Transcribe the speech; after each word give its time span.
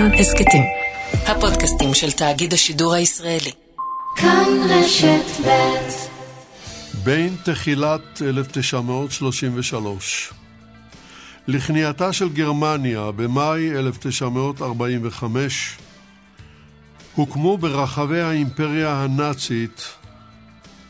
כאן 0.00 0.14
הסכתים. 0.14 0.62
הפודקאסטים 1.12 1.94
של 1.94 2.12
תאגיד 2.12 2.52
השידור 2.52 2.94
הישראלי. 2.94 3.50
כאן 4.16 4.48
רשת 4.68 5.46
ב' 5.46 5.50
בין 7.04 7.36
תחילת 7.44 8.22
1933 8.22 10.32
לכניעתה 11.48 12.12
של 12.12 12.28
גרמניה 12.28 13.10
במאי 13.10 13.78
1945 13.78 15.76
הוקמו 17.14 17.58
ברחבי 17.58 18.20
האימפריה 18.20 19.02
הנאצית 19.02 19.84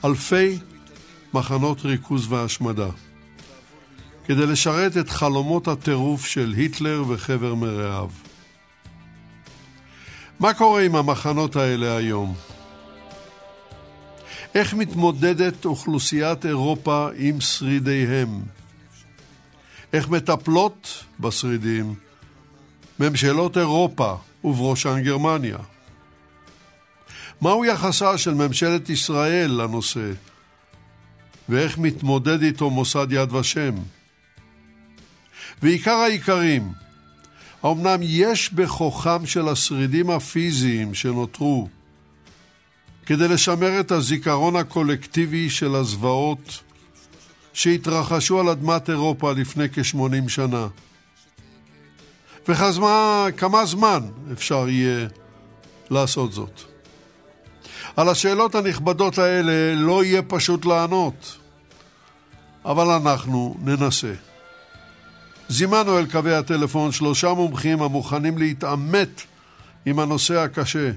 אלפי 0.04 0.58
מחנות 1.34 1.84
ריכוז 1.84 2.32
והשמדה 2.32 2.88
כדי 4.24 4.46
לשרת 4.46 4.96
את 4.96 5.10
חלומות 5.10 5.68
הטירוף 5.68 6.26
של 6.26 6.54
היטלר 6.56 7.04
וחבר 7.08 7.54
מרעיו. 7.54 8.10
מה 10.40 10.54
קורה 10.54 10.82
עם 10.82 10.96
המחנות 10.96 11.56
האלה 11.56 11.96
היום? 11.96 12.34
איך 14.54 14.74
מתמודדת 14.74 15.64
אוכלוסיית 15.64 16.46
אירופה 16.46 17.08
עם 17.16 17.40
שרידיהם? 17.40 18.42
איך 19.92 20.08
מטפלות 20.08 21.04
בשרידים 21.20 21.94
ממשלות 23.00 23.58
אירופה 23.58 24.14
ובראשן 24.44 25.00
גרמניה? 25.02 25.58
מהו 27.40 27.64
יחסה 27.64 28.18
של 28.18 28.34
ממשלת 28.34 28.90
ישראל 28.90 29.50
לנושא? 29.50 30.10
ואיך 31.48 31.78
מתמודד 31.78 32.42
איתו 32.42 32.70
מוסד 32.70 33.06
יד 33.10 33.32
ושם? 33.32 33.74
ועיקר 35.62 35.94
העיקרים, 35.96 36.72
האמנם 37.62 38.00
יש 38.02 38.52
בכוחם 38.52 39.26
של 39.26 39.48
השרידים 39.48 40.10
הפיזיים 40.10 40.94
שנותרו 40.94 41.68
כדי 43.06 43.28
לשמר 43.28 43.80
את 43.80 43.90
הזיכרון 43.90 44.56
הקולקטיבי 44.56 45.50
של 45.50 45.74
הזוועות 45.74 46.60
שהתרחשו 47.52 48.40
על 48.40 48.48
אדמת 48.48 48.90
אירופה 48.90 49.32
לפני 49.32 49.68
כ-80 49.68 50.28
שנה. 50.28 50.66
וכמה 52.48 53.66
זמן 53.66 54.00
אפשר 54.32 54.68
יהיה 54.68 55.08
לעשות 55.90 56.32
זאת? 56.32 56.60
על 57.96 58.08
השאלות 58.08 58.54
הנכבדות 58.54 59.18
האלה 59.18 59.74
לא 59.74 60.04
יהיה 60.04 60.22
פשוט 60.22 60.66
לענות, 60.66 61.38
אבל 62.64 62.86
אנחנו 62.86 63.56
ננסה. 63.62 64.29
זימנו 65.50 65.98
אל 65.98 66.06
קווי 66.06 66.34
הטלפון 66.34 66.92
שלושה 66.92 67.34
מומחים 67.34 67.82
המוכנים 67.82 68.38
להתעמת 68.38 69.22
עם 69.86 69.98
הנושא 69.98 70.38
הקשה 70.38 70.90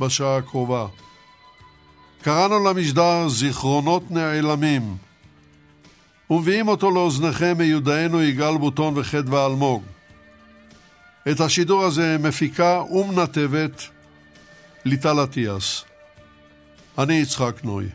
בשעה 0.00 0.36
הקרובה. 0.36 0.86
קראנו 2.22 2.64
למשדר 2.64 3.28
זיכרונות 3.28 4.10
נעלמים, 4.10 4.96
ומביאים 6.30 6.68
אותו 6.68 6.90
לאוזניכם 6.90 7.54
מיודענו 7.58 8.22
יגאל 8.22 8.58
בוטון 8.58 8.94
וחדווה 8.96 9.46
אלמוג. 9.46 9.82
את 11.30 11.40
השידור 11.40 11.84
הזה 11.84 12.16
מפיקה 12.20 12.82
ומנתבת 12.90 13.82
ליטל 14.84 15.24
אטיאס. 15.24 15.84
אני 16.98 17.14
יצחק 17.14 17.64
נוי. 17.64 17.86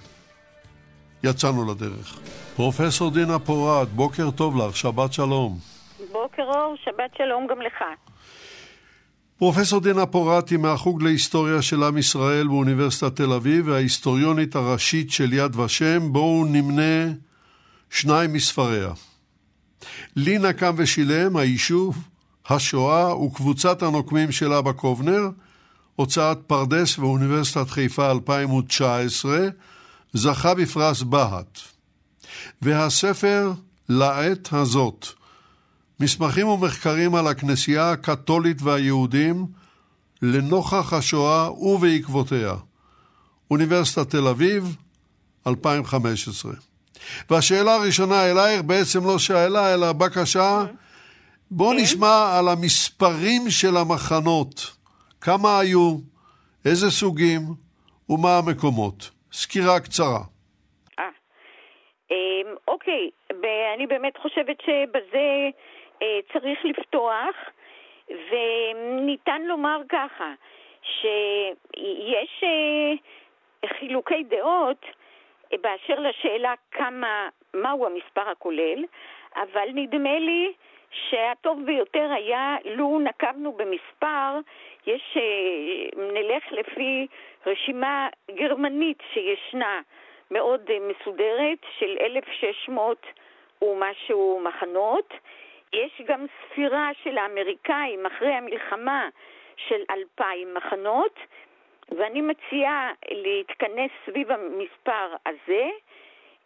יצאנו 1.24 1.72
לדרך. 1.72 2.20
פרופסור 2.56 3.12
דינה 3.12 3.40
פורת, 3.40 3.90
בוקר 3.90 4.32
טוב 4.32 4.58
לך, 4.58 4.78
שבת 4.78 5.14
שלום. 5.14 5.79
אור, 6.50 6.76
שבת 6.86 7.12
שלום 7.18 7.48
גם 7.50 7.62
לך. 7.62 7.84
פרופסור 9.38 9.82
דינה 9.82 10.06
פורטי 10.06 10.58
מהחוג 10.58 11.04
להיסטוריה 11.04 11.62
של 11.62 11.84
עם 11.84 11.98
ישראל 11.98 12.48
באוניברסיטת 12.48 13.16
תל 13.16 13.34
אביב 13.34 13.68
וההיסטוריונית 13.68 14.56
הראשית 14.56 15.12
של 15.12 15.34
יד 15.34 15.56
ושם, 15.56 16.14
בואו 16.14 16.46
נמנה 16.46 17.14
שניים 17.90 18.34
מספריה. 18.34 18.90
לי 20.16 20.38
נקם 20.38 20.76
ושילם, 20.78 21.38
היישוב, 21.38 21.98
השואה 22.50 23.16
וקבוצת 23.16 23.82
הנוקמים 23.82 24.32
של 24.32 24.54
אבא 24.54 24.72
קובנר, 24.72 25.30
הוצאת 25.96 26.38
פרדס 26.48 27.00
ואוניברסיטת 27.00 27.70
חיפה 27.70 28.12
2019, 28.12 29.48
זכה 30.14 30.54
בפרס 30.54 31.02
בהט. 31.02 31.60
והספר 32.62 33.52
לעת 33.90 34.54
הזאת, 34.54 35.08
מסמכים 36.00 36.48
ומחקרים 36.48 37.16
על 37.16 37.28
הכנסייה 37.28 37.92
הקתולית 37.92 38.58
והיהודים 38.62 39.46
לנוכח 40.22 40.94
השואה 40.94 41.52
ובעקבותיה. 41.52 42.54
אוניברסיטת 43.52 44.10
תל 44.10 44.28
אביב, 44.28 44.76
2015. 45.48 46.52
והשאלה 47.30 47.76
הראשונה 47.76 48.32
אלייך 48.32 48.62
בעצם 48.62 49.00
לא 49.04 49.20
שאלה 49.20 49.74
אלא 49.74 49.94
בקשה. 49.94 50.64
בואו 51.52 51.70
כן. 51.70 51.78
נשמע 51.78 52.38
על 52.38 52.48
המספרים 52.48 53.42
של 53.50 53.78
המחנות. 53.78 54.76
כמה 55.22 55.60
היו, 55.60 55.98
איזה 56.66 56.92
סוגים 56.92 57.42
ומה 58.10 58.38
המקומות. 58.38 59.10
סקירה 59.32 59.80
קצרה. 59.80 60.24
אה, 61.00 61.04
אמ, 62.12 62.56
אוקיי, 62.68 63.10
אני 63.76 63.88
באמת 63.88 64.18
חושבת 64.22 64.58
שבזה 64.62 65.50
צריך 66.34 66.66
לפתוח, 66.66 67.36
וניתן 68.10 69.42
לומר 69.42 69.82
ככה, 69.90 70.34
שיש 70.82 72.44
אה, 72.44 72.94
חילוקי 73.70 74.24
דעות 74.24 74.86
באשר 75.62 76.00
לשאלה 76.00 76.54
כמה, 76.72 77.30
מהו 77.54 77.86
המספר 77.86 78.30
הכולל, 78.30 78.86
אבל 79.36 79.70
נדמה 79.74 80.20
לי 80.20 80.54
שהטוב 80.92 81.66
ביותר 81.66 82.12
היה 82.12 82.56
לו 82.66 83.00
נקבנו 83.00 83.52
במספר, 83.52 84.40
יש, 84.88 85.18
אה, 85.18 86.02
נלך 86.14 86.52
לפי 86.52 87.08
רשימה 87.46 88.08
גרמנית 88.32 88.98
שישנה 89.14 89.82
מאוד 90.32 90.62
מסודרת 90.82 91.60
של 91.80 91.98
1,600 92.00 93.06
ומשהו 93.62 94.42
מחנות, 94.44 95.14
יש 95.74 96.02
גם 96.06 96.26
ספירה 96.46 96.90
של 97.04 97.18
האמריקאים 97.18 98.06
אחרי 98.06 98.34
המלחמה 98.34 99.10
של 99.68 99.82
אלפיים 99.90 100.54
מחנות, 100.54 101.20
ואני 101.98 102.22
מציעה 102.22 102.92
להתכנס 103.12 103.92
סביב 104.06 104.32
המספר 104.32 105.16
הזה, 105.26 105.70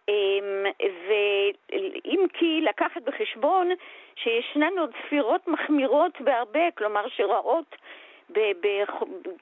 אמ, 0.09 0.66
ואם 1.07 2.25
כי 2.34 2.61
לקחת 2.61 3.01
בחשבון 3.01 3.69
שישנן 4.16 4.78
עוד 4.79 4.91
ספירות 5.06 5.47
מחמירות 5.47 6.22
בהרבה, 6.22 6.72
כלומר 6.78 7.07
שרעות 7.07 7.75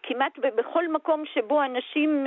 כמעט 0.03 0.39
בכל 0.39 0.87
מקום 0.87 1.25
שבו 1.25 1.63
אנשים 1.63 2.23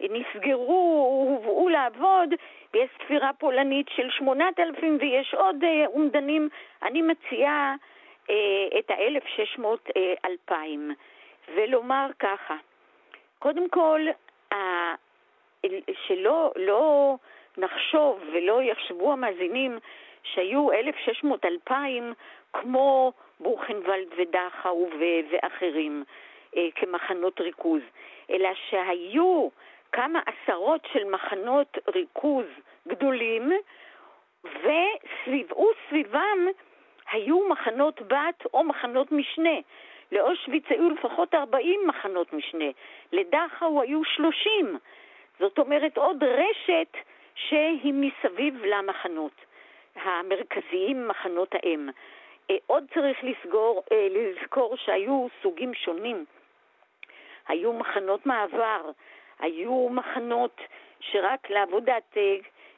נסגרו, 0.00 1.26
הובאו 1.28 1.68
לעבוד, 1.68 2.34
ויש 2.74 2.90
ספירה 3.04 3.30
פולנית 3.32 3.86
של 3.96 4.10
8,000 4.10 4.98
ויש 5.00 5.34
עוד 5.34 5.64
אה, 5.64 5.86
אומדנים. 5.86 6.48
אני 6.82 7.02
מציעה 7.02 7.74
אה, 8.30 8.78
את 8.78 8.90
ה-1,600-2,000, 8.90 10.52
אה, 10.52 10.74
ולומר 11.54 12.06
ככה, 12.18 12.56
קודם 13.38 13.68
כל, 13.68 14.00
שלא 16.06 16.52
לא 16.56 17.16
נחשוב 17.58 18.20
ולא 18.32 18.62
יחשבו 18.62 19.12
המאזינים 19.12 19.78
שהיו 20.22 20.68
1,600-2,000 21.70 21.72
כמו 22.52 23.12
בוכנוולד 23.40 24.06
ודכאו 24.16 24.88
ואחרים 25.30 26.04
כמחנות 26.74 27.40
ריכוז, 27.40 27.82
אלא 28.30 28.48
שהיו 28.68 29.48
כמה 29.92 30.20
עשרות 30.26 30.86
של 30.92 31.04
מחנות 31.04 31.78
ריכוז 31.94 32.46
גדולים, 32.88 33.52
וסביבו 34.44 35.70
סביבם 35.88 36.46
היו 37.12 37.48
מחנות 37.48 38.02
בת 38.02 38.46
או 38.54 38.64
מחנות 38.64 39.12
משנה. 39.12 39.58
לאושוויץ 40.12 40.64
היו 40.68 40.90
לפחות 40.90 41.34
40 41.34 41.80
מחנות 41.86 42.32
משנה, 42.32 42.64
לדכאו 43.12 43.82
היו 43.82 44.04
30. 44.04 44.78
זאת 45.38 45.58
אומרת 45.58 45.96
עוד 45.96 46.24
רשת 46.24 46.96
שהיא 47.34 47.94
מסביב 47.94 48.64
למחנות 48.64 49.32
המרכזיים, 49.94 51.08
מחנות 51.08 51.54
האם. 51.54 51.88
אה, 52.50 52.56
עוד 52.66 52.84
צריך 52.94 53.18
לסגור, 53.22 53.82
אה, 53.92 54.06
לזכור 54.10 54.76
שהיו 54.76 55.26
סוגים 55.42 55.74
שונים. 55.74 56.24
היו 57.48 57.72
מחנות 57.72 58.26
מעבר, 58.26 58.90
היו 59.40 59.88
מחנות 59.88 60.60
שרק 61.00 61.50
לעבודת 61.50 62.16
אה, 62.16 62.36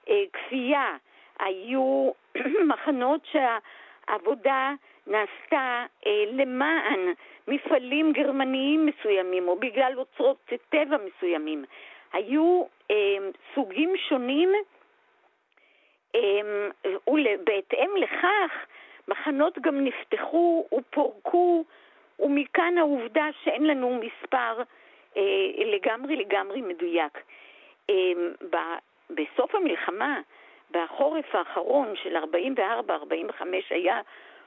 אה, 0.08 0.22
כפייה, 0.32 0.96
היו 1.38 2.10
מחנות 2.70 3.20
שהעבודה 3.24 4.72
נעשתה 5.06 5.84
אה, 6.06 6.24
למען 6.32 7.00
מפעלים 7.48 8.12
גרמניים 8.12 8.86
מסוימים 8.86 9.48
או 9.48 9.56
בגלל 9.56 9.92
אוצרות 9.96 10.52
טבע 10.68 10.96
מסוימים. 11.06 11.64
היו 12.12 12.64
אה, 12.90 13.16
סוגים 13.54 13.92
שונים 14.08 14.52
אה, 16.14 16.40
ובהתאם 17.06 17.90
לכך 17.96 18.66
מחנות 19.08 19.58
גם 19.58 19.84
נפתחו 19.84 20.66
ופורקו 20.74 21.64
ומכאן 22.20 22.78
העובדה 22.78 23.26
שאין 23.44 23.66
לנו 23.66 24.00
מספר 24.00 24.62
לגמרי 25.66 26.16
לגמרי 26.16 26.60
מדויק. 26.60 27.18
אה, 27.90 28.12
בסוף 29.10 29.54
המלחמה, 29.54 30.20
בחורף 30.70 31.34
האחרון 31.34 31.96
של 31.96 32.16
44-45 32.16 33.42
היה 33.70 34.00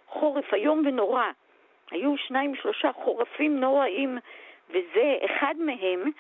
חורף 0.08 0.54
איום 0.54 0.84
ונורא. 0.86 1.24
היו 1.92 2.18
שניים 2.18 2.56
שלושה 2.56 2.92
חורפים 2.94 3.60
נוראים, 3.60 4.18
וזה 4.70 5.18
אחד 5.26 5.56
מהם. 5.58 6.12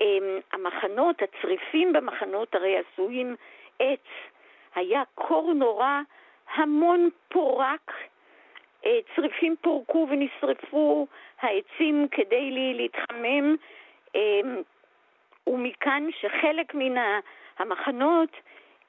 אמ, 0.00 0.38
המחנות, 0.52 1.22
הצריפים 1.22 1.92
במחנות 1.92 2.54
הרי 2.54 2.76
עשויים 2.78 3.36
עץ. 3.78 4.06
היה 4.74 5.02
קור 5.14 5.52
נורא, 5.52 6.00
המון 6.54 7.08
פורק, 7.28 7.90
אה, 7.90 8.04
צריפים 9.14 9.56
פורקו 9.60 10.06
ונשרפו, 10.10 11.06
העצים 11.40 12.08
כדי 12.10 12.74
להתחמם, 12.74 13.56
אמ, 14.14 14.62
ומכאן 15.46 16.06
שחלק 16.20 16.74
מן 16.74 17.20
המחנות 17.58 18.30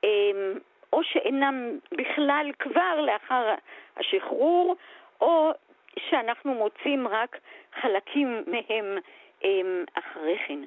אמ, 0.03 0.59
או 0.93 1.03
שאינם 1.03 1.79
בכלל 1.91 2.51
כבר 2.59 3.01
לאחר 3.01 3.55
השחרור, 3.97 4.75
או 5.21 5.51
שאנחנו 5.99 6.53
מוצאים 6.53 7.07
רק 7.07 7.39
חלקים 7.81 8.43
מהם 8.47 8.97
אמ, 9.43 9.83
אחרי 9.93 10.37
כן. 10.47 10.59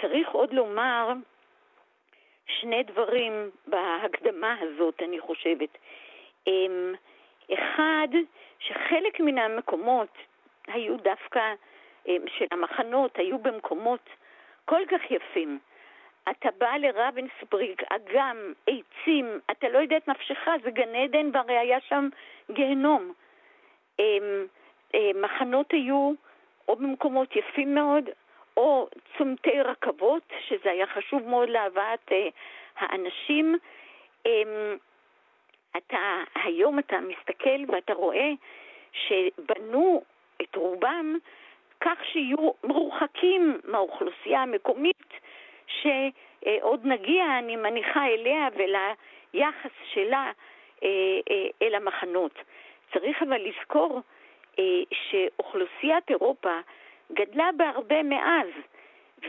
צריך 0.00 0.28
עוד 0.28 0.52
לומר 0.52 1.12
שני 2.46 2.82
דברים 2.82 3.50
בהקדמה 3.66 4.56
הזאת, 4.60 5.02
אני 5.02 5.20
חושבת. 5.20 5.78
אחד, 7.54 8.08
שחלק 8.58 9.20
מן 9.20 9.38
המקומות 9.38 10.18
היו 10.66 10.96
דווקא, 10.96 11.54
של 12.06 12.44
המחנות, 12.50 13.18
היו 13.18 13.38
במקומות 13.38 14.10
כל 14.64 14.82
כך 14.90 15.10
יפים. 15.10 15.58
אתה 16.30 16.48
בא 16.58 16.76
לרבנסבריג, 16.76 17.82
אגם, 17.90 18.52
עצים, 18.66 19.40
אתה 19.50 19.68
לא 19.68 19.78
יודע 19.78 19.96
את 19.96 20.08
נפשך, 20.08 20.48
זה 20.64 20.70
גן 20.70 20.94
עדן 20.94 21.30
והרי 21.32 21.58
היה 21.58 21.80
שם 21.80 22.08
גיהנום. 22.50 23.12
אמ, 23.98 24.46
אה, 24.94 25.10
מחנות 25.14 25.72
היו 25.72 26.12
או 26.68 26.76
במקומות 26.76 27.36
יפים 27.36 27.74
מאוד, 27.74 28.04
או 28.56 28.88
צומתי 29.18 29.60
רכבות, 29.62 30.22
שזה 30.48 30.70
היה 30.70 30.86
חשוב 30.86 31.22
מאוד 31.28 31.48
להבאת 31.48 32.12
אה, 32.12 32.28
האנשים. 32.76 33.58
אתה, 35.76 36.22
היום 36.34 36.78
אתה 36.78 36.96
מסתכל 37.00 37.60
ואתה 37.68 37.92
רואה 37.92 38.30
שבנו 38.92 40.02
את 40.42 40.56
רובם 40.56 41.16
כך 41.80 41.98
שיהיו 42.12 42.50
מרוחקים 42.64 43.60
מהאוכלוסייה 43.64 44.42
המקומית, 44.42 45.12
שעוד 45.66 46.86
נגיע, 46.86 47.38
אני 47.38 47.56
מניחה, 47.56 48.06
אליה 48.06 48.48
וליחס 48.54 49.70
שלה 49.92 50.30
אה, 50.82 50.88
אה, 51.30 51.46
אל 51.62 51.74
המחנות. 51.74 52.38
צריך 52.92 53.22
אבל 53.22 53.40
לזכור 53.48 54.00
אה, 54.58 54.64
שאוכלוסיית 54.92 56.10
אירופה 56.10 56.60
גדלה 57.12 57.50
בהרבה 57.56 58.02
מאז, 58.02 58.48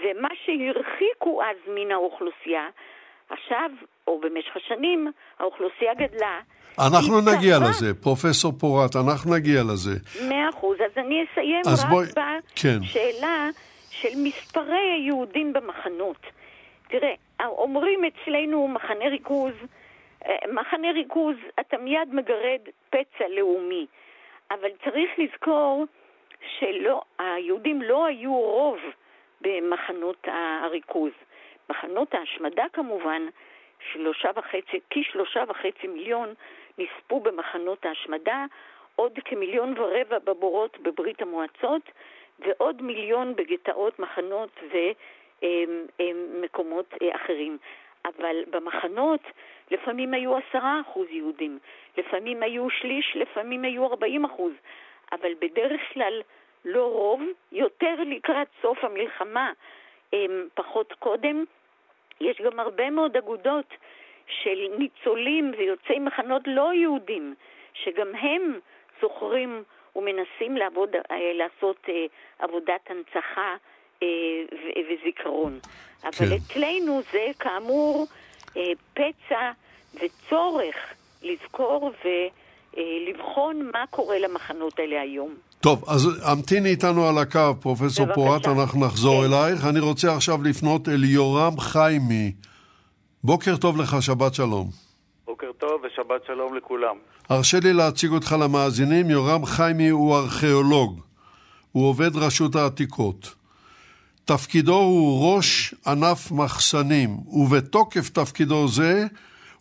ומה 0.02 0.30
שהרחיקו 0.46 1.44
אז 1.44 1.58
מן 1.68 1.92
האוכלוסייה, 1.92 2.70
עכשיו, 3.30 3.72
או 4.10 4.20
במשך 4.20 4.58
השנים, 4.58 5.12
האוכלוסייה 5.40 5.94
גדלה. 5.94 6.40
אנחנו 6.88 7.22
נגיע 7.22 7.56
צבא. 7.58 7.70
לזה, 7.70 7.94
פרופסור 8.04 8.52
פורט, 8.60 8.96
אנחנו 8.96 9.36
נגיע 9.36 9.62
לזה. 9.74 9.92
מאה 10.30 10.50
אחוז, 10.50 10.78
אז 10.86 10.92
אני 10.98 11.26
אסיים 11.26 11.62
אז 11.74 11.84
רק 11.84 11.90
בואי... 11.90 12.06
בשאלה 12.06 12.40
כן. 12.56 12.80
של 13.90 14.10
מספרי 14.24 14.92
היהודים 14.96 15.54
במחנות. 15.54 16.22
תראה, 16.88 17.14
אומרים 17.40 18.00
אצלנו 18.06 18.68
מחנה 18.68 19.06
ריכוז, 19.10 19.54
אה, 20.26 20.36
מחנה 20.54 20.92
ריכוז, 20.92 21.36
אתה 21.60 21.78
מיד 21.78 22.14
מגרד 22.14 22.62
פצע 22.90 23.28
לאומי, 23.38 23.86
אבל 24.52 24.70
צריך 24.84 25.10
לזכור 25.18 25.86
שהיהודים 26.58 27.82
לא 27.82 28.06
היו 28.06 28.34
רוב 28.34 28.78
במחנות 29.42 30.28
הריכוז. 30.64 31.12
מחנות 31.70 32.14
ההשמדה 32.14 32.64
כמובן, 32.74 33.22
שלושה 33.92 34.30
וחצי, 34.36 34.80
כשלושה 34.90 35.44
וחצי 35.48 35.88
מיליון 35.88 36.34
נספו 36.78 37.20
במחנות 37.20 37.86
ההשמדה, 37.86 38.46
עוד 38.96 39.20
כמיליון 39.26 39.74
ורבע 39.78 40.20
בבורות 40.20 40.78
בברית 40.80 41.22
המועצות, 41.22 41.82
ועוד 42.40 42.82
מיליון 42.82 43.36
בגטאות, 43.36 44.00
מחנות 44.00 44.60
ומקומות 46.00 46.94
אה, 47.02 47.16
אחרים. 47.16 47.58
אבל 48.06 48.44
במחנות 48.50 49.22
לפעמים 49.72 50.14
היו 50.14 50.38
עשרה 50.38 50.82
אחוז 50.82 51.08
יהודים, 51.10 51.60
לפעמים 51.98 52.44
היו 52.44 52.70
שליש, 52.70 53.12
לפעמים 53.16 53.64
היו 53.64 53.86
ארבעים 53.86 54.26
אחוז, 54.26 54.54
אבל 55.12 55.34
בדרך 55.42 55.82
כלל 55.94 56.22
לא 56.66 56.86
רוב, 56.92 57.22
יותר 57.52 57.96
לקראת 58.06 58.48
סוף 58.62 58.84
המלחמה, 58.84 59.52
פחות 60.54 60.94
קודם. 60.94 61.46
יש 62.22 62.42
גם 62.42 62.60
הרבה 62.60 62.90
מאוד 62.90 63.18
אגודות 63.18 63.74
של 64.28 64.60
ניצולים 64.78 65.52
ויוצאי 65.58 66.00
מחנות 66.00 66.42
לא 66.46 66.74
יהודים, 66.74 67.36
שגם 67.74 68.16
הם 68.16 68.60
זוכרים 69.02 69.64
ומנסים 69.96 70.58
לעבוד, 70.58 70.90
אה, 70.96 71.34
לעשות 71.34 71.78
אה, 71.90 72.06
עבודת 72.40 72.82
הנצחה 72.90 73.56
אה, 74.04 74.08
וזיכרון. 74.90 75.60
כן. 75.62 76.08
אבל 76.08 76.36
אצלנו 76.38 77.02
זה 77.12 77.26
כאמור 77.40 78.06
פצע 78.94 79.52
וצורך 79.94 80.94
לזכור 81.22 81.92
ולבחון 82.76 83.70
מה 83.74 83.86
קורה 83.90 84.20
למחנות 84.20 84.80
האלה 84.80 85.02
היום. 85.02 85.36
טוב, 85.62 85.84
אז 85.88 86.08
המתיני 86.24 86.70
איתנו 86.70 87.08
על 87.08 87.18
הקו, 87.18 87.54
פרופסור 87.60 88.06
פורט, 88.14 88.48
אנחנו 88.48 88.86
נחזור 88.86 89.28
כן. 89.28 89.34
אלייך. 89.34 89.66
אני 89.66 89.80
רוצה 89.80 90.16
עכשיו 90.16 90.44
לפנות 90.44 90.90
אל 90.90 91.04
יורם 91.04 91.60
חיימי. 91.60 92.32
בוקר 93.24 93.58
טוב 93.58 93.78
לך, 93.78 94.02
שבת 94.02 94.34
שלום. 94.34 94.70
בוקר 95.26 95.52
טוב 95.58 95.82
ושבת 95.84 96.26
שלום 96.28 96.58
לכולם. 96.58 96.96
הרשה 97.30 97.60
לי 97.60 97.74
להציג 97.74 98.12
אותך 98.12 98.36
למאזינים, 98.40 99.10
יורם 99.10 99.46
חיימי 99.46 99.90
הוא 99.90 100.16
ארכיאולוג. 100.16 101.00
הוא 101.72 101.90
עובד 101.90 102.16
רשות 102.16 102.56
העתיקות. 102.56 103.36
תפקידו 104.26 104.76
הוא 104.76 105.36
ראש 105.36 105.76
ענף 105.88 106.32
מחסנים, 106.32 107.18
ובתוקף 107.28 108.10
תפקידו 108.10 108.68
זה 108.68 109.06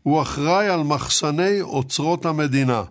הוא 0.02 0.22
אחראי 0.22 0.68
על 0.68 0.80
מחסני 0.82 1.60
אוצרות 1.60 2.26
המדינה. 2.26 2.82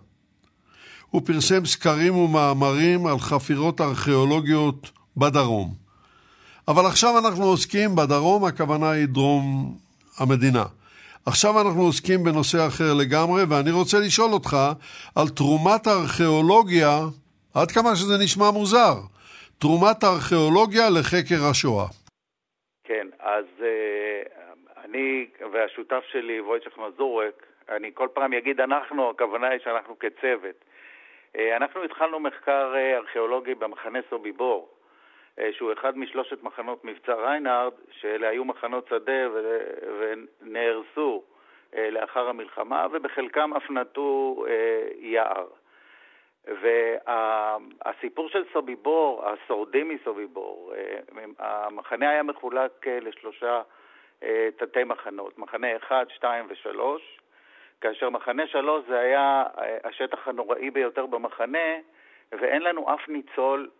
הוא 1.10 1.22
פרסם 1.26 1.64
סקרים 1.64 2.16
ומאמרים 2.16 3.06
על 3.06 3.18
חפירות 3.18 3.80
ארכיאולוגיות 3.80 4.90
בדרום. 5.16 5.68
אבל 6.68 6.86
עכשיו 6.86 7.18
אנחנו 7.18 7.44
עוסקים 7.44 7.88
בדרום, 7.96 8.44
הכוונה 8.44 8.90
היא 8.90 9.06
דרום 9.06 9.74
המדינה. 10.18 10.64
עכשיו 11.26 11.50
אנחנו 11.60 11.82
עוסקים 11.82 12.24
בנושא 12.24 12.58
אחר 12.66 12.90
לגמרי, 13.00 13.42
ואני 13.50 13.70
רוצה 13.70 13.96
לשאול 14.06 14.32
אותך 14.32 14.56
על 15.16 15.28
תרומת 15.28 15.86
הארכיאולוגיה, 15.86 16.94
עד 17.54 17.70
כמה 17.70 17.96
שזה 17.96 18.14
נשמע 18.24 18.50
מוזר, 18.50 18.94
תרומת 19.58 20.02
הארכיאולוגיה 20.02 20.90
לחקר 20.96 21.40
השואה. 21.50 21.88
כן, 22.84 23.06
אז 23.18 23.44
uh, 23.58 23.64
אני 24.84 25.26
והשותף 25.52 26.02
שלי, 26.12 26.40
וויצ'ך 26.40 26.78
מזורק, 26.78 27.46
אני 27.76 27.90
כל 27.94 28.08
פעם 28.14 28.32
אגיד 28.32 28.60
אנחנו, 28.60 29.10
הכוונה 29.10 29.48
היא 29.48 29.60
שאנחנו 29.64 29.98
כצוות. 29.98 30.58
Uh, 31.36 31.40
אנחנו 31.56 31.82
התחלנו 31.84 32.20
מחקר 32.20 32.74
uh, 32.74 32.96
ארכיאולוגי 32.96 33.54
במחנה 33.54 33.98
סוביבור, 34.10 34.68
uh, 35.38 35.42
שהוא 35.52 35.72
אחד 35.72 35.98
משלושת 35.98 36.42
מחנות 36.42 36.84
מבצע 36.84 37.14
ריינארד, 37.14 37.72
שאלה 37.90 38.28
היו 38.28 38.44
מחנות 38.44 38.88
שדה 38.88 39.28
ונהרסו 39.98 41.22
uh, 41.72 41.76
לאחר 41.90 42.28
המלחמה, 42.28 42.86
ובחלקם 42.92 43.54
אף 43.54 43.70
נטו 43.70 44.44
יער. 44.98 45.46
והסיפור 46.48 48.28
של 48.28 48.44
סוביבור, 48.52 49.24
השורדים 49.28 49.88
מסוביבור, 49.88 50.72
אה, 50.76 51.24
המחנה 51.38 52.10
היה 52.10 52.22
מחולק 52.22 52.86
אה, 52.86 52.98
לשלושה 53.00 53.62
אה, 54.22 54.48
תתי 54.56 54.84
מחנות, 54.84 55.38
מחנה 55.38 55.76
1, 55.76 56.10
2 56.10 56.46
ו-3, 56.48 56.80
כאשר 57.80 58.10
מחנה 58.10 58.46
שלוש 58.46 58.84
זה 58.88 59.00
היה 59.00 59.44
השטח 59.84 60.28
הנוראי 60.28 60.70
ביותר 60.70 61.06
במחנה, 61.06 61.76
ואין 62.32 62.62
לנו 62.62 62.94
אף 62.94 63.08
ניצול 63.08 63.70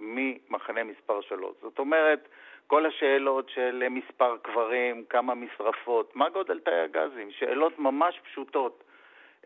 ממחנה 0.00 0.84
מספר 0.84 1.20
שלוש. 1.20 1.56
זאת 1.62 1.78
אומרת, 1.78 2.28
כל 2.66 2.86
השאלות 2.86 3.48
של 3.48 3.84
מספר 3.90 4.36
קברים, 4.42 5.04
כמה 5.08 5.34
משרפות, 5.34 6.16
מה 6.16 6.28
גודל 6.28 6.60
תאי 6.60 6.80
הגזים, 6.80 7.30
שאלות 7.30 7.78
ממש 7.78 8.20
פשוטות. 8.24 8.84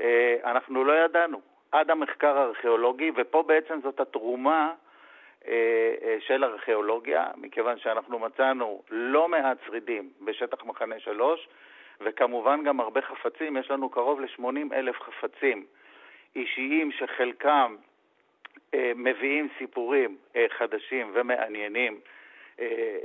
אה, 0.00 0.36
אנחנו 0.44 0.84
לא 0.84 1.04
ידענו 1.04 1.40
עד 1.72 1.90
המחקר 1.90 2.38
הארכיאולוגי, 2.38 3.10
ופה 3.16 3.42
בעצם 3.42 3.80
זאת 3.82 4.00
התרומה 4.00 4.72
אה, 5.48 5.94
אה, 6.02 6.16
של 6.20 6.44
ארכיאולוגיה, 6.44 7.26
מכיוון 7.36 7.78
שאנחנו 7.78 8.18
מצאנו 8.18 8.82
לא 8.90 9.28
מעט 9.28 9.56
שרידים 9.66 10.10
בשטח 10.20 10.64
מחנה 10.64 11.00
שלוש, 11.00 11.48
וכמובן 12.00 12.64
גם 12.64 12.80
הרבה 12.80 13.02
חפצים, 13.02 13.56
יש 13.56 13.70
לנו 13.70 13.88
קרוב 13.88 14.20
ל-80 14.20 14.74
אלף 14.74 15.00
חפצים 15.00 15.66
אישיים 16.36 16.92
שחלקם 16.92 17.76
אה, 18.74 18.92
מביאים 18.96 19.48
סיפורים 19.58 20.16
אה, 20.36 20.46
חדשים 20.58 21.10
ומעניינים 21.14 22.00
אה, 22.60 22.98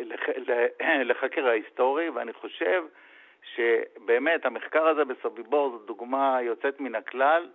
לחקר 1.09 1.47
ההיסטורי, 1.47 2.09
ואני 2.09 2.33
חושב 2.33 2.83
שבאמת 3.55 4.45
המחקר 4.45 4.87
הזה 4.87 5.05
בסוביבור 5.05 5.69
זו 5.69 5.77
דוגמה 5.77 6.39
יוצאת 6.41 6.79
מן 6.79 6.95
הכלל 6.95 7.49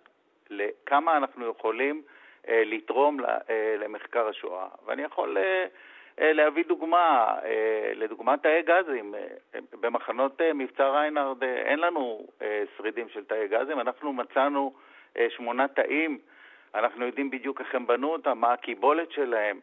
לכמה 0.50 1.16
אנחנו 1.16 1.46
יכולים 1.46 2.02
לתרום 2.48 3.20
למחקר 3.78 4.28
השואה. 4.28 4.66
ואני 4.86 5.02
יכול 5.02 5.36
להביא 6.18 6.64
דוגמה, 6.64 7.34
לדוגמה 7.94 8.36
תאי 8.36 8.62
גזים. 8.62 9.14
במחנות 9.80 10.40
מבצע 10.54 10.88
ריינרד 10.88 11.44
אין 11.44 11.78
לנו 11.78 12.26
שרידים 12.76 13.08
של 13.08 13.24
תאי 13.24 13.48
גזים, 13.48 13.80
אנחנו 13.80 14.12
מצאנו 14.12 14.74
שמונה 15.28 15.68
תאים 15.68 16.18
אנחנו 16.74 17.06
יודעים 17.06 17.30
בדיוק 17.30 17.60
איך 17.60 17.74
הם 17.74 17.86
בנו 17.86 18.12
אותם, 18.12 18.38
מה 18.38 18.52
הקיבולת 18.52 19.10
שלהם, 19.12 19.60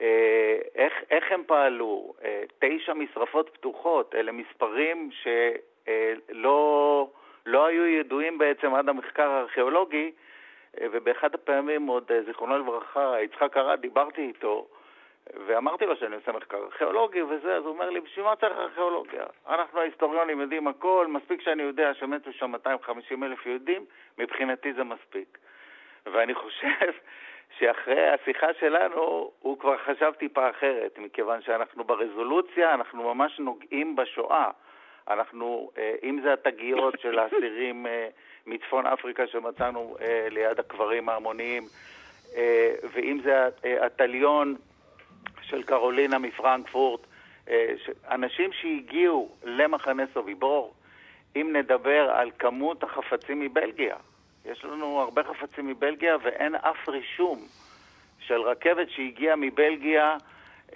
אה, 0.00 0.58
איך, 0.74 0.92
איך 1.10 1.32
הם 1.32 1.42
פעלו. 1.46 2.14
אה, 2.24 2.42
תשע 2.58 2.94
משרפות 2.94 3.50
פתוחות, 3.52 4.14
אלה 4.14 4.32
מספרים 4.32 5.10
שלא 5.12 7.08
אה, 7.14 7.18
לא 7.46 7.66
היו 7.66 7.86
ידועים 7.86 8.38
בעצם 8.38 8.74
עד 8.74 8.88
המחקר 8.88 9.30
הארכיאולוגי, 9.30 10.12
ובאחד 10.80 11.34
הפעמים 11.34 11.86
עוד, 11.86 12.10
זיכרונו 12.26 12.58
לברכה, 12.58 13.14
יצחק 13.22 13.56
ארד, 13.56 13.80
דיברתי 13.80 14.22
איתו, 14.22 14.66
ואמרתי 15.46 15.86
לו 15.86 15.96
שאני 15.96 16.16
עושה 16.16 16.32
מחקר 16.32 16.56
ארכיאולוגי 16.56 17.22
וזה, 17.22 17.56
אז 17.56 17.62
הוא 17.62 17.72
אומר 17.72 17.90
לי, 17.90 18.00
בשביל 18.00 18.24
מה 18.24 18.36
צריך 18.36 18.58
ארכיאולוגיה? 18.58 19.24
אנחנו 19.48 19.80
ההיסטוריונים 19.80 20.40
יודעים 20.40 20.68
הכל, 20.68 21.06
מספיק 21.08 21.40
שאני 21.40 21.62
יודע 21.62 21.94
שמתו 21.94 22.32
שם 22.32 22.50
250 22.50 23.24
אלף 23.24 23.46
יהודים, 23.46 23.84
מבחינתי 24.18 24.72
זה 24.72 24.84
מספיק. 24.84 25.38
ואני 26.06 26.34
חושב 26.34 26.92
שאחרי 27.58 28.08
השיחה 28.08 28.46
שלנו 28.60 29.30
הוא 29.38 29.58
כבר 29.58 29.76
חשב 29.78 30.12
טיפה 30.18 30.50
אחרת, 30.50 30.98
מכיוון 30.98 31.42
שאנחנו 31.42 31.84
ברזולוציה, 31.84 32.74
אנחנו 32.74 33.14
ממש 33.14 33.38
נוגעים 33.38 33.96
בשואה. 33.96 34.50
אנחנו, 35.10 35.70
אה, 35.78 35.94
אם 36.02 36.20
זה 36.22 36.32
התגיות 36.32 37.00
של 37.00 37.18
האסירים 37.18 37.86
אה, 37.86 38.08
מצפון 38.46 38.86
אפריקה 38.86 39.26
שמצאנו 39.26 39.96
אה, 40.00 40.26
ליד 40.30 40.58
הקברים 40.58 41.08
ההמוניים, 41.08 41.62
ואם 42.92 43.20
זה 43.24 43.48
התליון 43.80 44.56
של 45.50 45.62
קרולינה 45.62 46.18
מפרנקפורט, 46.18 47.00
אנשים 48.10 48.50
שהגיעו 48.60 49.28
למחנה 49.44 50.02
סוביבור, 50.14 50.74
אם 51.36 51.56
נדבר 51.56 52.10
על 52.14 52.30
כמות 52.38 52.82
החפצים 52.82 53.40
מבלגיה, 53.40 53.96
יש 54.52 54.64
לנו 54.64 55.00
הרבה 55.00 55.22
חפצים 55.22 55.66
מבלגיה 55.66 56.16
ואין 56.24 56.54
אף 56.54 56.88
רישום 56.88 57.38
של 58.26 58.40
רכבת 58.40 58.90
שהגיעה 58.96 59.36
מבלגיה 59.36 60.16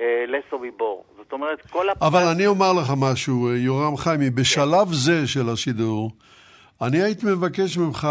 אה, 0.00 0.24
לסוביבור. 0.28 1.04
זאת 1.16 1.32
אומרת, 1.32 1.66
כל 1.70 1.90
הפרט... 1.90 2.02
אבל 2.02 2.22
אני 2.34 2.46
אומר 2.46 2.72
לך 2.72 2.92
משהו, 2.96 3.48
אה, 3.48 3.56
יורם 3.56 3.96
חיימי, 3.96 4.30
בשלב 4.30 4.86
כן. 4.86 4.92
זה 4.92 5.26
של 5.26 5.48
השידור, 5.52 6.10
אני 6.82 7.02
הייתי 7.02 7.26
מבקש 7.26 7.78
ממך 7.78 8.08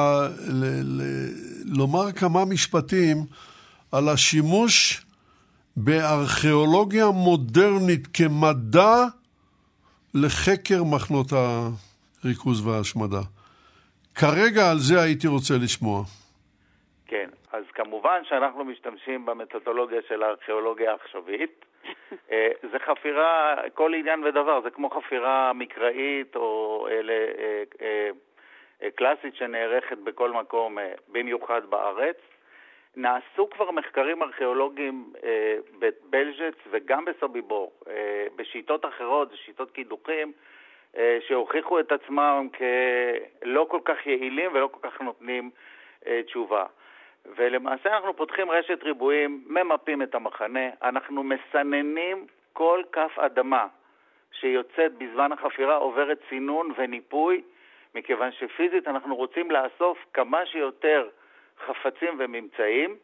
ל- 0.48 0.82
ל- 0.84 1.30
לומר 1.77 2.12
כמה 2.12 2.46
משפטים 2.46 3.18
על 3.91 4.10
השימוש 4.10 5.06
בארכיאולוגיה 5.78 7.06
מודרנית 7.25 8.08
כמדע 8.18 8.94
לחקר 10.13 10.84
מחנות 10.94 11.28
הריכוז 11.32 12.68
וההשמדה. 12.68 13.24
כרגע 14.16 14.62
על 14.72 14.78
זה 14.78 15.01
הייתי 15.01 15.28
רוצה 15.28 15.54
לשמוע. 15.63 16.01
כן, 17.08 17.30
אז 17.51 17.63
כמובן 17.74 18.22
שאנחנו 18.30 18.66
משתמשים 18.66 19.25
במתודולוגיה 19.25 20.01
של 20.08 20.24
הארכיאולוגיה 20.24 20.92
העכשווית. 20.92 21.66
אה, 22.32 22.51
זה 22.72 22.80
חפירה, 22.80 23.56
כל 23.74 23.94
עניין 23.94 24.24
ודבר, 24.24 24.62
זה 24.63 24.70
כמו 24.70 24.90
חפירה 24.90 25.54
מקראית 25.54 26.36
או 26.36 26.88
אלה, 26.92 27.13
אה, 27.13 27.63
אה, 27.82 28.92
קלאסית 28.96 29.36
שנערכת 29.36 29.98
בכל 29.98 30.32
מקום, 30.32 30.78
במיוחד 31.08 31.62
בארץ. 31.70 32.18
נעשו 32.96 33.50
כבר 33.50 33.72
מחקרים 33.72 34.24
ארכיאולוגיים 34.24 35.14
אה, 35.24 35.56
בבלז'ץ 35.80 36.56
וגם 36.72 37.06
בסוביבור, 37.06 37.72
אה, 37.88 38.28
בשיטות 38.36 38.86
אחרות, 38.86 39.32
שיטות 39.46 39.72
קידוחים, 39.72 40.32
אה, 40.98 41.18
שהוכיחו 41.28 41.80
את 41.80 41.92
עצמם 41.92 42.48
כלא 42.58 43.66
כל 43.70 43.80
כך 43.86 44.08
יעילים 44.08 44.52
ולא 44.54 44.70
כל 44.72 44.90
כך 44.90 45.02
נותנים 45.02 45.50
אה, 46.08 46.22
תשובה. 46.26 46.66
ולמעשה 47.26 47.96
אנחנו 47.96 48.16
פותחים 48.16 48.52
רשת 48.52 48.84
ריבועים, 48.84 49.44
ממפים 49.48 50.02
את 50.02 50.16
המחנה, 50.16 50.70
אנחנו 50.84 51.24
מסננים 51.24 52.28
כל 52.54 52.82
כף 52.92 53.20
אדמה 53.20 53.68
שיוצאת 54.32 54.94
בזמן 54.94 55.32
החפירה 55.32 55.76
עוברת 55.76 56.20
צינון 56.30 56.72
וניפוי, 56.78 57.42
מכיוון 57.96 58.32
שפיזית 58.32 58.88
אנחנו 58.88 59.16
רוצים 59.16 59.52
לאסוף 59.52 59.98
כמה 60.14 60.46
שיותר 60.46 61.10
חפצים 61.68 62.20
וממצאים, 62.20 62.96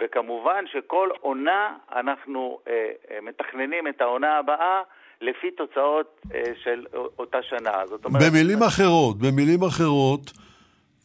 וכמובן 0.00 0.64
שכל 0.66 1.08
עונה 1.20 1.76
אנחנו 1.92 2.58
אה, 2.68 2.72
אה, 3.10 3.20
מתכננים 3.22 3.88
את 3.88 4.00
העונה 4.00 4.38
הבאה 4.38 4.82
לפי 5.20 5.50
תוצאות 5.50 6.20
אה, 6.34 6.42
של 6.64 6.86
אותה 7.18 7.38
שנה. 7.42 7.86
זאת 7.86 8.04
אומרת... 8.04 8.22
במילים 8.22 8.62
אחרות, 8.62 9.18
במילים 9.18 9.62
אחרות, 9.62 10.32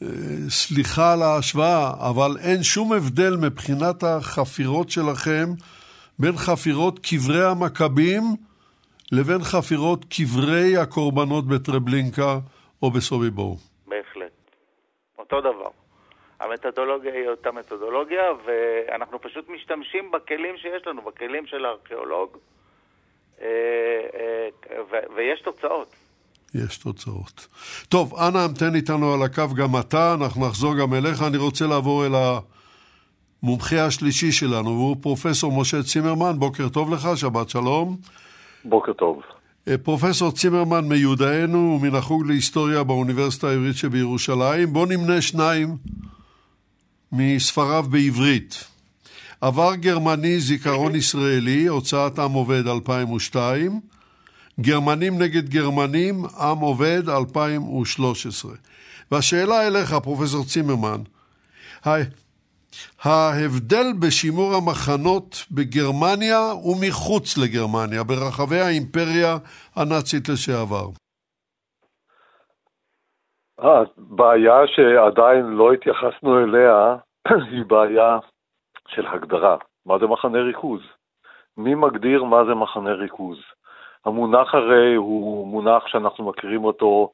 אה, 0.01 0.07
סליחה 0.49 1.13
על 1.13 1.21
ההשוואה, 1.21 1.91
אבל 2.09 2.31
אין 2.47 2.63
שום 2.63 2.93
הבדל 2.93 3.33
מבחינת 3.45 4.03
החפירות 4.03 4.89
שלכם 4.89 5.45
בין 6.19 6.33
חפירות 6.37 6.99
קברי 6.99 7.43
המכבים 7.51 8.21
לבין 9.11 9.41
חפירות 9.43 10.05
קברי 10.05 10.77
הקורבנות 10.77 11.47
בטרבלינקה 11.47 12.37
או 12.83 12.91
בסוביבור. 12.91 13.57
בהחלט. 13.87 14.31
אותו 15.19 15.41
דבר. 15.41 15.82
המתודולוגיה 16.43 17.13
היא 17.13 17.27
אותה 17.27 17.51
מתודולוגיה, 17.51 18.23
ואנחנו 18.45 19.21
פשוט 19.21 19.50
משתמשים 19.50 20.12
בכלים 20.12 20.57
שיש 20.57 20.88
לנו, 20.88 21.01
בכלים 21.01 21.45
של 21.47 21.65
הארכיאולוג. 21.65 22.38
אה, 23.41 23.47
אה, 24.19 24.47
ויש 25.15 25.41
תוצאות. 25.41 25.95
יש 26.55 26.77
תוצאות. 26.77 27.47
טוב, 27.89 28.13
אנא 28.15 28.38
המתן 28.38 28.75
איתנו 28.75 29.13
על 29.13 29.23
הקו 29.23 29.47
גם 29.57 29.79
אתה, 29.79 30.13
אנחנו 30.13 30.47
נחזור 30.47 30.73
גם 30.79 30.93
אליך. 30.93 31.21
אני 31.27 31.38
רוצה 31.38 31.67
לעבור 31.67 32.05
אל 32.05 32.12
המומחה 33.43 33.85
השלישי 33.85 34.31
שלנו, 34.31 34.69
והוא 34.69 34.97
פרופסור 35.01 35.62
משה 35.62 35.83
צימרמן. 35.83 36.39
בוקר 36.39 36.69
טוב 36.69 36.93
לך, 36.93 37.07
שבת 37.15 37.50
שלום. 37.50 37.97
בוקר 38.65 38.93
טוב. 38.93 39.21
אה, 39.67 39.77
פרופסור 39.77 40.31
צימרמן 40.31 40.85
מיודענו 40.89 41.79
ומן 41.81 41.95
החוג 41.95 42.27
להיסטוריה 42.27 42.83
באוניברסיטה 42.83 43.47
העברית 43.47 43.75
שבירושלים. 43.75 44.73
בוא 44.73 44.88
נמנה 44.88 45.21
שניים 45.21 45.67
מספריו 47.13 47.86
בעברית. 47.89 48.63
עבר 49.41 49.75
גרמני 49.75 50.39
זיכרון 50.39 50.96
ישראלי, 50.96 51.67
הוצאת 51.67 52.20
עם 52.20 52.32
עובד 52.32 52.67
2002, 52.67 53.79
גרמנים 54.62 55.22
נגד 55.22 55.50
גרמנים, 55.50 56.25
עם 56.25 56.58
עובד 56.58 57.10
2013. 57.10 58.51
והשאלה 59.12 59.67
אליך, 59.67 59.93
פרופסור 59.93 60.46
צימרמן, 60.46 61.01
ההבדל 63.03 63.88
בשימור 64.00 64.55
המחנות 64.55 65.46
בגרמניה 65.51 66.39
ומחוץ 66.65 67.38
לגרמניה, 67.38 68.03
ברחבי 68.03 68.60
האימפריה 68.60 69.38
הנאצית 69.75 70.29
לשעבר. 70.29 70.89
הבעיה 73.60 74.67
שעדיין 74.67 75.45
לא 75.45 75.74
התייחסנו 75.74 76.39
אליה 76.43 76.95
היא 77.51 77.65
בעיה 77.65 78.17
של 78.88 79.07
הגדרה. 79.07 79.57
מה 79.86 80.00
זה 80.00 80.07
מחנה 80.07 80.39
ריכוז? 80.39 80.81
מי 81.57 81.75
מגדיר 81.75 82.24
מה 82.24 82.45
זה 82.45 82.55
מחנה 82.55 82.91
ריכוז? 82.91 83.38
המונח 84.05 84.55
הרי 84.55 84.95
הוא 84.95 85.48
מונח 85.48 85.88
שאנחנו 85.88 86.29
מכירים 86.29 86.63
אותו 86.63 87.10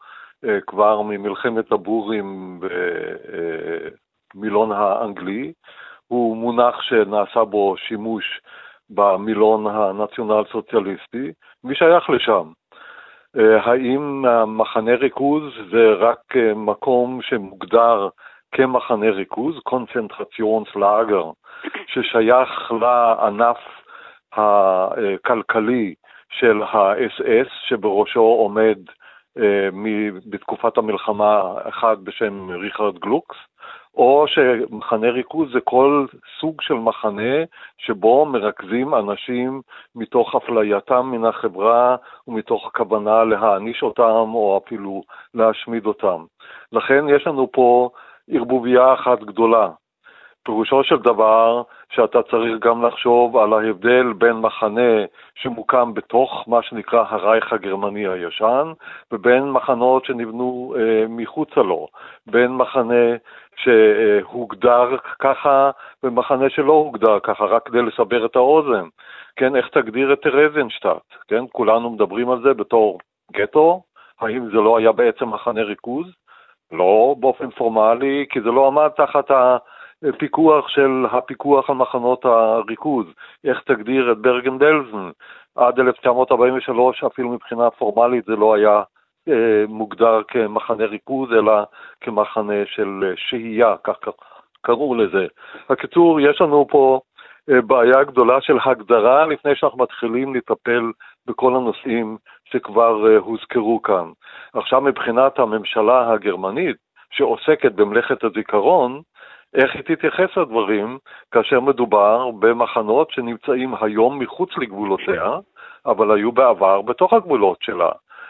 כבר 0.68 1.02
ממלחמת 1.02 1.72
הבורים 1.72 2.60
במילון 4.36 4.72
האנגלי. 4.72 5.54
הוא 6.08 6.38
מונח 6.38 6.82
שנעשה 6.82 7.44
בו 7.44 7.76
שימוש 7.78 8.42
במילון 8.90 9.68
הנציונל 9.68 10.44
סוציאליסטי, 10.52 11.32
מי 11.64 11.76
שייך 11.76 12.10
לשם? 12.10 12.52
האם 13.36 14.26
מחנה 14.48 14.96
ריכוז 14.96 15.44
זה 15.72 15.94
רק 15.94 16.36
מקום 16.56 17.20
שמוגדר 17.22 18.10
כמחנה 18.52 19.10
ריכוז, 19.10 19.60
קונצנטרציונס 19.64 20.76
לאגר, 20.76 21.32
ששייך 21.88 22.72
לענף 22.82 23.58
הכלכלי 24.34 25.94
של 26.30 26.62
האס-אס, 26.64 27.48
שבראשו 27.68 28.20
עומד 28.20 28.78
אה, 29.38 29.70
בתקופת 30.26 30.78
המלחמה 30.78 31.54
אחד 31.70 31.98
בשם 32.04 32.50
ריכרד 32.52 33.00
גלוקס, 33.00 33.38
או 34.00 34.26
שמחנה 34.28 35.10
ריכוז 35.10 35.52
זה 35.54 35.60
כל 35.64 36.06
סוג 36.40 36.62
של 36.62 36.74
מחנה 36.74 37.44
שבו 37.78 38.26
מרכזים 38.26 38.96
אנשים 38.96 39.62
מתוך 39.96 40.36
אפלייתם 40.36 41.06
מן 41.12 41.26
החברה 41.26 41.96
ומתוך 42.28 42.72
כוונה 42.76 43.24
להעניש 43.24 43.84
אותם 43.84 44.34
או 44.34 44.62
אפילו 44.66 45.04
להשמיד 45.34 45.86
אותם. 45.86 46.24
לכן 46.72 47.06
יש 47.16 47.28
לנו 47.28 47.48
פה 47.52 47.90
ערבוביה 48.30 48.94
אחת 48.94 49.20
גדולה. 49.20 49.70
פירושו 50.46 50.84
של 50.84 50.98
דבר 50.98 51.62
שאתה 51.90 52.22
צריך 52.22 52.60
גם 52.60 52.86
לחשוב 52.86 53.38
על 53.38 53.54
ההבדל 53.54 54.14
בין 54.14 54.34
מחנה 54.34 55.06
שמוקם 55.36 55.94
בתוך 55.94 56.44
מה 56.48 56.62
שנקרא 56.64 57.04
הרייך 57.10 57.54
הגרמני 57.54 58.08
הישן, 58.08 58.72
ובין 59.12 59.52
מחנות 59.52 60.06
שנבנו 60.06 60.76
אה, 60.78 61.06
מחוצה 61.10 61.62
לו, 61.62 61.88
בין 62.28 62.52
מחנה 62.52 63.16
שהוגדר 63.56 64.98
ככה 65.20 65.72
ומחנה 66.04 66.50
שלא 66.50 66.74
הוגדר 66.74 67.20
ככה, 67.20 67.46
רק 67.46 67.66
כדי 67.66 67.82
לסבר 67.82 68.26
את 68.26 68.36
האוזן. 68.36 68.88
כן, 69.36 69.56
איך 69.56 69.68
תגדיר 69.68 70.14
את 70.14 70.22
טרזנשטט? 70.22 71.16
כן, 71.28 71.44
כולנו 71.52 71.90
מדברים 71.90 72.30
על 72.30 72.42
זה 72.42 72.54
בתור 72.54 73.00
גטו, 73.32 73.82
האם 74.20 74.46
זה 74.46 74.58
לא 74.58 74.78
היה 74.78 74.92
בעצם 74.92 75.30
מחנה 75.30 75.62
ריכוז? 75.62 76.06
לא 76.72 77.16
באופן 77.20 77.50
פורמלי, 77.50 78.26
כי 78.30 78.42
זה 78.42 78.50
לא 78.50 78.68
עמד 78.68 78.88
תחת 78.88 79.32
הפיקוח 80.04 80.68
של 80.68 81.06
הפיקוח 81.12 81.70
על 81.70 81.76
מחנות 81.76 82.26
הריכוז. 82.26 83.06
איך 83.44 83.62
תגדיר 83.66 84.12
את 84.12 84.18
ברגן 84.18 84.58
בלזן? 84.58 85.10
עד 85.56 85.80
1943 85.80 87.04
אפילו 87.04 87.30
מבחינה 87.30 87.70
פורמלית 87.72 88.26
זה 88.26 88.36
לא 88.36 88.56
היה 88.56 88.84
אה, 89.30 89.64
מוגדר 89.68 90.22
כמחנה 90.28 90.86
ריכוז, 90.86 91.34
אלא 91.34 91.64
כמחנה 92.02 92.66
של 92.66 93.14
שהייה, 93.16 93.76
כך 93.84 93.96
קראו 94.62 94.96
לזה. 94.96 95.28
בקיצור, 95.70 96.20
יש 96.20 96.42
לנו 96.42 96.68
פה 96.70 97.00
אה, 97.50 97.62
בעיה 97.62 98.04
גדולה 98.04 98.42
של 98.42 98.58
הגדרה 98.66 99.26
לפני 99.26 99.56
שאנחנו 99.56 99.78
מתחילים 99.78 100.36
לטפל 100.36 100.92
בכל 101.28 101.56
הנושאים 101.56 102.18
שכבר 102.46 103.08
אה, 103.08 103.18
הוזכרו 103.18 103.82
כאן. 103.82 104.12
עכשיו 104.54 104.82
מבחינת 104.82 105.40
הממשלה 105.40 106.12
הגרמנית, 106.12 106.78
שעוסקת 107.12 107.72
במלאכת 107.72 108.24
הזיכרון, 108.24 109.02
איך 109.54 109.76
היא 109.76 109.84
תתייחס 109.84 110.38
לדברים 110.38 110.98
כאשר 111.32 111.60
מדובר 111.60 112.32
במחנות 112.40 113.12
שנמצאים 113.12 113.74
היום 113.82 114.20
מחוץ 114.20 114.50
לגבולותיה, 114.58 115.38
אבל 115.86 116.12
היו 116.12 116.32
בעבר 116.32 116.82
בתוך 116.82 117.14
הגבולות 117.14 117.58
שלה. 117.62 117.90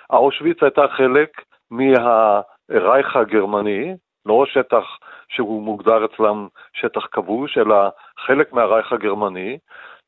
אושוויץ 0.09 0.63
הייתה 0.63 0.87
חלק 0.87 1.29
מהרייך 1.71 3.15
הגרמני, 3.15 3.95
לא 4.25 4.45
שטח 4.45 4.83
שהוא 5.29 5.63
מוגדר 5.63 6.05
אצלם 6.05 6.47
שטח 6.73 7.07
כבוש, 7.11 7.57
אלא 7.57 7.75
חלק 8.25 8.53
מהרייך 8.53 8.93
הגרמני, 8.93 9.57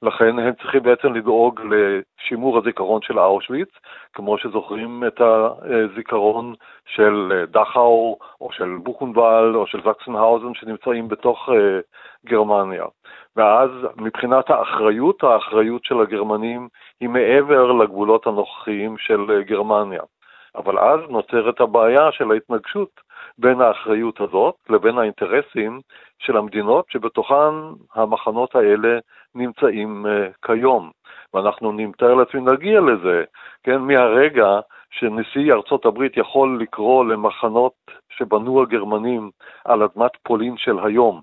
לכן 0.03 0.39
הם 0.39 0.53
צריכים 0.53 0.83
בעצם 0.83 1.13
לדאוג 1.13 1.61
לשימור 1.61 2.57
הזיכרון 2.57 3.01
של 3.01 3.19
אושוויץ, 3.19 3.69
כמו 4.13 4.37
שזוכרים 4.37 5.03
את 5.07 5.21
הזיכרון 5.21 6.53
של 6.85 7.43
דכאו, 7.51 8.17
או 8.41 8.51
של 8.51 8.77
בוכנוולד, 8.83 9.55
או 9.55 9.67
של 9.67 9.81
זקסנהאוזן, 9.85 10.53
שנמצאים 10.53 11.07
בתוך 11.07 11.49
אה, 11.49 11.79
גרמניה. 12.25 12.85
ואז 13.35 13.69
מבחינת 13.97 14.49
האחריות, 14.49 15.23
האחריות 15.23 15.85
של 15.85 16.01
הגרמנים 16.01 16.67
היא 16.99 17.09
מעבר 17.09 17.71
לגבולות 17.71 18.27
הנוכחיים 18.27 18.97
של 18.97 19.41
גרמניה. 19.41 20.01
אבל 20.55 20.79
אז 20.79 20.99
נוצרת 21.09 21.61
הבעיה 21.61 22.11
של 22.11 22.31
ההתנגשות 22.31 23.01
בין 23.37 23.61
האחריות 23.61 24.21
הזאת 24.21 24.55
לבין 24.69 24.97
האינטרסים 24.97 25.81
של 26.19 26.37
המדינות 26.37 26.85
שבתוכן 26.89 27.53
המחנות 27.95 28.55
האלה 28.55 28.99
נמצאים 29.35 30.05
uh, 30.05 30.45
כיום. 30.45 30.91
ואנחנו 31.33 31.71
נמתאר 31.71 32.13
לעצמי 32.13 32.41
נגיע 32.41 32.79
לזה, 32.81 33.23
כן, 33.63 33.77
מהרגע 33.77 34.59
שנשיא 34.91 35.53
ארצות 35.53 35.85
הברית 35.85 36.17
יכול 36.17 36.61
לקרוא 36.61 37.05
למחנות 37.05 37.73
שבנו 38.09 38.61
הגרמנים 38.61 39.31
על 39.65 39.83
אדמת 39.83 40.11
פולין 40.23 40.57
של 40.57 40.79
היום, 40.83 41.21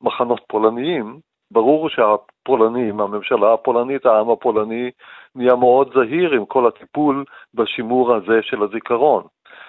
מחנות 0.00 0.40
פולניים, 0.48 1.20
ברור 1.50 1.88
שהפולנים, 1.88 3.00
הממשלה 3.00 3.52
הפולנית, 3.52 4.06
העם 4.06 4.30
הפולני, 4.30 4.90
נהיה 5.34 5.54
מאוד 5.54 5.92
זהיר 5.94 6.32
עם 6.32 6.44
כל 6.44 6.66
הטיפול 6.66 7.24
בשימור 7.54 8.14
הזה 8.14 8.42
של 8.42 8.62
הזיכרון. 8.62 9.24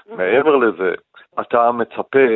מעבר 0.09 0.55
לזה, 0.55 0.93
אתה 1.39 1.71
מצפה 1.71 2.27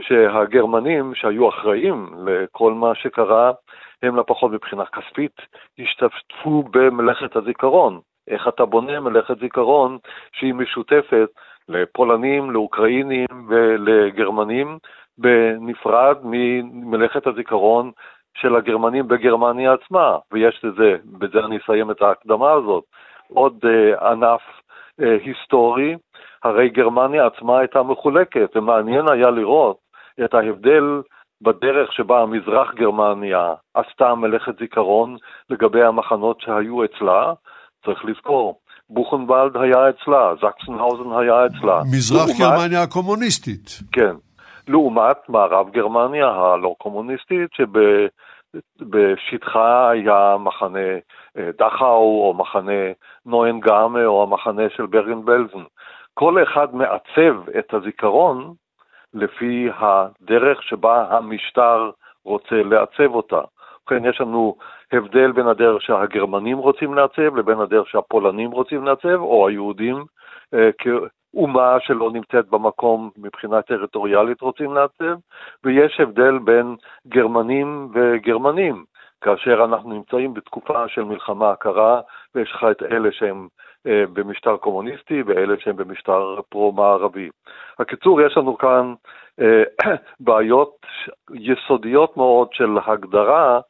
שהגרמנים 0.00 1.14
שהיו 1.14 1.48
אחראים 1.48 2.06
לכל 2.26 2.72
מה 2.72 2.94
שקרה, 2.94 3.52
הם 4.02 4.16
לפחות 4.16 4.52
מבחינה 4.52 4.84
כספית, 4.86 5.36
ישתתפו 5.78 6.62
במלאכת 6.70 7.36
הזיכרון. 7.36 8.00
איך 8.28 8.48
אתה 8.48 8.64
בונה 8.64 9.00
מלאכת 9.00 9.38
זיכרון 9.38 9.98
שהיא 10.32 10.54
משותפת 10.54 11.28
לפולנים, 11.68 12.50
לאוקראינים 12.50 13.26
ולגרמנים, 13.48 14.78
בנפרד 15.18 16.16
ממלאכת 16.22 17.26
הזיכרון 17.26 17.90
של 18.40 18.56
הגרמנים 18.56 19.08
בגרמניה 19.08 19.72
עצמה, 19.72 20.16
ויש 20.32 20.60
לזה, 20.64 20.96
בזה 21.04 21.38
אני 21.44 21.58
אסיים 21.64 21.90
את 21.90 22.02
ההקדמה 22.02 22.52
הזאת, 22.52 22.84
עוד 23.28 23.58
uh, 23.64 24.04
ענף 24.04 24.40
uh, 25.00 25.04
היסטורי, 25.24 25.96
הרי 26.44 26.68
גרמניה 26.68 27.26
עצמה 27.26 27.58
הייתה 27.58 27.82
מחולקת, 27.82 28.56
ומעניין 28.56 29.08
היה 29.08 29.30
לראות 29.30 29.76
את 30.24 30.34
ההבדל 30.34 31.02
בדרך 31.42 31.92
שבה 31.92 32.22
המזרח 32.22 32.74
גרמניה 32.74 33.54
עשתה 33.74 34.14
מלאכת 34.14 34.58
זיכרון 34.58 35.16
לגבי 35.50 35.84
המחנות 35.84 36.40
שהיו 36.40 36.84
אצלה, 36.84 37.32
צריך 37.84 38.04
לזכור, 38.04 38.58
בוכנוולד 38.90 39.56
היה 39.56 39.88
אצלה, 39.88 40.34
זקסנהאוזן 40.34 41.20
היה 41.20 41.46
אצלה. 41.46 41.82
מזרח 41.92 42.28
לעומת, 42.28 42.38
גרמניה 42.38 42.82
הקומוניסטית. 42.82 43.80
כן. 43.92 44.14
לעומת 44.68 45.28
מערב 45.28 45.70
גרמניה 45.70 46.28
הלא 46.28 46.74
קומוניסטית, 46.78 47.50
שבשטחה 48.78 49.90
היה 49.90 50.36
מחנה 50.40 50.88
אה, 51.38 51.50
דכאו 51.58 52.26
או 52.26 52.34
מחנה 52.38 52.92
נוין 53.26 53.60
גאמה 53.60 54.04
או 54.04 54.22
המחנה 54.22 54.62
של 54.76 54.86
ברגן 54.86 55.24
בלזן. 55.24 55.64
כל 56.14 56.42
אחד 56.42 56.74
מעצב 56.74 57.48
את 57.58 57.74
הזיכרון 57.74 58.54
לפי 59.14 59.68
הדרך 59.78 60.62
שבה 60.62 61.06
המשטר 61.10 61.90
רוצה 62.24 62.62
לעצב 62.62 63.14
אותה. 63.14 63.40
ובכן, 63.82 64.04
יש 64.04 64.20
לנו 64.20 64.56
הבדל 64.92 65.32
בין 65.32 65.46
הדרך 65.46 65.82
שהגרמנים 65.82 66.58
רוצים 66.58 66.94
לעצב 66.94 67.36
לבין 67.36 67.60
הדרך 67.60 67.88
שהפולנים 67.88 68.50
רוצים 68.50 68.84
לעצב, 68.84 69.20
או 69.20 69.48
היהודים 69.48 70.04
כאומה 71.32 71.76
שלא 71.80 72.10
נמצאת 72.10 72.48
במקום 72.48 73.10
מבחינה 73.16 73.62
טריטוריאלית 73.62 74.40
רוצים 74.40 74.74
לעצב, 74.74 75.18
ויש 75.64 76.00
הבדל 76.00 76.38
בין 76.38 76.76
גרמנים 77.08 77.88
וגרמנים. 77.94 78.84
כאשר 79.20 79.64
אנחנו 79.64 79.92
נמצאים 79.92 80.34
בתקופה 80.34 80.88
של 80.88 81.04
מלחמה 81.04 81.56
קרה, 81.56 82.00
ויש 82.34 82.52
לך 82.52 82.66
את 82.70 82.82
אלה 82.82 83.12
שהם 83.12 83.48
אה, 83.86 84.04
במשטר 84.12 84.56
קומוניסטי 84.56 85.22
ואלה 85.22 85.54
שהם 85.58 85.76
במשטר 85.76 86.40
פרו-מערבי. 86.48 87.28
הקיצור, 87.78 88.20
יש 88.20 88.36
לנו 88.36 88.58
כאן 88.58 88.94
אה, 89.40 89.62
בעיות 90.20 90.86
יסודיות 91.34 92.16
מאוד 92.16 92.52
של 92.52 92.78
הגדרה, 92.86 93.60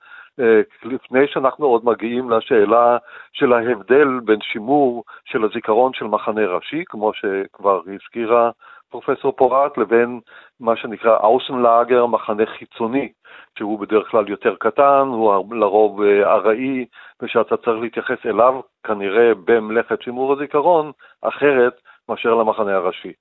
לפני 0.84 1.26
שאנחנו 1.26 1.66
עוד 1.66 1.84
מגיעים 1.84 2.30
לשאלה 2.30 2.96
של 3.32 3.52
ההבדל 3.52 4.20
בין 4.24 4.40
שימור 4.40 5.04
של 5.24 5.44
הזיכרון 5.44 5.92
של 5.94 6.04
מחנה 6.04 6.46
ראשי, 6.46 6.84
כמו 6.86 7.12
שכבר 7.14 7.80
הזכירה 7.94 8.50
פרופסור 8.90 9.32
פורט, 9.32 9.78
לבין 9.78 10.20
מה 10.60 10.76
שנקרא 10.76 11.16
אאוסנלאגר, 11.16 12.06
מחנה 12.06 12.46
חיצוני, 12.46 13.12
שהוא 13.58 13.80
בדרך 13.80 14.10
כלל 14.10 14.28
יותר 14.28 14.54
קטן, 14.60 15.04
הוא 15.06 15.54
לרוב 15.54 16.02
אה, 16.02 16.32
ארעי, 16.32 16.84
ושאתה 17.22 17.56
צריך 17.56 17.80
להתייחס 17.80 18.26
אליו 18.26 18.60
כנראה 18.84 19.32
במלאכת 19.44 20.02
שימור 20.02 20.32
הזיכרון, 20.32 20.92
אחרת 21.22 21.80
מאשר 22.08 22.34
למחנה 22.34 22.76
הראשי. 22.76 23.12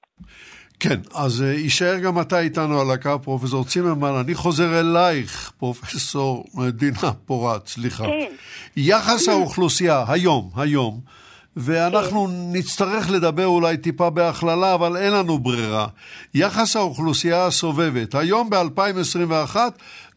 כן, 0.79 0.99
אז 1.15 1.41
אה, 1.41 1.53
יישאר 1.53 1.99
גם 1.99 2.21
אתה 2.21 2.39
איתנו 2.39 2.81
על 2.81 2.91
הקו, 2.91 3.21
פרופסור 3.23 3.65
צימרמן. 3.65 4.13
אני 4.25 4.35
חוזר 4.35 4.79
אלייך, 4.79 5.51
פרופסור 5.57 6.45
דינה 6.69 7.13
פורת, 7.25 7.67
סליחה. 7.67 8.03
כן. 8.03 8.31
יחס 8.77 9.29
האוכלוסייה 9.29 10.03
היום, 10.07 10.49
היום, 10.55 10.99
ואנחנו 11.55 12.25
כן. 12.25 12.31
נצטרך 12.53 13.11
לדבר 13.11 13.45
אולי 13.45 13.77
טיפה 13.77 14.09
בהכללה, 14.09 14.73
אבל 14.73 14.97
אין 14.97 15.13
לנו 15.13 15.37
ברירה. 15.37 15.87
יחס 16.33 16.75
האוכלוסייה 16.75 17.45
הסובבת, 17.45 18.15
היום 18.15 18.49
ב-2021, 18.49 19.55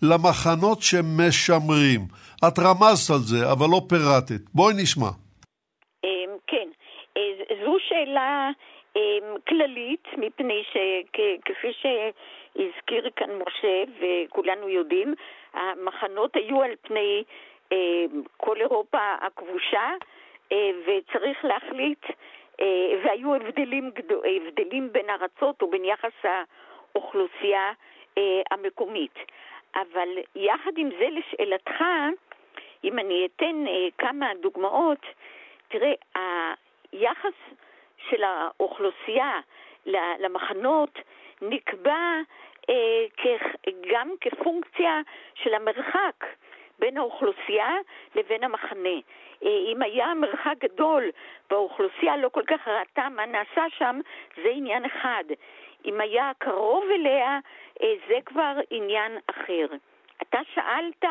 למחנות 0.02 0.82
שמשמרים. 0.82 2.06
את 2.48 2.58
רמזת 2.58 3.10
על 3.10 3.18
זה, 3.18 3.52
אבל 3.52 3.66
לא 3.70 3.82
פירטת. 3.88 4.40
בואי 4.54 4.74
נשמע. 4.76 5.10
אמ, 6.04 6.36
כן, 6.46 6.68
אה, 7.16 7.22
זו 7.64 7.76
שאלה 7.88 8.50
כללית, 9.48 10.08
מפני 10.16 10.62
שכפי 10.64 11.72
שהזכיר 11.72 13.10
כאן 13.16 13.30
משה 13.30 13.82
וכולנו 14.00 14.68
יודעים, 14.68 15.14
המחנות 15.54 16.36
היו 16.36 16.62
על 16.62 16.74
פני 16.82 17.24
אמ, 17.72 18.22
כל 18.36 18.56
אירופה 18.60 19.14
הכבושה 19.20 19.90
אה, 20.52 20.70
וצריך 20.86 21.44
להחליט, 21.44 22.04
אה, 22.60 22.66
והיו 23.04 23.34
הבדלים, 23.34 23.90
הבדלים 24.36 24.92
בין 24.92 25.10
ארצות 25.10 25.62
או 25.62 25.70
בין 25.70 25.84
יחס 25.84 26.12
האוכלוסייה 26.94 27.72
המקומית. 28.50 29.14
אבל 29.74 30.08
יחד 30.34 30.70
עם 30.76 30.90
זה, 30.98 31.08
לשאלתך, 31.10 31.84
אם 32.84 32.98
אני 32.98 33.26
אתן 33.26 33.66
אה, 33.66 33.88
כמה 33.98 34.30
דוגמאות, 34.40 35.06
תראה, 35.68 35.92
היחס 36.92 37.34
של 38.08 38.22
האוכלוסייה 38.24 39.40
למחנות 40.18 40.98
נקבע 41.42 42.20
אה, 42.70 43.04
גם 43.92 44.10
כפונקציה 44.20 45.00
של 45.34 45.54
המרחק 45.54 46.26
בין 46.78 46.96
האוכלוסייה 46.96 47.74
לבין 48.14 48.44
המחנה. 48.44 48.98
אה, 49.44 49.58
אם 49.72 49.82
היה 49.82 50.14
מרחק 50.14 50.54
גדול 50.58 51.10
והאוכלוסייה 51.50 52.16
לא 52.16 52.28
כל 52.28 52.42
כך 52.46 52.68
ראתה 52.68 53.08
מה 53.08 53.26
נעשה 53.26 53.64
שם, 53.78 54.00
זה 54.36 54.48
עניין 54.48 54.84
אחד. 54.84 55.24
אם 55.84 56.00
היה 56.00 56.32
קרוב 56.38 56.84
אליה, 56.90 57.38
זה 58.08 58.18
כבר 58.26 58.56
עניין 58.70 59.18
אחר. 59.26 59.66
אתה 60.22 60.38
שאלת 60.54 61.04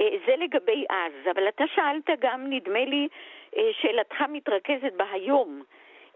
אה, 0.00 0.08
זה 0.26 0.36
לגבי 0.36 0.84
אז, 0.90 1.12
אבל 1.30 1.48
אתה 1.48 1.64
שאלת 1.74 2.10
גם, 2.20 2.44
נדמה 2.50 2.84
לי, 2.84 3.08
אה, 3.56 3.70
שאלתך 3.80 4.20
מתרכזת 4.28 4.92
בהיום. 4.96 5.62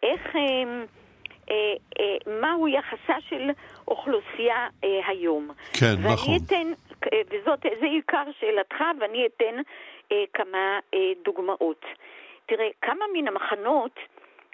איך, 0.03 0.37
אה, 0.37 2.17
מהו 2.41 2.69
יחסה 2.69 3.15
של 3.29 3.51
אוכלוסייה 3.89 4.69
היום. 4.83 5.51
כן, 5.81 5.95
ואני 6.03 6.15
נכון. 6.15 6.35
אתן, 6.47 6.73
וזאת, 7.31 7.63
זה 7.81 7.87
עיקר 7.87 8.25
שאלתך, 8.41 8.85
ואני 9.01 9.27
אתן 9.27 9.61
כמה 10.33 10.79
דוגמאות. 11.25 11.85
תראה, 12.47 12.69
כמה 12.83 13.05
מן 13.15 13.29
המחנות 13.29 13.97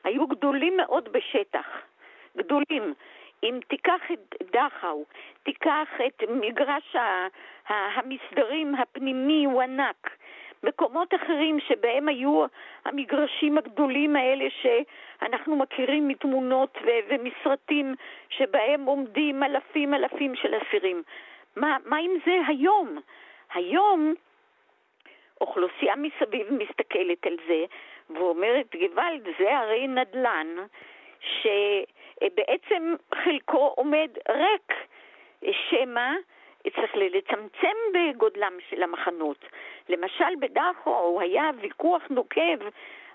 היו 0.04 0.26
גדולים 0.26 0.76
מאוד 0.76 1.08
בשטח. 1.12 1.66
גדולים. 2.36 2.94
אם 3.42 3.58
תיקח 3.68 4.00
את 4.12 4.34
דכאו, 4.42 5.04
תיקח 5.42 5.88
את 6.06 6.22
מגרש 6.28 6.96
המסדרים 7.68 8.74
הפנימי 8.74 9.44
הוא 9.44 9.62
ענק. 9.62 10.10
מקומות 10.62 11.14
אחרים 11.14 11.60
שבהם 11.60 12.08
היו 12.08 12.44
המגרשים 12.84 13.58
הגדולים 13.58 14.16
האלה 14.16 14.44
שאנחנו 14.62 15.56
מכירים 15.56 16.08
מתמונות 16.08 16.78
ו- 16.84 17.00
ומסרטים 17.08 17.94
שבהם 18.28 18.84
עומדים 18.84 19.42
אלפים 19.42 19.94
אלפים 19.94 20.34
של 20.34 20.54
אסירים. 20.54 21.02
מה, 21.56 21.76
מה 21.84 21.96
עם 21.96 22.10
זה 22.26 22.40
היום? 22.46 22.98
היום 23.54 24.14
אוכלוסייה 25.40 25.94
מסביב 25.96 26.46
מסתכלת 26.52 27.26
על 27.26 27.36
זה 27.48 27.64
ואומרת, 28.10 28.76
גוואלד, 28.76 29.28
זה 29.38 29.58
הרי 29.58 29.86
נדל"ן 29.88 30.46
שבעצם 31.20 32.94
חלקו 33.14 33.74
עומד 33.76 34.08
ריק, 34.28 34.72
שמא 35.68 36.10
צריך 36.70 36.94
לצמצם 36.94 37.76
בגודלם 37.94 38.52
של 38.70 38.82
המחנות. 38.82 39.44
למשל 39.88 40.36
בדחו 40.40 41.20
היה 41.20 41.50
ויכוח 41.60 42.02
נוקב, 42.10 42.58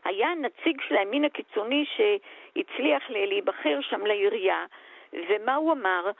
היה 0.03 0.29
נציג 0.35 0.81
של 0.87 0.95
הימין 0.95 1.25
הקיצוני 1.25 1.85
שהצליח 1.95 3.09
להיבחר 3.09 3.79
שם 3.81 4.05
לעירייה, 4.05 4.65
ומה 5.13 5.55
הוא 5.55 5.71
אמר? 5.71 6.11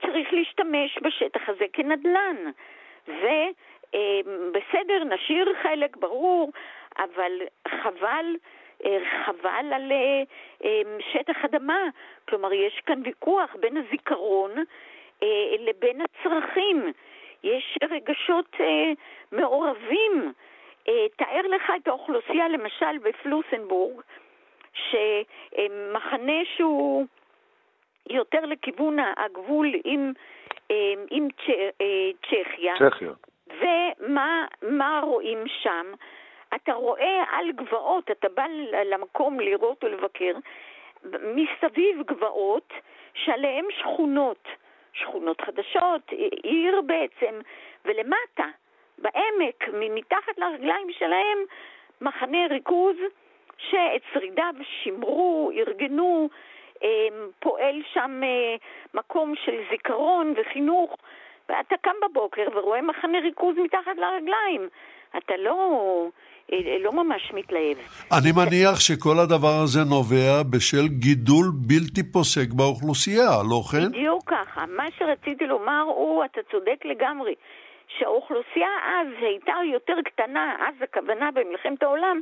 צריך 0.00 0.32
להשתמש 0.32 0.98
בשטח 1.02 1.48
הזה 1.48 1.64
כנדל"ן. 1.72 2.36
ובסדר, 3.08 5.04
נשאיר 5.04 5.52
חלק, 5.62 5.96
ברור, 5.96 6.52
אבל 6.98 7.42
חבל, 7.68 8.36
אה, 8.84 8.98
חבל 9.26 9.72
על 9.72 9.92
אה, 9.92 10.82
שטח 11.12 11.44
אדמה. 11.44 11.84
כלומר, 12.28 12.52
יש 12.52 12.80
כאן 12.86 13.00
ויכוח 13.04 13.56
בין 13.60 13.76
הזיכרון 13.76 14.50
אה, 14.58 14.62
לבין 15.58 16.00
הצרכים. 16.00 16.92
יש 17.42 17.78
רגשות 17.90 18.56
אה, 18.60 18.92
מעורבים. 19.32 20.32
אה, 20.88 21.06
תאר 21.16 21.42
לך 21.48 21.72
את 21.82 21.88
האוכלוסייה, 21.88 22.48
למשל 22.48 22.98
בפלוסנבורג, 23.02 24.00
שמחנה 24.72 26.40
שהוא 26.56 27.06
יותר 28.10 28.40
לכיוון 28.46 28.96
הגבול 29.16 29.72
עם, 29.84 30.12
אה, 30.70 30.94
עם 31.10 31.28
אה, 31.80 32.10
צ'כיה. 32.22 32.74
צ'כיה. 32.90 33.12
ומה 33.60 35.00
רואים 35.02 35.38
שם? 35.62 35.92
אתה 36.54 36.72
רואה 36.72 37.24
על 37.32 37.52
גבעות, 37.52 38.10
אתה 38.10 38.28
בא 38.28 38.44
למקום 38.84 39.40
לראות 39.40 39.84
ולבקר, 39.84 40.32
מסביב 41.04 42.02
גבעות 42.06 42.72
שעליהן 43.14 43.64
שכונות. 43.78 44.48
שכונות 44.92 45.40
חדשות, 45.40 46.10
עיר 46.42 46.80
בעצם, 46.80 47.40
ולמטה, 47.84 48.46
בעמק, 48.98 49.68
מתחת 49.72 50.38
לרגליים 50.38 50.92
שלהם, 50.98 51.38
מחנה 52.00 52.46
ריכוז 52.50 52.96
שאת 53.58 54.02
שרידיו 54.12 54.54
שימרו, 54.62 55.50
ארגנו, 55.54 56.28
אמ, 56.82 57.28
פועל 57.38 57.82
שם 57.92 58.20
אה, 58.24 58.56
מקום 58.94 59.34
של 59.44 59.62
זיכרון 59.70 60.34
וחינוך, 60.36 60.96
ואתה 61.48 61.76
קם 61.76 61.94
בבוקר 62.02 62.46
ורואה 62.54 62.82
מחנה 62.82 63.18
ריכוז 63.18 63.56
מתחת 63.56 63.96
לרגליים. 63.96 64.68
אתה 65.16 65.36
לא... 65.36 66.08
אה, 66.52 66.78
לא 66.80 66.92
ממש 66.92 67.32
מתלהב. 67.34 67.76
אני 68.18 68.32
מניח 68.36 68.80
שכל 68.80 69.18
הדבר 69.18 69.56
הזה 69.64 69.80
נובע 69.90 70.42
בשל 70.50 70.86
גידול 70.88 71.46
בלתי 71.68 72.12
פוסק 72.12 72.52
באוכלוסייה, 72.52 73.30
לא 73.50 73.60
כן? 73.72 73.88
בדיוק 73.88 74.22
ככה. 74.26 74.66
מה 74.66 74.86
שרציתי 74.98 75.46
לומר 75.46 75.82
הוא, 75.82 76.24
אתה 76.24 76.40
צודק 76.50 76.84
לגמרי, 76.84 77.34
שהאוכלוסייה 77.98 78.68
אז 78.84 79.08
הייתה 79.20 79.52
יותר 79.72 79.96
קטנה, 80.04 80.56
אז 80.68 80.74
הכוונה 80.82 81.30
במלחמת 81.30 81.82
העולם, 81.82 82.20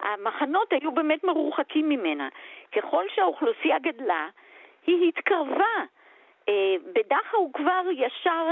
המחנות 0.00 0.72
היו 0.72 0.92
באמת 0.92 1.24
מרוחקים 1.24 1.88
ממנה. 1.88 2.28
ככל 2.76 3.04
שהאוכלוסייה 3.14 3.78
גדלה, 3.78 4.28
היא 4.86 5.08
התקרבה. 5.08 5.74
אה, 6.48 6.76
בדכאו 6.94 7.52
כבר 7.52 7.82
ישר 7.92 8.46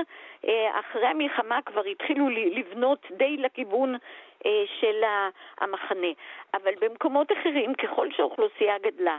אה, 0.48 0.80
אחרי 0.80 1.06
המלחמה 1.06 1.58
כבר 1.66 1.82
התחילו 1.84 2.28
לבנות 2.28 3.06
די 3.16 3.36
לכיוון 3.36 3.94
אה, 3.94 3.98
של 4.80 5.04
המחנה. 5.60 6.08
אבל 6.54 6.72
במקומות 6.80 7.32
אחרים, 7.32 7.74
ככל 7.82 8.08
שהאוכלוסייה 8.10 8.78
גדלה, 8.78 9.18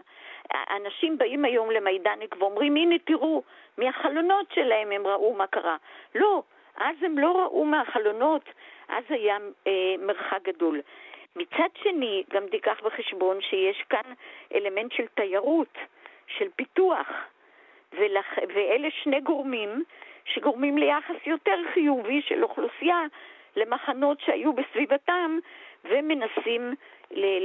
אנשים 0.75 1.17
באים 1.17 1.45
היום 1.45 1.71
למיידניק 1.71 2.35
ואומרים, 2.39 2.75
הנה 2.75 2.95
תראו, 2.99 3.43
מהחלונות 3.77 4.45
שלהם 4.53 4.91
הם 4.91 5.07
ראו 5.07 5.33
מה 5.33 5.47
קרה. 5.47 5.77
לא, 6.15 6.43
אז 6.77 6.95
הם 7.01 7.17
לא 7.17 7.31
ראו 7.31 7.65
מהחלונות, 7.65 8.43
אז 8.87 9.03
היה 9.09 9.37
אה, 9.67 9.95
מרחק 9.99 10.41
גדול. 10.43 10.81
מצד 11.35 11.69
שני, 11.83 12.23
גם 12.33 12.47
תיקח 12.51 12.79
בחשבון 12.83 13.41
שיש 13.41 13.83
כאן 13.89 14.13
אלמנט 14.53 14.91
של 14.91 15.07
תיירות, 15.15 15.77
של 16.27 16.47
פיתוח, 16.55 17.07
ולח... 17.93 18.25
ואלה 18.53 18.87
שני 19.03 19.21
גורמים 19.21 19.83
שגורמים 20.25 20.77
ליחס 20.77 21.15
יותר 21.25 21.57
חיובי 21.73 22.21
של 22.21 22.43
אוכלוסייה 22.43 23.01
למחנות 23.55 24.17
שהיו 24.25 24.51
בסביבתם 24.53 25.37
ומנסים 25.85 26.73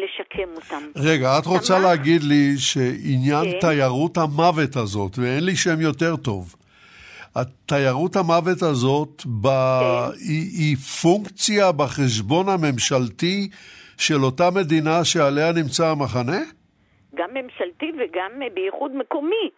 לשקם 0.03 0.49
אותם. 0.57 0.83
רגע, 0.97 1.29
את 1.39 1.47
רוצה 1.47 1.75
תמך... 1.75 1.85
להגיד 1.85 2.23
לי 2.23 2.59
שעניין 2.59 3.45
כן. 3.45 3.61
תיירות 3.61 4.17
המוות 4.17 4.77
הזאת, 4.77 5.19
ואין 5.19 5.45
לי 5.45 5.57
שם 5.57 5.81
יותר 5.81 6.17
טוב, 6.17 6.55
התיירות 7.37 8.17
המוות 8.17 8.63
הזאת 8.63 9.23
ב... 9.43 9.47
כן. 9.47 10.17
היא, 10.29 10.47
היא 10.59 10.77
פונקציה 10.77 11.73
בחשבון 11.73 12.47
הממשלתי 12.49 13.49
של 13.99 14.25
אותה 14.25 14.51
מדינה 14.55 15.05
שעליה 15.05 15.53
נמצא 15.53 15.87
המחנה? 15.87 16.41
גם 17.15 17.31
ממשלתי 17.35 17.93
וגם 17.99 18.31
בייחוד 18.55 18.97
מקומי. 18.97 19.51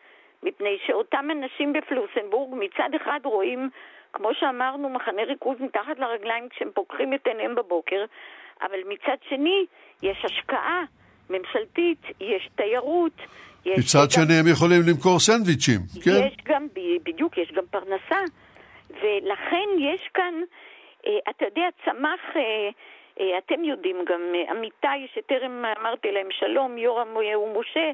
מפני 0.42 0.76
שאותם 0.86 1.26
אנשים 1.30 1.72
בפלוסנבורג 1.72 2.54
מצד 2.54 2.90
אחד 2.96 3.20
רואים, 3.24 3.70
כמו 4.12 4.28
שאמרנו, 4.40 4.88
מחנה 4.88 5.22
ריכוז 5.22 5.56
מתחת 5.60 5.98
לרגליים 5.98 6.48
כשהם 6.48 6.70
פוקחים 6.74 7.14
את 7.14 7.26
עיניהם 7.26 7.54
בבוקר, 7.54 8.04
אבל 8.62 8.78
מצד 8.88 9.16
שני 9.28 9.66
יש 10.02 10.24
השקעה 10.24 10.84
ממשלתית, 11.30 12.02
יש 12.20 12.48
תיירות. 12.54 13.12
יש 13.64 13.78
מצד 13.78 13.98
גם... 13.98 14.10
שני 14.10 14.34
הם 14.34 14.46
יכולים 14.52 14.80
למכור 14.88 15.18
סנדוויצ'ים, 15.18 15.80
כן? 16.04 16.26
יש 16.26 16.36
גם, 16.44 16.66
בדיוק, 17.04 17.38
יש 17.38 17.52
גם 17.52 17.64
פרנסה. 17.70 18.20
ולכן 18.90 19.68
יש 19.78 20.00
כאן, 20.14 20.34
אה, 21.06 21.18
אתה 21.30 21.44
יודע, 21.44 21.68
צמח, 21.84 22.20
אה, 22.36 22.68
אה, 23.20 23.38
אתם 23.38 23.64
יודעים 23.64 23.96
גם, 24.04 24.20
עמיתי 24.50 25.06
שטרם 25.14 25.64
אמרתי 25.80 26.12
להם 26.12 26.28
שלום, 26.30 26.78
יורם 26.78 27.08
ומשה, 27.16 27.90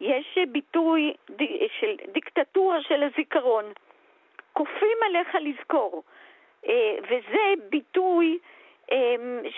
יש 0.00 0.38
ביטוי 0.52 1.12
של 1.80 1.96
דיקטטורה 2.12 2.82
של 2.82 3.02
הזיכרון. 3.02 3.64
כופים 4.56 4.98
עליך 5.08 5.28
לזכור. 5.40 6.02
וזה 7.02 7.46
ביטוי 7.70 8.38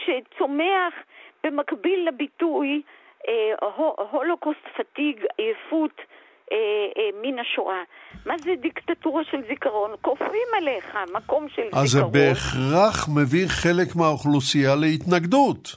שצומח 0.04 0.94
במקביל 1.44 2.08
לביטוי 2.08 2.82
הולוקוסט 4.10 4.60
פתיג, 4.76 5.24
עייפות 5.38 6.00
אה, 6.52 6.56
אה, 6.96 7.10
מן 7.22 7.38
השואה. 7.38 7.82
מה 8.26 8.34
זה 8.38 8.50
דיקטטורה 8.60 9.22
של 9.30 9.42
זיכרון? 9.48 9.90
כופים 10.00 10.48
עליך 10.56 10.98
מקום 11.14 11.48
של 11.48 11.62
אז 11.62 11.68
זיכרון. 11.68 11.84
אז 11.84 11.90
זה 11.90 12.02
בהכרח 12.02 13.08
מביא 13.08 13.46
חלק 13.48 13.96
מהאוכלוסייה 13.96 14.74
להתנגדות. 14.74 15.76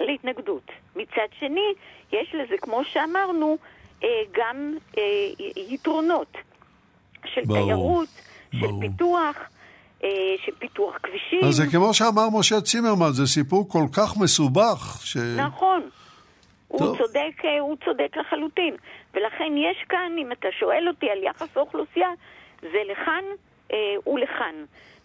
להתנגדות. 0.00 0.70
מצד 0.96 1.28
שני, 1.38 1.74
יש 2.12 2.34
לזה, 2.34 2.54
כמו 2.60 2.84
שאמרנו, 2.84 3.56
אה, 4.04 4.08
גם 4.32 4.74
אה, 4.98 5.02
יתרונות 5.56 6.36
של 7.24 7.40
ברור, 7.44 7.64
תיירות. 7.64 8.29
של 8.52 8.66
פיתוח. 8.80 9.36
אה, 10.04 10.08
של 10.44 10.52
פיתוח 10.58 10.94
כבישים. 11.02 11.48
אז 11.48 11.54
זה 11.54 11.62
כמו 11.72 11.94
שאמר 11.94 12.28
משה 12.38 12.60
צימרמן, 12.60 13.12
זה 13.12 13.26
סיפור 13.26 13.68
כל 13.68 13.84
כך 13.92 14.16
מסובך. 14.16 15.00
ש... 15.04 15.16
נכון. 15.16 15.82
הוא 16.68 16.96
צודק, 16.98 17.44
אה, 17.44 17.60
הוא 17.60 17.76
צודק 17.84 18.16
לחלוטין. 18.16 18.76
ולכן 19.14 19.52
יש 19.56 19.76
כאן, 19.88 20.12
אם 20.18 20.32
אתה 20.32 20.48
שואל 20.58 20.88
אותי 20.88 21.10
על 21.10 21.22
יחס 21.22 21.56
האוכלוסייה, 21.56 22.08
זה 22.62 22.78
לכאן 22.92 23.24
אה, 23.72 23.76
ולכאן. 24.06 24.54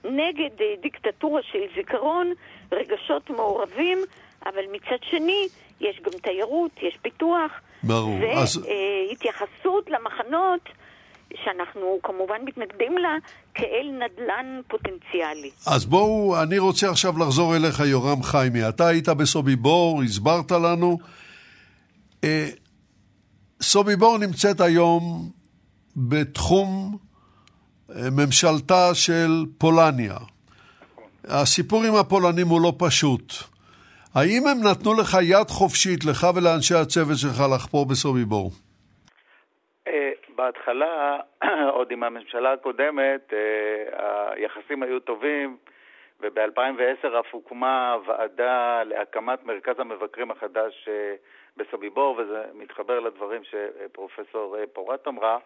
נגד 0.03 0.61
אה, 0.61 0.73
דיקטטורה 0.81 1.41
של 1.51 1.59
זיכרון, 1.75 2.33
רגשות 2.71 3.29
מעורבים, 3.29 3.97
אבל 4.45 4.63
מצד 4.71 5.03
שני, 5.09 5.47
יש 5.81 6.01
גם 6.01 6.19
תיירות, 6.21 6.71
יש 6.81 6.97
פיתוח. 7.01 7.51
ברור. 7.83 8.17
והתייחסות 8.21 9.87
אז... 9.87 9.93
למחנות. 9.93 10.69
שאנחנו 11.43 11.99
כמובן 12.03 12.41
מתנגדים 12.45 12.97
לה 12.97 13.17
כאל 13.53 13.91
נדל"ן 13.91 14.61
פוטנציאלי. 14.67 15.51
אז 15.67 15.85
בואו, 15.85 16.41
אני 16.43 16.57
רוצה 16.57 16.89
עכשיו 16.89 17.17
לחזור 17.17 17.55
אליך, 17.55 17.79
יורם 17.79 18.23
חיימי. 18.23 18.69
אתה 18.69 18.87
היית 18.87 19.09
בסוביבור, 19.09 20.03
הסברת 20.03 20.51
לנו. 20.51 20.97
אה, 22.23 22.47
סוביבור 23.61 24.17
נמצאת 24.17 24.61
היום 24.61 25.29
בתחום 25.95 26.97
אה, 27.95 28.09
ממשלתה 28.09 28.95
של 28.95 29.45
פולניה. 29.57 30.17
הסיפור 31.27 31.83
עם 31.83 31.95
הפולנים 31.95 32.47
הוא 32.47 32.61
לא 32.61 32.73
פשוט. 32.77 33.33
האם 34.15 34.47
הם 34.47 34.63
נתנו 34.63 34.93
לך 34.93 35.17
יד 35.21 35.49
חופשית, 35.49 36.05
לך 36.05 36.27
ולאנשי 36.35 36.75
הצוות 36.75 37.17
שלך, 37.17 37.43
לחפור 37.55 37.85
בסוביבור? 37.85 38.51
אה, 40.45 40.51
בהתחלה, 40.51 41.19
עוד 41.77 41.91
עם 41.91 42.03
הממשלה 42.03 42.53
הקודמת, 42.53 43.33
היחסים 44.35 44.83
היו 44.83 44.99
טובים, 44.99 45.57
וב-2010 46.19 47.19
אף 47.19 47.33
הוקמה 47.33 47.97
ועדה 48.05 48.83
להקמת 48.83 49.43
מרכז 49.43 49.79
המבקרים 49.79 50.31
החדש 50.31 50.89
בסוביבור, 51.57 52.15
וזה 52.17 52.43
מתחבר 52.53 52.99
לדברים 52.99 53.41
שפרופסור 53.43 54.57
אה, 54.57 54.63
פורט 54.73 55.07
אמרה, 55.07 55.37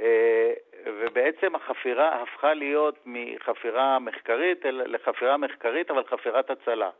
אה, 0.00 0.52
ובעצם 0.86 1.54
החפירה 1.54 2.22
הפכה 2.22 2.54
להיות 2.54 2.98
מחפירה 3.06 3.98
מחקרית 3.98 4.64
לחפירה 4.64 5.36
מחקרית, 5.36 5.90
אבל 5.90 6.04
חפירת 6.04 6.50
הצלה. 6.50 6.90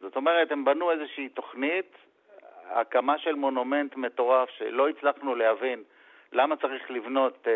זאת 0.00 0.16
אומרת, 0.16 0.52
הם 0.52 0.64
בנו 0.64 0.90
איזושהי 0.90 1.28
תוכנית, 1.28 1.96
הקמה 2.70 3.18
של 3.18 3.34
מונומנט 3.34 3.96
מטורף 3.96 4.48
שלא 4.50 4.88
הצלחנו 4.88 5.34
להבין 5.34 5.82
למה 6.32 6.56
צריך 6.56 6.90
לבנות 6.90 7.48
אה, 7.48 7.52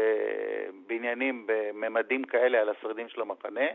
בניינים 0.87 1.47
בממדים 1.47 2.25
כאלה 2.25 2.61
על 2.61 2.69
השרידים 2.69 3.09
של 3.09 3.21
המחנה, 3.21 3.69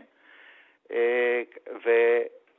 אה, 0.90 1.42
ו... 1.84 1.90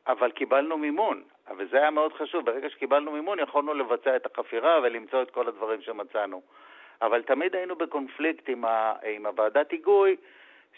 אבל 0.08 0.32
קיבלנו 0.32 0.78
מימון. 0.78 1.24
וזה 1.58 1.78
היה 1.78 1.92
מאוד 1.92 2.14
חשוב, 2.14 2.46
ברגע 2.46 2.70
שקיבלנו 2.70 3.12
מימון 3.12 3.40
יכולנו 3.40 3.74
לבצע 3.74 4.16
את 4.16 4.26
החפירה 4.26 4.80
ולמצוא 4.84 5.22
את 5.22 5.32
כל 5.32 5.48
הדברים 5.48 5.82
שמצאנו. 5.82 6.42
אבל 7.02 7.22
תמיד 7.22 7.56
היינו 7.56 7.76
בקונפליקט 7.76 8.50
עם, 8.50 8.66
ה, 8.66 8.94
עם 9.04 9.26
הוועדת 9.26 9.72
היגוי, 9.72 10.16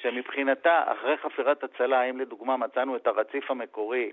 שמבחינתה, 0.01 0.83
אחרי 0.85 1.17
חפירת 1.17 1.63
הצלה, 1.63 2.03
אם 2.03 2.19
לדוגמה 2.19 2.57
מצאנו 2.57 2.95
את 2.95 3.07
הרציף 3.07 3.51
המקורי 3.51 4.11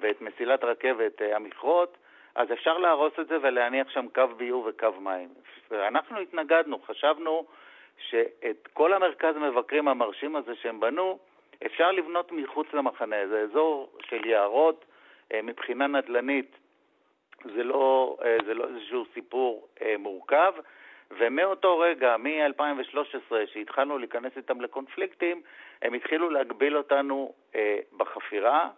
ואת 0.00 0.20
מסילת 0.20 0.64
רכבת 0.64 1.22
אה, 1.22 1.36
המכרות, 1.36 1.96
אז 2.34 2.52
אפשר 2.52 2.78
להרוס 2.78 3.12
את 3.20 3.28
זה 3.28 3.36
ולהניח 3.42 3.88
שם 3.90 4.06
קו 4.14 4.26
ביוב 4.36 4.66
וקו 4.66 5.00
מים. 5.00 5.28
ואנחנו 5.70 6.18
התנגדנו, 6.18 6.78
חשבנו 6.86 7.46
שאת 8.08 8.68
כל 8.72 8.92
המרכז 8.92 9.36
המבקרים 9.36 9.88
המרשים 9.88 10.36
הזה 10.36 10.54
שהם 10.54 10.80
בנו, 10.80 11.18
אפשר 11.66 11.92
לבנות 11.92 12.32
מחוץ 12.32 12.66
למחנה. 12.72 13.16
זה 13.28 13.40
אזור 13.40 13.92
של 14.00 14.26
יערות, 14.26 14.84
אה, 15.32 15.42
מבחינה 15.42 15.86
נדל"נית 15.86 16.56
זה 17.44 17.64
לא, 17.64 18.16
אה, 18.24 18.36
זה 18.46 18.54
לא 18.54 18.68
איזשהו 18.68 19.04
סיפור 19.14 19.68
אה, 19.82 19.94
מורכב, 19.98 20.52
ומאותו 21.10 21.78
רגע, 21.78 22.16
מ-2013, 22.16 23.34
שהתחלנו 23.46 23.98
להיכנס 23.98 24.32
איתם 24.36 24.60
לקונפליקטים, 24.60 25.42
הם 25.82 25.94
התחילו 25.94 26.30
להגביל 26.30 26.76
אותנו 26.76 27.32
בחפירה, 27.96 28.68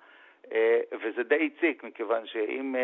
וזה 0.92 1.22
די 1.22 1.50
הציק, 1.56 1.84
מכיוון 1.84 2.26
שאם 2.26 2.74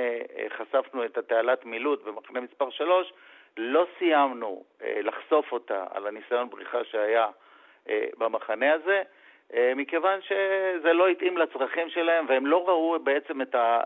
חשפנו 0.49 1.05
את 1.05 1.19
התעלת 1.19 1.65
מילוט 1.65 2.05
במחנה 2.05 2.41
מספר 2.41 2.71
3, 2.71 3.13
לא 3.57 3.87
סיימנו 3.99 4.65
לחשוף 4.81 5.53
אותה 5.53 5.85
על 5.91 6.07
הניסיון 6.07 6.51
בריחה 6.51 6.85
שהיה 6.85 7.27
במחנה 8.19 8.73
הזה, 8.73 9.03
אה, 9.55 9.73
מכיוון 9.77 10.21
שזה 10.23 10.93
לא 10.93 11.09
התאים 11.09 11.39
לצרכים 11.39 11.91
שלהם 11.91 12.27
והם 12.29 12.47
לא 12.47 12.69
ראו 12.69 12.99
בעצם 12.99 13.43
את, 13.43 13.55
אה, 13.55 13.81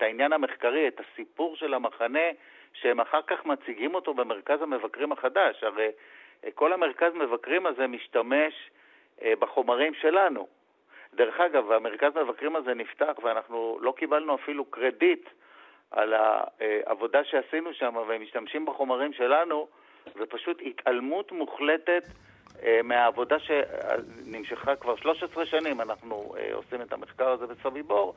העניין 0.00 0.32
המחקרי, 0.32 0.88
את 0.88 1.00
הסיפור 1.00 1.56
של 1.56 1.74
המחנה, 1.74 2.28
שהם 2.72 3.00
אחר 3.00 3.22
כך 3.26 3.46
מציגים 3.46 3.94
אותו 3.94 4.14
במרכז 4.14 4.62
המבקרים 4.62 5.12
החדש. 5.12 5.64
הרי 5.64 5.90
אה, 6.44 6.50
כל 6.54 6.72
המרכז 6.72 7.12
מבקרים 7.14 7.66
הזה 7.66 7.86
משתמש 7.86 8.70
בחומרים 9.38 9.94
שלנו. 9.94 10.46
דרך 11.16 11.40
אגב, 11.40 11.72
המרכז 11.72 12.12
מבקרים 12.24 12.56
הזה 12.56 12.74
נפתח 12.74 13.12
ואנחנו 13.24 13.78
לא 13.80 13.94
קיבלנו 13.96 14.34
אפילו 14.34 14.64
קרדיט 14.64 15.28
על 15.90 16.14
העבודה 16.14 17.18
שעשינו 17.24 17.70
שם, 17.74 17.94
והם 18.08 18.22
משתמשים 18.22 18.66
בחומרים 18.66 19.12
שלנו, 19.12 19.66
ופשוט 20.16 20.62
התעלמות 20.66 21.32
מוחלטת 21.32 22.02
אה, 22.62 22.80
מהעבודה 22.84 23.36
שנמשכה 23.38 24.76
כבר 24.76 24.96
13 24.96 25.46
שנים, 25.46 25.80
אנחנו 25.80 26.34
אה, 26.38 26.54
עושים 26.54 26.82
את 26.82 26.92
המחקר 26.92 27.28
הזה 27.28 27.44
בסביבור, 27.46 28.14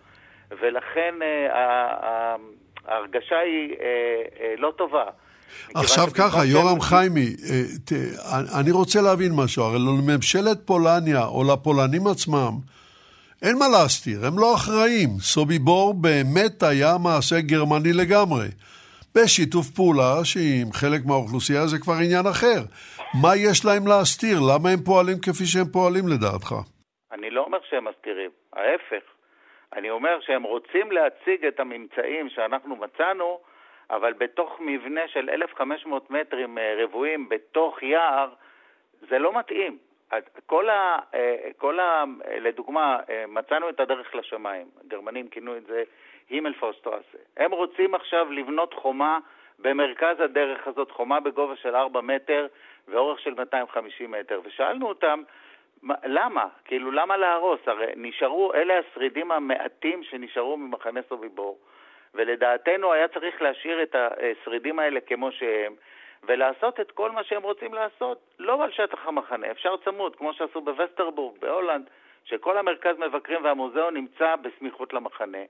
ולכן 0.51 1.15
אה, 1.21 2.35
ההרגשה 2.85 3.39
היא 3.39 3.75
לא 4.57 4.73
טובה. 4.77 5.05
עכשיו 5.75 6.07
ככה, 6.17 6.45
יורם 6.45 6.81
חיימי, 6.81 7.35
אני 8.59 8.71
רוצה 8.71 9.01
להבין 9.01 9.31
משהו, 9.35 9.63
הרי 9.63 9.77
לממשלת 9.79 10.57
פולניה 10.65 11.25
או 11.25 11.43
לפולנים 11.53 12.07
עצמם 12.07 12.51
אין 13.45 13.55
מה 13.59 13.67
להסתיר, 13.75 14.19
הם 14.27 14.35
לא 14.41 14.49
אחראים. 14.55 15.09
סוביבור 15.33 15.93
באמת 15.93 16.63
היה 16.69 16.91
מעשה 17.05 17.35
גרמני 17.51 17.93
לגמרי. 18.01 18.47
בשיתוף 19.15 19.67
פעולה 19.75 20.11
שעם 20.29 20.69
חלק 20.81 21.01
מהאוכלוסייה 21.07 21.63
זה 21.71 21.77
כבר 21.83 21.97
עניין 22.05 22.25
אחר. 22.35 22.61
מה 23.21 23.31
יש 23.45 23.65
להם 23.67 23.83
להסתיר? 23.91 24.37
למה 24.49 24.69
הם 24.73 24.81
פועלים 24.85 25.17
כפי 25.25 25.45
שהם 25.51 25.69
פועלים 25.75 26.05
לדעתך? 26.13 26.49
אני 27.11 27.29
לא 27.29 27.41
אומר 27.47 27.59
שהם 27.69 27.85
מסתירים, 27.87 28.31
ההפך. 28.53 29.03
אני 29.73 29.89
אומר 29.89 30.19
שהם 30.21 30.43
רוצים 30.43 30.91
להציג 30.91 31.45
את 31.45 31.59
הממצאים 31.59 32.29
שאנחנו 32.29 32.75
מצאנו, 32.75 33.39
אבל 33.89 34.13
בתוך 34.13 34.49
מבנה 34.59 35.01
של 35.13 35.29
1,500 35.29 36.11
מטרים 36.11 36.57
אה, 36.57 36.75
רבועים, 36.83 37.29
בתוך 37.29 37.83
יער, 37.83 38.29
זה 39.09 39.19
לא 39.19 39.39
מתאים. 39.39 39.77
כל 40.45 40.69
ה, 40.69 40.99
אה, 41.13 41.35
כל 41.57 41.79
ה... 41.79 42.03
לדוגמה, 42.41 42.99
אה, 43.09 43.25
מצאנו 43.27 43.69
את 43.69 43.79
הדרך 43.79 44.15
לשמיים, 44.15 44.67
הגרמנים 44.85 45.27
כינו 45.27 45.57
את 45.57 45.65
זה 45.65 45.83
הימלפורסטרסה. 46.29 47.17
הם 47.37 47.51
רוצים 47.51 47.95
עכשיו 47.95 48.31
לבנות 48.31 48.73
חומה 48.73 49.19
במרכז 49.59 50.19
הדרך 50.19 50.67
הזאת, 50.67 50.91
חומה 50.91 51.19
בגובה 51.19 51.55
של 51.55 51.75
4 51.75 52.01
מטר 52.01 52.47
ואורך 52.87 53.19
של 53.19 53.33
250 53.33 54.11
מטר, 54.11 54.41
ושאלנו 54.43 54.87
אותם, 54.87 55.23
למה? 56.03 56.45
כאילו, 56.65 56.91
למה 56.91 57.17
להרוס? 57.17 57.59
הרי 57.65 57.85
נשארו, 57.95 58.53
אלה 58.53 58.79
השרידים 58.79 59.31
המעטים 59.31 60.03
שנשארו 60.03 60.57
ממחנה 60.57 61.01
סוביבור, 61.09 61.57
ולדעתנו 62.13 62.93
היה 62.93 63.07
צריך 63.07 63.41
להשאיר 63.41 63.83
את 63.83 63.95
השרידים 63.95 64.79
האלה 64.79 64.99
כמו 64.99 65.31
שהם, 65.31 65.75
ולעשות 66.23 66.79
את 66.79 66.91
כל 66.91 67.11
מה 67.11 67.23
שהם 67.23 67.43
רוצים 67.43 67.73
לעשות, 67.73 68.17
לא 68.39 68.63
על 68.63 68.71
שטח 68.71 69.07
המחנה, 69.07 69.51
אפשר 69.51 69.77
צמוד, 69.77 70.15
כמו 70.15 70.33
שעשו 70.33 70.61
בווסטרבורג, 70.61 71.41
בהולנד, 71.41 71.89
שכל 72.25 72.57
המרכז 72.57 72.97
מבקרים 72.97 73.43
והמוזיאון 73.43 73.93
נמצא 73.93 74.35
בסמיכות 74.35 74.93
למחנה. 74.93 75.43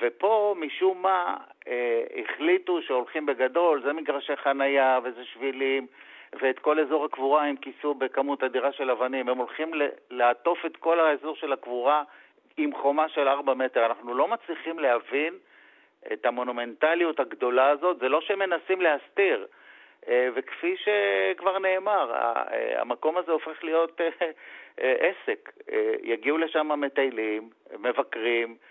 ופה 0.00 0.54
משום 0.58 1.02
מה 1.02 1.36
אה, 1.68 2.02
החליטו 2.22 2.82
שהולכים 2.82 3.26
בגדול, 3.26 3.82
זה 3.82 3.92
מגרשי 3.92 4.36
חנייה 4.36 5.00
וזה 5.04 5.24
שבילים, 5.24 5.86
ואת 6.32 6.58
כל 6.58 6.80
אזור 6.80 7.04
הקבורה 7.04 7.44
הם 7.44 7.56
כיסו 7.56 7.94
בכמות 7.94 8.42
אדירה 8.42 8.72
של 8.72 8.90
אבנים. 8.90 9.28
הם 9.28 9.38
הולכים 9.38 9.72
לעטוף 10.10 10.66
את 10.66 10.76
כל 10.76 11.00
האזור 11.00 11.36
של 11.36 11.52
הקבורה 11.52 12.02
עם 12.56 12.74
חומה 12.74 13.08
של 13.08 13.28
4 13.28 13.54
מטר. 13.54 13.86
אנחנו 13.86 14.14
לא 14.14 14.28
מצליחים 14.28 14.78
להבין 14.78 15.34
את 16.12 16.26
המונומנטליות 16.26 17.20
הגדולה 17.20 17.68
הזאת, 17.68 17.98
זה 17.98 18.08
לא 18.08 18.20
שמנסים 18.20 18.80
להסתיר. 18.80 19.46
אה, 20.08 20.28
וכפי 20.34 20.76
שכבר 20.76 21.58
נאמר, 21.58 22.12
אה, 22.14 22.80
המקום 22.80 23.16
הזה 23.16 23.32
הופך 23.32 23.64
להיות 23.64 24.00
עסק. 24.78 25.52
יגיעו 26.02 26.38
לשם 26.38 26.80
מטיילים, 26.80 27.50
מבקרים, 27.78 28.48
אה, 28.48 28.69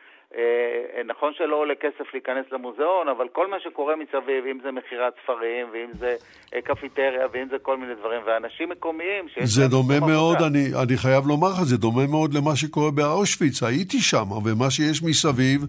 נכון 1.05 1.33
שלא 1.37 1.55
עולה 1.55 1.73
כסף 1.75 2.13
להיכנס 2.13 2.45
למוזיאון, 2.51 3.07
אבל 3.07 3.27
כל 3.31 3.49
מה 3.49 3.59
שקורה 3.59 3.95
מסביב, 3.95 4.45
אם 4.51 4.57
זה 4.63 4.71
מכירת 4.71 5.13
ספרים, 5.23 5.67
ואם 5.73 5.91
זה 5.99 6.15
אה, 6.53 6.61
קפיטריה, 6.61 7.27
ואם 7.31 7.47
זה 7.51 7.59
כל 7.61 7.77
מיני 7.77 7.95
דברים, 7.95 8.21
ואנשים 8.25 8.69
מקומיים 8.69 9.25
זה 9.43 9.67
דומה 9.67 9.99
מאוד, 9.99 10.41
אני, 10.41 10.65
אני 10.83 10.97
חייב 10.97 11.27
לומר 11.27 11.49
לך, 11.49 11.63
זה 11.63 11.77
דומה 11.77 12.07
מאוד 12.07 12.33
למה 12.33 12.55
שקורה 12.55 12.91
באושוויץ, 12.91 13.63
הייתי 13.63 13.99
שם, 13.99 14.31
ומה 14.31 14.71
שיש 14.71 15.03
מסביב 15.03 15.61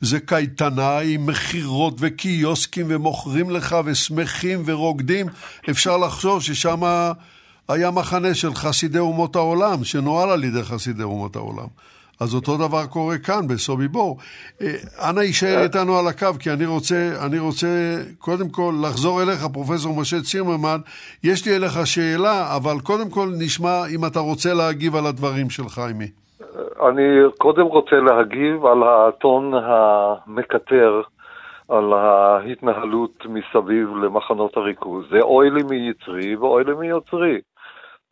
זה 0.00 0.20
קייטנה 0.20 0.98
עם 0.98 1.26
מכירות 1.26 1.94
וקיוסקים, 2.00 2.86
ומוכרים 2.88 3.50
לך 3.50 3.76
ושמחים 3.84 4.58
ורוקדים. 4.66 5.26
אפשר 5.70 5.96
לחשוב 5.96 6.42
ששם 6.42 6.80
היה 7.68 7.90
מחנה 7.90 8.34
של 8.34 8.54
חסידי 8.54 8.98
אומות 8.98 9.36
העולם, 9.36 9.84
שנוהל 9.84 10.30
על 10.30 10.44
ידי 10.44 10.62
חסידי 10.62 11.02
אומות 11.02 11.36
העולם. 11.36 11.68
אז 12.20 12.34
אותו 12.34 12.56
דבר 12.56 12.86
קורה 12.86 13.18
כאן, 13.18 13.48
בסוביבור. 13.48 14.16
אה, 14.62 15.10
אנא 15.10 15.20
יישאר 15.20 15.62
איתנו 15.62 15.98
על 15.98 16.06
הקו, 16.08 16.38
כי 16.40 16.50
אני 16.50 16.66
רוצה, 16.66 17.10
אני 17.26 17.38
רוצה 17.38 17.66
קודם 18.18 18.48
כל 18.48 18.72
לחזור 18.82 19.22
אליך, 19.22 19.46
פרופסור 19.52 20.00
משה 20.00 20.16
צימרמן. 20.20 20.78
יש 21.24 21.46
לי 21.46 21.56
אליך 21.56 21.86
שאלה, 21.86 22.56
אבל 22.56 22.80
קודם 22.82 23.10
כל 23.10 23.28
נשמע 23.38 23.86
אם 23.94 24.04
אתה 24.06 24.20
רוצה 24.20 24.54
להגיב 24.54 24.96
על 24.96 25.06
הדברים 25.06 25.50
של 25.50 25.68
חיימי. 25.68 26.10
אני 26.88 27.08
קודם 27.38 27.66
רוצה 27.66 27.96
להגיב 27.96 28.66
על 28.66 28.82
הטון 28.82 29.52
המקטר, 29.54 31.02
על 31.68 31.92
ההתנהלות 31.92 33.26
מסביב 33.26 33.96
למחנות 33.96 34.56
הריכוז. 34.56 35.04
זה 35.10 35.20
אוי 35.20 35.50
לי 35.50 35.62
מיצרי 35.62 36.36
ואוי 36.36 36.64
לי 36.64 36.74
מיוצרי. 36.74 37.38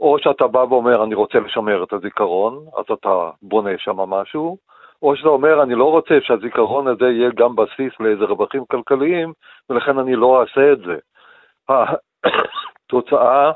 או 0.00 0.18
שאתה 0.18 0.46
בא 0.46 0.58
ואומר, 0.58 1.04
אני 1.04 1.14
רוצה 1.14 1.38
לשמר 1.38 1.82
את 1.82 1.92
הזיכרון, 1.92 2.66
אז 2.76 2.84
אתה 2.92 3.30
בונה 3.42 3.70
שם 3.78 3.96
משהו, 3.96 4.58
או 5.02 5.16
שאתה 5.16 5.28
אומר, 5.28 5.62
אני 5.62 5.74
לא 5.74 5.90
רוצה 5.90 6.14
שהזיכרון 6.20 6.86
הזה 6.86 7.04
יהיה 7.04 7.30
גם 7.34 7.56
בסיס 7.56 7.92
לאיזה 8.00 8.24
רווחים 8.24 8.64
כלכליים, 8.70 9.32
ולכן 9.70 9.98
אני 9.98 10.16
לא 10.16 10.40
אעשה 10.40 10.72
את 10.72 10.78
זה. 10.78 10.96
התוצאה 12.86 13.52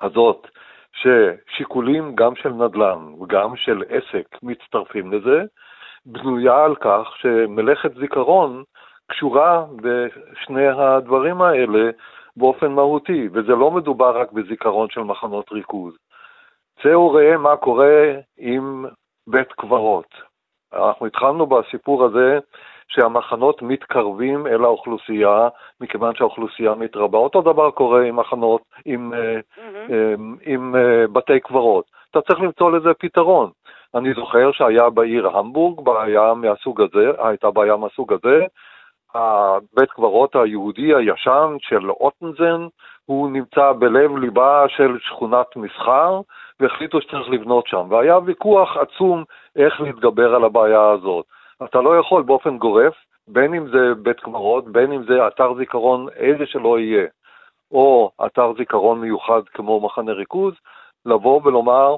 הזאת, 0.00 0.46
ששיקולים 0.92 2.14
גם 2.14 2.36
של 2.36 2.48
נדל"ן 2.48 2.98
וגם 3.22 3.56
של 3.56 3.82
עסק 3.88 4.38
מצטרפים 4.42 5.12
לזה, 5.12 5.42
בנויה 6.06 6.64
על 6.64 6.74
כך 6.76 7.16
שמלאכת 7.16 7.94
זיכרון 7.94 8.62
קשורה 9.08 9.64
בשני 9.82 10.66
הדברים 10.66 11.42
האלה 11.42 11.90
באופן 12.36 12.72
מהותי, 12.72 13.28
וזה 13.32 13.52
לא 13.52 13.70
מדובר 13.70 14.20
רק 14.20 14.32
בזיכרון 14.32 14.90
של 14.90 15.00
מחנות 15.00 15.52
ריכוז. 15.52 15.94
צאו 16.82 17.10
ראה 17.10 17.36
מה 17.36 17.56
קורה 17.56 18.12
עם 18.38 18.84
בית 19.26 19.52
קברות. 19.52 20.14
אנחנו 20.74 21.06
התחלנו 21.06 21.46
בסיפור 21.46 22.04
הזה 22.04 22.38
שהמחנות 22.88 23.62
מתקרבים 23.62 24.46
אל 24.46 24.64
האוכלוסייה, 24.64 25.48
מכיוון 25.80 26.14
שהאוכלוסייה 26.14 26.74
מתרבה. 26.74 27.18
אותו 27.18 27.42
דבר 27.42 27.70
קורה 27.70 28.04
עם 28.04 28.16
מחנות, 28.16 28.62
עם, 28.84 29.12
mm-hmm. 29.12 29.92
עם, 29.92 30.36
עם 30.46 30.76
אה, 30.76 31.06
בתי 31.12 31.40
קברות. 31.40 31.84
אתה 32.10 32.20
צריך 32.20 32.40
למצוא 32.40 32.70
לזה 32.70 32.94
פתרון. 32.94 33.50
אני 33.94 34.14
זוכר 34.14 34.52
שהיה 34.52 34.90
בעיר 34.90 35.28
המבורג 35.28 35.84
בעיה 35.84 36.34
מהסוג 36.34 36.80
הזה, 36.80 37.10
הייתה 37.18 37.50
בעיה 37.50 37.76
מהסוג 37.76 38.12
הזה, 38.12 38.44
הבית 39.14 39.90
קברות 39.90 40.36
היהודי 40.36 40.94
הישן 40.94 41.56
של 41.60 41.90
אוטנזן, 41.90 42.66
הוא 43.04 43.30
נמצא 43.30 43.72
בלב 43.72 44.16
ליבה 44.16 44.64
של 44.68 44.98
שכונת 45.00 45.56
מסחר, 45.56 46.20
והחליטו 46.60 47.00
שצריך 47.00 47.28
לבנות 47.30 47.66
שם. 47.66 47.86
והיה 47.90 48.18
ויכוח 48.18 48.76
עצום 48.76 49.24
איך 49.56 49.80
להתגבר 49.80 50.34
על 50.34 50.44
הבעיה 50.44 50.90
הזאת. 50.90 51.24
אתה 51.64 51.80
לא 51.80 51.98
יכול 51.98 52.22
באופן 52.22 52.58
גורף, 52.58 52.94
בין 53.28 53.54
אם 53.54 53.68
זה 53.68 53.94
בית 54.02 54.20
קברות, 54.20 54.72
בין 54.72 54.92
אם 54.92 55.02
זה 55.02 55.26
אתר 55.26 55.54
זיכרון, 55.54 56.06
איזה 56.16 56.46
שלא 56.46 56.78
יהיה, 56.78 57.06
או 57.70 58.10
אתר 58.26 58.52
זיכרון 58.58 59.00
מיוחד 59.00 59.48
כמו 59.48 59.80
מחנה 59.80 60.12
ריכוז, 60.12 60.54
לבוא 61.06 61.40
ולומר, 61.44 61.96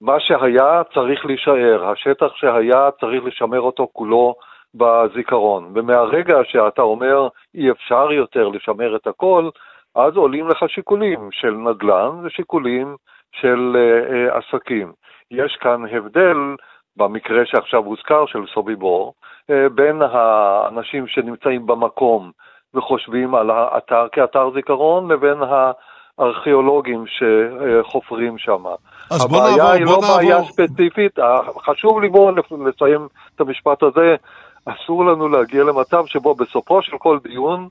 מה 0.00 0.20
שהיה 0.20 0.82
צריך 0.94 1.26
להישאר, 1.26 1.88
השטח 1.90 2.34
שהיה 2.34 2.90
צריך 3.00 3.24
לשמר 3.24 3.60
אותו 3.60 3.88
כולו 3.92 4.34
בזיכרון. 4.74 5.72
ומהרגע 5.74 6.36
שאתה 6.44 6.82
אומר 6.82 7.28
אי 7.54 7.70
אפשר 7.70 8.12
יותר 8.12 8.48
לשמר 8.48 8.96
את 8.96 9.06
הכל, 9.06 9.48
אז 9.94 10.16
עולים 10.16 10.48
לך 10.48 10.64
שיקולים 10.68 11.28
של 11.32 11.50
נדל"ן 11.50 12.10
ושיקולים 12.24 12.96
של 13.32 13.76
uh, 13.76 14.34
uh, 14.34 14.38
עסקים. 14.38 14.92
יש 15.30 15.56
כאן 15.60 15.82
הבדל, 15.96 16.36
במקרה 16.96 17.46
שעכשיו 17.46 17.84
הוזכר, 17.84 18.26
של 18.26 18.46
סוביבור, 18.54 19.14
uh, 19.50 19.54
בין 19.74 20.02
האנשים 20.02 21.06
שנמצאים 21.06 21.66
במקום 21.66 22.30
וחושבים 22.74 23.34
על 23.34 23.50
האתר 23.50 24.06
כאתר 24.12 24.50
זיכרון, 24.54 25.12
לבין 25.12 25.38
הארכיאולוגים 26.18 27.04
שחופרים 27.06 28.38
שם. 28.38 28.64
אז 29.10 29.26
בוא 29.26 29.38
נעבור, 29.38 29.56
בוא 29.56 29.60
נעבור. 29.60 29.60
הבעיה 29.60 29.72
היא 29.72 29.84
לא 29.84 30.00
בעיה 30.16 30.42
ספציפית, 30.42 31.18
חשוב 31.64 32.00
לי 32.00 32.08
בואו 32.08 32.30
לסיים 32.66 33.08
את 33.34 33.40
המשפט 33.40 33.82
הזה. 33.82 34.16
אסור 34.64 35.04
לנו 35.04 35.28
להגיע 35.28 35.64
למצב 35.64 36.02
שבו 36.06 36.34
בסופו 36.34 36.82
של 36.82 36.92
כל 36.98 37.18
דיון, 37.28 37.68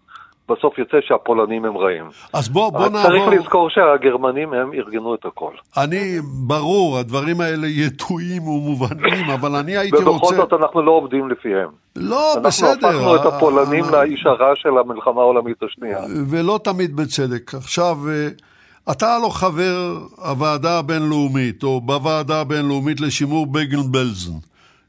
בסוף 0.50 0.78
יוצא 0.78 0.98
שהפולנים 1.02 1.66
הם 1.66 1.78
רעים. 1.78 2.06
אז 2.34 2.50
בוא, 2.50 2.70
בוא 2.70 2.90
נעבור... 2.90 3.02
צריך 3.02 3.24
לזכור 3.28 3.70
שהגרמנים 3.70 4.54
הם 4.54 4.74
ארגנו 4.74 5.16
את 5.16 5.26
הכל. 5.26 5.52
אני, 5.78 6.20
ברור, 6.48 6.98
הדברים 6.98 7.42
האלה 7.42 7.68
ידועים 7.68 8.48
ומובנים, 8.48 9.30
אבל 9.30 9.56
אני 9.56 9.78
הייתי 9.78 9.98
ובכל 9.98 10.10
רוצה... 10.10 10.26
ובכל 10.26 10.36
זאת 10.36 10.62
אנחנו 10.62 10.82
לא 10.82 10.92
עובדים 10.92 11.30
לפיהם. 11.30 11.70
לא, 11.96 12.28
אנחנו 12.28 12.42
בסדר. 12.42 12.70
אנחנו 12.70 12.90
הפכנו 12.90 13.16
את 13.16 13.34
הפולנים 13.34 13.86
לאיש 13.92 14.26
הרע 14.26 14.56
של 14.56 14.78
המלחמה 14.78 15.22
העולמית 15.22 15.64
השנייה. 15.64 16.00
ולא 16.30 16.60
תמיד 16.64 16.96
בצדק. 16.96 17.54
עכשיו... 17.54 17.98
אה, 18.10 18.28
אתה 18.92 19.18
לא 19.24 19.30
חבר 19.30 19.98
הוועדה 20.16 20.80
הבינלאומית, 20.80 21.64
או 21.64 21.82
בוועדה 21.82 22.42
הבינלאומית 22.42 23.02
לשימור 23.02 23.48
בגן 23.48 23.92
בלזן. 23.92 24.38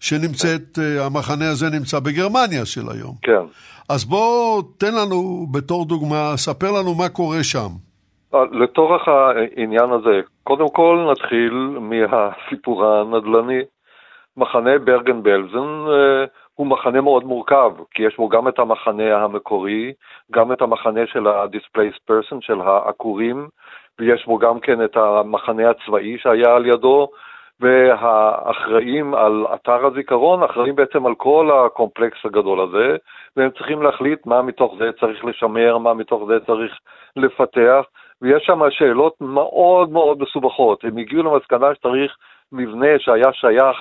שנמצאת, 0.01 0.79
אה, 0.79 1.07
המחנה 1.07 1.51
הזה 1.53 1.67
נמצא 1.79 2.01
בגרמניה 2.01 2.65
של 2.65 2.87
היום. 2.95 3.15
כן. 3.23 3.45
אז 3.89 4.05
בוא 4.05 4.63
תן 4.79 4.95
לנו 4.95 5.47
בתור 5.53 5.85
דוגמה, 5.85 6.33
ספר 6.37 6.71
לנו 6.79 6.95
מה 6.95 7.09
קורה 7.09 7.43
שם. 7.43 7.69
אה, 8.35 8.45
לתורך 8.53 9.09
העניין 9.09 9.91
הזה, 9.91 10.21
קודם 10.45 10.69
כל 10.69 11.09
נתחיל 11.11 11.55
מהסיפור 11.81 12.87
הנדל"ני. 12.87 13.61
מחנה 14.37 14.79
ברגן 14.79 15.23
בלזן 15.23 15.85
אה, 15.89 16.25
הוא 16.55 16.67
מחנה 16.67 17.01
מאוד 17.01 17.25
מורכב, 17.25 17.73
כי 17.91 18.03
יש 18.03 18.17
בו 18.17 18.29
גם 18.29 18.49
את 18.49 18.59
המחנה 18.59 19.17
המקורי, 19.17 19.93
גם 20.33 20.53
את 20.53 20.63
המחנה 20.63 21.01
של 21.07 21.27
ה-displaced 21.27 22.11
person, 22.11 22.37
של 22.41 22.61
העקורים, 22.61 23.49
ויש 23.99 24.27
בו 24.27 24.39
גם 24.39 24.61
כן 24.61 24.85
את 24.85 24.97
המחנה 24.97 25.71
הצבאי 25.71 26.19
שהיה 26.19 26.57
על 26.57 26.67
ידו, 26.67 27.09
והאחראים 27.61 29.15
על 29.15 29.47
אתר 29.55 29.87
הזיכרון 29.87 30.43
אחראים 30.43 30.77
בעצם 30.77 31.07
על 31.07 31.15
כל 31.15 31.51
הקומפלקס 31.67 32.25
הגדול 32.25 32.61
הזה, 32.61 32.97
והם 33.37 33.51
צריכים 33.51 33.83
להחליט 33.83 34.27
מה 34.27 34.43
מתוך 34.43 34.75
זה 34.79 34.91
צריך 35.01 35.25
לשמר, 35.25 35.79
מה 35.79 35.95
מתוך 35.95 36.25
זה 36.29 36.41
צריך 36.47 36.79
לפתח, 37.17 37.85
ויש 38.23 38.45
שם 38.45 38.61
שאלות 38.71 39.15
מאוד 39.21 39.91
מאוד 39.91 40.23
מסובכות. 40.23 40.85
הם 40.85 40.97
הגיעו 40.97 41.23
למסקנה 41.23 41.75
שצריך 41.75 42.17
מבנה 42.53 42.99
שהיה 42.99 43.33
שייך 43.33 43.77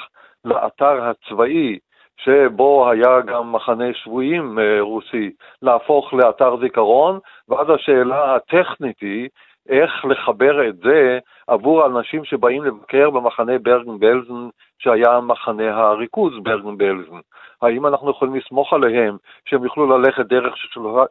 לאתר 0.46 1.04
הצבאי, 1.04 1.78
שבו 2.18 2.90
היה 2.90 3.22
גם 3.22 3.52
מחנה 3.52 3.94
שבויים 3.94 4.60
רוסי, 4.80 5.32
להפוך 5.62 6.14
לאתר 6.14 6.58
זיכרון, 6.58 7.20
ואז 7.50 7.68
השאלה 7.70 8.36
הטכנית 8.36 9.00
היא 9.02 9.30
איך 9.70 10.06
לחבר 10.06 10.70
את 10.70 10.78
זה 10.78 11.20
עבור 11.48 11.86
אנשים 11.86 12.26
שבאים 12.26 12.64
לבקר 12.64 13.10
במחנה 13.10 13.60
ברגן-בלזן, 13.60 14.50
שהיה 14.80 15.20
מחנה 15.20 15.76
הריכוז 15.76 16.34
ברגן-בלזן. 16.44 17.20
האם 17.62 17.88
אנחנו 17.88 18.12
יכולים 18.12 18.36
לסמוך 18.36 18.74
עליהם 18.74 19.18
שהם 19.46 19.64
יוכלו 19.64 19.98
ללכת 19.98 20.26
דרך 20.26 20.54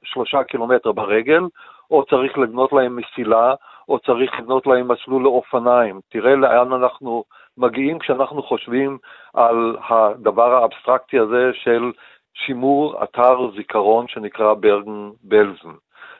שלושה 0.04 0.44
קילומטר 0.44 0.92
ברגל, 0.92 1.42
או 1.90 2.04
צריך 2.04 2.38
לבנות 2.38 2.72
להם 2.72 2.96
מסילה, 2.96 3.54
או 3.88 3.98
צריך 3.98 4.40
לבנות 4.40 4.66
להם 4.66 4.88
מסלול 4.88 5.22
לאופניים. 5.22 6.00
תראה 6.08 6.34
לאן 6.34 6.72
אנחנו 6.72 7.24
מגיעים 7.58 7.98
כשאנחנו 7.98 8.42
חושבים 8.42 8.98
על 9.34 9.76
הדבר 9.88 10.54
האבסטרקטי 10.54 11.18
הזה 11.18 11.50
של 11.54 11.92
שימור 12.34 13.04
אתר 13.04 13.50
זיכרון 13.56 14.08
שנקרא 14.08 14.54
ברגן-בלזן. 14.54 15.74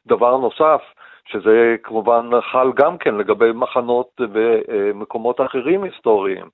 דבר 0.07 0.37
נוסף, 0.37 0.83
שזה 1.29 1.77
כמובן 1.83 2.31
חל 2.41 2.73
גם 2.75 2.99
כן 2.99 3.14
לגבי 3.14 3.53
מחנות 3.55 4.20
ומקומות 4.33 5.41
אחרים 5.41 5.83
היסטוריים. 5.83 6.47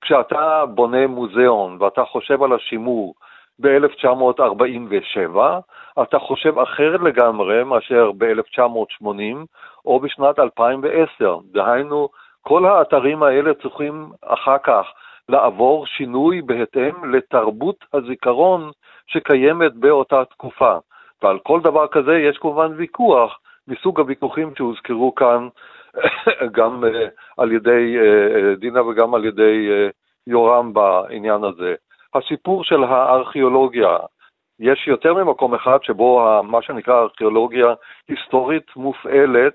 כשאתה 0.00 0.64
בונה 0.66 1.06
מוזיאון 1.06 1.76
ואתה 1.80 2.04
חושב 2.04 2.42
על 2.42 2.52
השימור 2.52 3.14
ב-1947, 3.60 5.38
אתה 6.02 6.18
חושב 6.18 6.58
אחרת 6.58 7.00
לגמרי 7.00 7.64
מאשר 7.64 8.10
ב-1980 8.18 9.36
או 9.84 10.00
בשנת 10.00 10.38
2010. 10.38 11.38
דהיינו, 11.52 12.08
כל 12.42 12.66
האתרים 12.66 13.22
האלה 13.22 13.54
צריכים 13.54 14.10
אחר 14.26 14.58
כך 14.58 14.86
לעבור 15.28 15.86
שינוי 15.86 16.42
בהתאם 16.42 17.14
לתרבות 17.14 17.84
הזיכרון 17.92 18.70
שקיימת 19.06 19.74
באותה 19.74 20.24
תקופה. 20.24 20.76
ועל 21.22 21.38
כל 21.38 21.60
דבר 21.60 21.86
כזה 21.86 22.18
יש 22.18 22.38
כמובן 22.38 22.72
ויכוח 22.76 23.38
מסוג 23.68 24.00
הוויכוחים 24.00 24.54
שהוזכרו 24.56 25.14
כאן 25.14 25.48
גם 26.56 26.84
uh, 26.84 26.88
על 27.38 27.52
ידי 27.52 27.96
uh, 27.98 28.60
דינה 28.60 28.82
וגם 28.82 29.14
על 29.14 29.24
ידי 29.24 29.68
יורם 30.26 30.72
בעניין 30.72 31.44
הזה. 31.44 31.74
הסיפור 32.14 32.64
של 32.64 32.84
הארכיאולוגיה, 32.84 33.96
יש 34.60 34.88
יותר 34.88 35.14
ממקום 35.14 35.54
אחד 35.54 35.78
שבו 35.82 36.40
מה 36.42 36.62
שנקרא 36.62 37.00
ארכיאולוגיה 37.00 37.74
היסטורית 38.08 38.76
מופעלת 38.76 39.52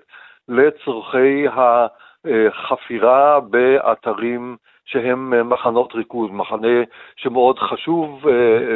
לצורכי 0.47 1.45
החפירה 1.47 3.39
באתרים 3.39 4.57
שהם 4.85 5.49
מחנות 5.49 5.95
ריכוז. 5.95 6.31
מחנה 6.31 6.83
שמאוד 7.15 7.59
חשוב 7.59 8.27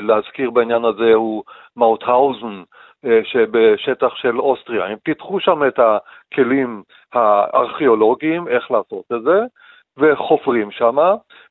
להזכיר 0.01 0.49
בעניין 0.49 0.85
הזה 0.85 1.13
הוא 1.13 1.43
מאוטהאוזן, 1.77 2.47
אה, 2.47 2.63
שבשטח 3.23 4.15
של 4.15 4.39
אוסטריה. 4.39 4.85
הם 4.85 4.97
פיתחו 5.03 5.39
שם 5.39 5.63
את 5.67 5.79
הכלים 5.79 6.83
הארכיאולוגיים, 7.13 8.47
איך 8.47 8.71
לעשות 8.71 9.05
את 9.13 9.23
זה, 9.23 9.39
וחופרים 9.97 10.71
שם, 10.71 10.97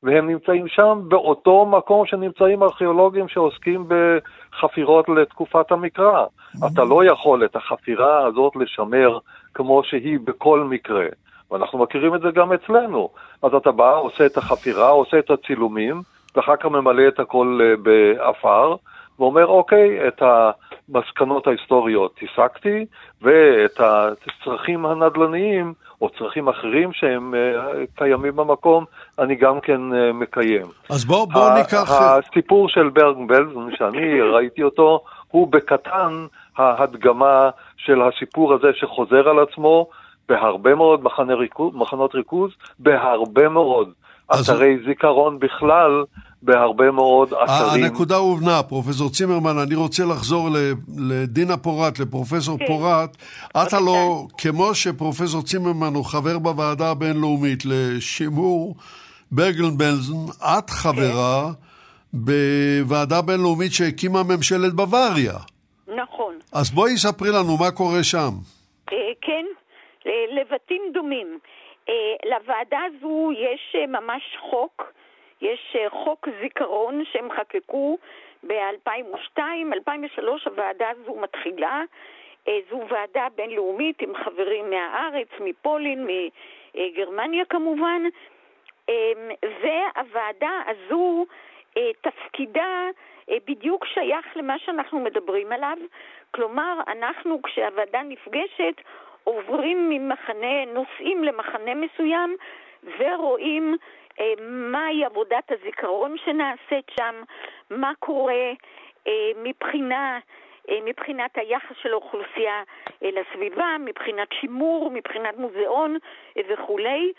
והם 0.03 0.27
נמצאים 0.27 0.67
שם 0.67 0.99
באותו 1.07 1.65
מקום 1.65 2.05
שנמצאים 2.05 2.63
ארכיאולוגים 2.63 3.27
שעוסקים 3.27 3.85
בחפירות 3.87 5.09
לתקופת 5.09 5.71
המקרא. 5.71 6.25
Mm-hmm. 6.25 6.67
אתה 6.73 6.83
לא 6.83 7.05
יכול 7.05 7.45
את 7.45 7.55
החפירה 7.55 8.25
הזאת 8.25 8.55
לשמר 8.55 9.17
כמו 9.53 9.83
שהיא 9.83 10.19
בכל 10.23 10.59
מקרה. 10.59 11.05
ואנחנו 11.51 11.79
מכירים 11.79 12.15
את 12.15 12.21
זה 12.21 12.31
גם 12.31 12.53
אצלנו. 12.53 13.09
אז 13.43 13.53
אתה 13.53 13.71
בא, 13.71 13.95
עושה 13.95 14.25
את 14.25 14.37
החפירה, 14.37 14.89
עושה 14.89 15.19
את 15.19 15.29
הצילומים, 15.29 16.01
ואחר 16.35 16.55
כך 16.55 16.65
ממלא 16.65 17.07
את 17.07 17.19
הכל 17.19 17.59
אה, 17.63 17.75
בעפר, 17.77 18.75
ואומר, 19.19 19.45
אוקיי, 19.45 20.07
את 20.07 20.21
המסקנות 20.21 21.47
ההיסטוריות 21.47 22.19
הסקתי, 22.21 22.85
ואת 23.21 23.79
הצרכים 23.79 24.85
הנדל"ניים, 24.85 25.73
או 26.01 26.09
צרכים 26.09 26.47
אחרים 26.47 26.93
שהם 26.93 27.33
uh, 27.33 27.37
קיימים 27.95 28.35
במקום, 28.35 28.85
אני 29.19 29.35
גם 29.35 29.59
כן 29.59 29.81
uh, 29.91 30.13
מקיים. 30.13 30.65
אז 30.89 31.05
בואו 31.05 31.27
בוא 31.27 31.49
ניקח... 31.53 31.91
הסיפור 31.91 32.69
של 32.69 32.89
ברגן 32.89 33.27
בלזן, 33.27 33.75
שאני 33.77 34.21
ראיתי 34.21 34.63
אותו, 34.63 35.03
הוא 35.27 35.47
בקטן 35.51 36.25
ההדגמה 36.57 37.49
של 37.77 38.01
הסיפור 38.01 38.53
הזה 38.53 38.67
שחוזר 38.73 39.29
על 39.29 39.39
עצמו 39.39 39.87
בהרבה 40.29 40.75
מאוד 40.75 41.03
מחנות 41.73 42.15
ריכוז, 42.15 42.51
בהרבה 42.79 43.49
מאוד 43.49 43.89
אתרי 44.39 44.77
זיכרון 44.87 45.39
בכלל, 45.39 46.03
בהרבה 46.41 46.91
מאוד 46.91 47.33
אתרים. 47.33 47.83
הנקודה 47.83 48.15
הובנה, 48.15 48.63
פרופסור 48.63 49.09
צימרמן, 49.09 49.57
אני 49.57 49.75
רוצה 49.75 50.05
לחזור 50.05 50.49
לדינה 50.97 51.57
פורת, 51.57 51.99
לפרופסור 51.99 52.57
כן. 52.57 52.65
פורת. 52.67 53.17
את 53.49 53.73
הלא, 53.73 54.27
כמו 54.37 54.75
שפרופסור 54.75 55.41
צימרמן 55.41 55.95
הוא 55.95 56.05
חבר 56.05 56.39
בוועדה 56.39 56.91
הבינלאומית 56.91 57.63
לשימור 57.65 58.75
ברגלן 59.31 59.77
בלזן, 59.77 60.45
את 60.57 60.69
חברה 60.69 61.51
כן. 61.51 61.59
בוועדה 62.13 63.21
בינלאומית 63.21 63.73
שהקימה 63.73 64.23
ממשלת 64.23 64.73
בוואריה. 64.73 65.37
נכון. 65.87 66.35
אז 66.53 66.71
בואי 66.71 66.97
ספרי 66.97 67.29
לנו 67.29 67.57
מה 67.57 67.71
קורה 67.71 68.03
שם. 68.03 68.31
אה, 68.91 68.97
כן, 69.21 69.45
לבתים 70.05 70.81
דומים. 70.93 71.39
אה, 71.91 72.15
לוועדה 72.29 72.79
הזו 72.85 73.31
יש 73.37 73.75
אה, 73.75 73.87
ממש 73.87 74.37
חוק 74.39 74.93
יש 75.41 75.75
אה, 75.79 75.89
חוק 75.89 76.27
זיכרון 76.41 77.03
שהם 77.11 77.31
חקקו 77.31 77.97
ב-2002, 78.43 79.39
2003 79.73 80.47
הוועדה 80.47 80.89
הזו 80.89 81.15
מתחילה. 81.15 81.83
זו 82.69 82.81
ועדה 82.89 83.27
בינלאומית 83.35 84.01
עם 84.01 84.13
חברים 84.15 84.69
מהארץ, 84.69 85.27
מפולין, 85.39 86.07
מגרמניה 86.75 87.45
כמובן, 87.45 88.01
והוועדה 89.43 90.61
הזו, 90.67 91.25
תפקידה 92.01 92.87
בדיוק 93.47 93.85
שייך 93.85 94.25
למה 94.35 94.59
שאנחנו 94.59 94.99
מדברים 94.99 95.51
עליו. 95.51 95.77
כלומר, 96.31 96.79
אנחנו, 96.87 97.41
כשהוועדה 97.41 98.01
נפגשת, 98.01 98.81
עוברים 99.23 99.89
ממחנה, 99.89 100.65
נוסעים 100.65 101.23
למחנה 101.23 101.75
מסוים 101.75 102.37
ורואים 102.99 103.77
אה, 104.19 104.33
מהי 104.39 105.05
עבודת 105.05 105.51
הזיכרון 105.51 106.17
שנעשית 106.25 106.91
שם, 106.99 107.23
מה 107.69 107.91
קורה 107.99 108.51
אה, 109.07 109.31
מבחינה, 109.43 110.19
אה, 110.69 110.77
מבחינת 110.85 111.37
היחס 111.37 111.75
של 111.81 111.91
האוכלוסייה 111.91 112.63
לסביבה, 113.01 113.75
מבחינת 113.79 114.27
שימור, 114.39 114.91
מבחינת 114.91 115.37
מוזיאון 115.37 115.97
וכולי, 116.49 117.13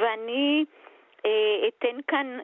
ואני 0.00 0.64
אתן 1.68 1.96
כאן 2.08 2.38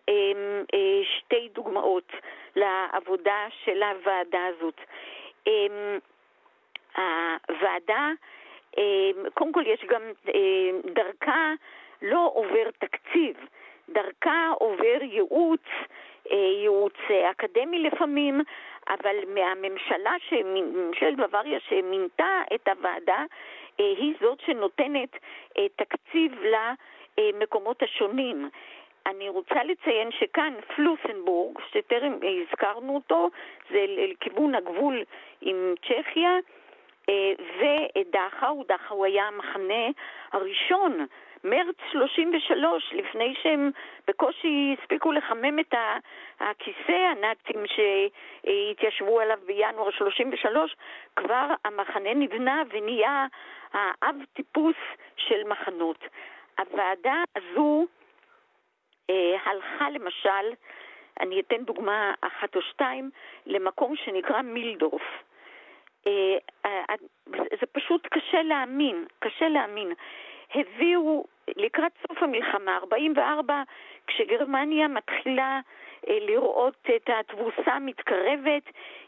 שתי 1.19 1.49
דוגמאות 1.53 2.13
לעבודה 2.57 3.47
של 3.65 3.83
הוועדה 3.83 4.47
הזאת. 4.47 4.81
הוועדה, 6.97 8.11
קודם 9.35 9.53
כל 9.53 9.63
יש 9.67 9.85
גם 9.89 10.03
דרכה 10.95 11.53
לא 12.03 12.31
עובר 12.35 12.71
תקציב, 12.79 13.37
דרכה 13.89 14.51
עובר 14.59 15.03
ייעוץ, 15.03 15.63
אה, 16.31 16.37
ייעוץ 16.37 16.97
אקדמי 17.31 17.79
לפעמים, 17.79 18.41
אבל 18.89 19.17
מהממשלה, 19.35 20.13
ממשלת 20.45 21.17
בוואריה 21.17 21.61
שמינתה 21.61 22.43
את 22.55 22.69
הוועדה, 22.69 23.25
אה, 23.81 23.95
היא 23.99 24.15
זאת 24.21 24.41
שנותנת 24.41 25.17
אה, 25.59 25.67
תקציב 25.77 26.33
למקומות 27.19 27.83
השונים. 27.83 28.49
אני 29.07 29.29
רוצה 29.29 29.65
לציין 29.65 30.11
שכאן 30.13 30.55
פלוסנבורג, 30.77 31.59
שטרם 31.71 32.13
הזכרנו 32.23 32.95
אותו, 32.95 33.31
זה 33.71 33.85
לכיוון 33.89 34.55
הגבול 34.55 35.03
עם 35.41 35.75
צ'כיה, 35.83 36.39
ודכאו, 37.09 38.65
דכאו 38.69 39.05
היה 39.05 39.29
המחנה 39.29 39.85
הראשון 40.33 41.07
מרץ 41.45 41.77
33, 41.93 42.93
לפני 42.93 43.35
שהם 43.43 43.71
בקושי 44.09 44.77
הספיקו 44.79 45.13
לחמם 45.13 45.59
את 45.59 45.75
הכיסא 46.41 46.93
הנאצים 46.93 47.65
שהתיישבו 47.67 49.21
עליו 49.21 49.39
בינואר 49.47 49.91
33, 49.91 50.77
כבר 51.17 51.47
המחנה 51.65 52.15
נבנה 52.15 52.63
ונהיה 52.71 53.27
האב 53.73 54.17
טיפוס 54.33 54.77
של 55.17 55.45
מחנות. 55.45 56.05
הוועדה 56.59 57.23
הזו 57.37 57.87
אה, 59.11 59.37
הלכה 59.45 59.91
למשל, 59.91 60.55
אני 61.21 61.41
אתן 61.41 61.65
דוגמה 61.65 62.15
אחת 62.21 62.57
או 62.57 62.63
שתיים, 62.63 63.11
למקום 63.47 63.97
שנקרא 63.97 64.43
מילדורף. 64.43 65.03
אה, 66.07 66.39
אה, 66.67 66.95
זה 67.61 67.67
פשוט 67.73 68.07
קשה 68.07 68.43
להאמין, 68.43 69.05
קשה 69.19 69.49
להאמין. 69.49 69.93
הביאו 70.55 71.25
לקראת 71.57 71.93
סוף 72.09 72.23
המלחמה, 72.23 72.77
44, 72.77 73.63
כשגרמניה 74.07 74.89
מתחילה 74.89 75.61
אה, 76.09 76.19
לראות 76.21 76.87
את 76.97 77.11
התבוסה 77.19 77.79
מתקרבת, 77.79 78.63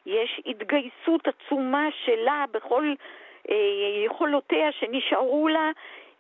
יש 0.06 0.40
התגייסות 0.46 1.28
עצומה 1.28 1.88
שלה 2.04 2.44
בכל 2.50 2.94
יכולותיה 4.04 4.72
שנשארו 4.72 5.48
לה 5.48 5.70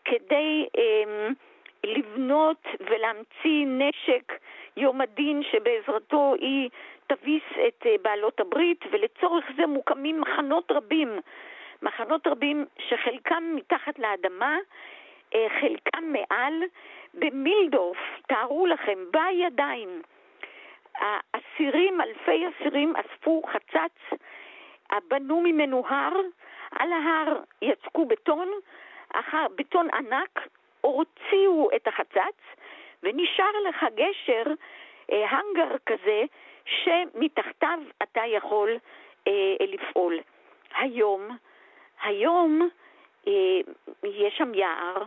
כדי 0.04 0.66
לבנות 1.84 2.66
ולהמציא 2.80 3.66
נשק 3.66 4.32
יום 4.76 5.00
הדין 5.00 5.42
שבעזרתו 5.42 6.34
היא 6.40 6.70
תביס 7.06 7.42
את 7.68 7.86
בעלות 8.02 8.40
הברית, 8.40 8.84
ולצורך 8.90 9.44
זה 9.56 9.66
מוקמים 9.66 10.20
מחנות 10.20 10.70
רבים, 10.70 11.18
מחנות 11.82 12.26
רבים 12.26 12.64
שחלקם 12.88 13.42
מתחת 13.54 13.98
לאדמה, 13.98 14.56
חלקם 15.60 16.12
מעל, 16.12 16.62
במילדורף, 17.14 17.98
תארו 18.26 18.66
לכם, 18.66 18.98
בידיים. 19.10 20.02
האסירים, 20.94 22.00
אלפי 22.00 22.44
אסירים 22.48 22.94
אספו 22.96 23.42
חצץ, 23.52 24.18
בנו 25.08 25.40
ממנו 25.40 25.84
הר, 25.88 26.12
על 26.70 26.92
ההר 26.92 27.40
יצקו 27.62 28.04
בטון, 28.04 28.48
אחר, 29.12 29.46
בטון 29.56 29.88
ענק, 29.94 30.48
הוציאו 30.82 31.68
את 31.76 31.86
החצץ, 31.86 32.38
ונשאר 33.02 33.60
לך 33.68 33.86
גשר, 33.94 34.52
אה, 35.12 35.28
הנגר 35.30 35.76
כזה, 35.86 36.22
שמתחתיו 36.64 37.78
אתה 38.02 38.20
יכול 38.26 38.78
אה, 39.28 39.32
לפעול. 39.60 40.18
היום, 40.76 41.28
היום 42.02 42.68
אה, 43.26 43.60
יש 44.04 44.34
שם 44.36 44.54
יער, 44.54 45.02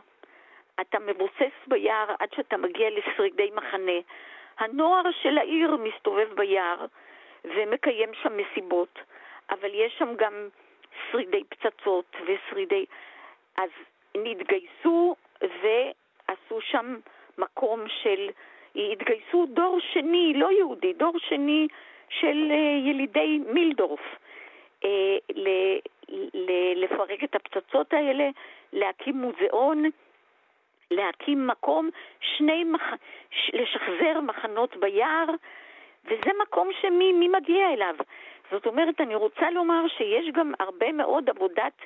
אתה 0.81 0.99
מבוסס 0.99 1.55
ביער 1.67 2.15
עד 2.19 2.33
שאתה 2.35 2.57
מגיע 2.57 2.89
לשרידי 2.89 3.51
מחנה. 3.55 3.99
הנוער 4.59 5.11
של 5.21 5.37
העיר 5.37 5.77
מסתובב 5.77 6.33
ביער 6.35 6.85
ומקיים 7.43 8.09
שם 8.13 8.37
מסיבות, 8.37 8.99
אבל 9.49 9.69
יש 9.73 9.95
שם 9.97 10.15
גם 10.15 10.49
שרידי 11.11 11.43
פצצות 11.43 12.15
ושרידי... 12.25 12.85
אז 13.57 13.69
נתגייסו 14.17 15.15
ועשו 15.41 16.61
שם 16.61 16.95
מקום 17.37 17.83
של... 17.87 18.29
התגייסו 18.75 19.45
דור 19.45 19.79
שני, 19.93 20.33
לא 20.35 20.51
יהודי, 20.51 20.93
דור 20.93 21.13
שני 21.19 21.67
של 22.09 22.47
אה, 22.51 22.89
ילידי 22.89 23.39
מילדורף, 23.47 23.99
אה, 24.85 25.17
לפרק 26.75 27.23
את 27.23 27.35
הפצצות 27.35 27.93
האלה, 27.93 28.29
להקים 28.73 29.15
מוזיאון, 29.15 29.83
להקים 30.91 31.47
מקום, 31.47 31.89
שני 32.19 32.63
מח... 32.63 32.81
לשחזר 33.53 34.21
מחנות 34.21 34.75
ביער, 34.77 35.25
וזה 36.05 36.31
מקום 36.41 36.69
שמי 36.81 37.13
מי 37.13 37.27
מגיע 37.27 37.73
אליו. 37.73 37.95
זאת 38.51 38.65
אומרת, 38.65 39.01
אני 39.01 39.15
רוצה 39.15 39.51
לומר 39.51 39.87
שיש 39.97 40.29
גם 40.33 40.53
הרבה 40.59 40.91
מאוד 40.91 41.29
עבודת 41.29 41.81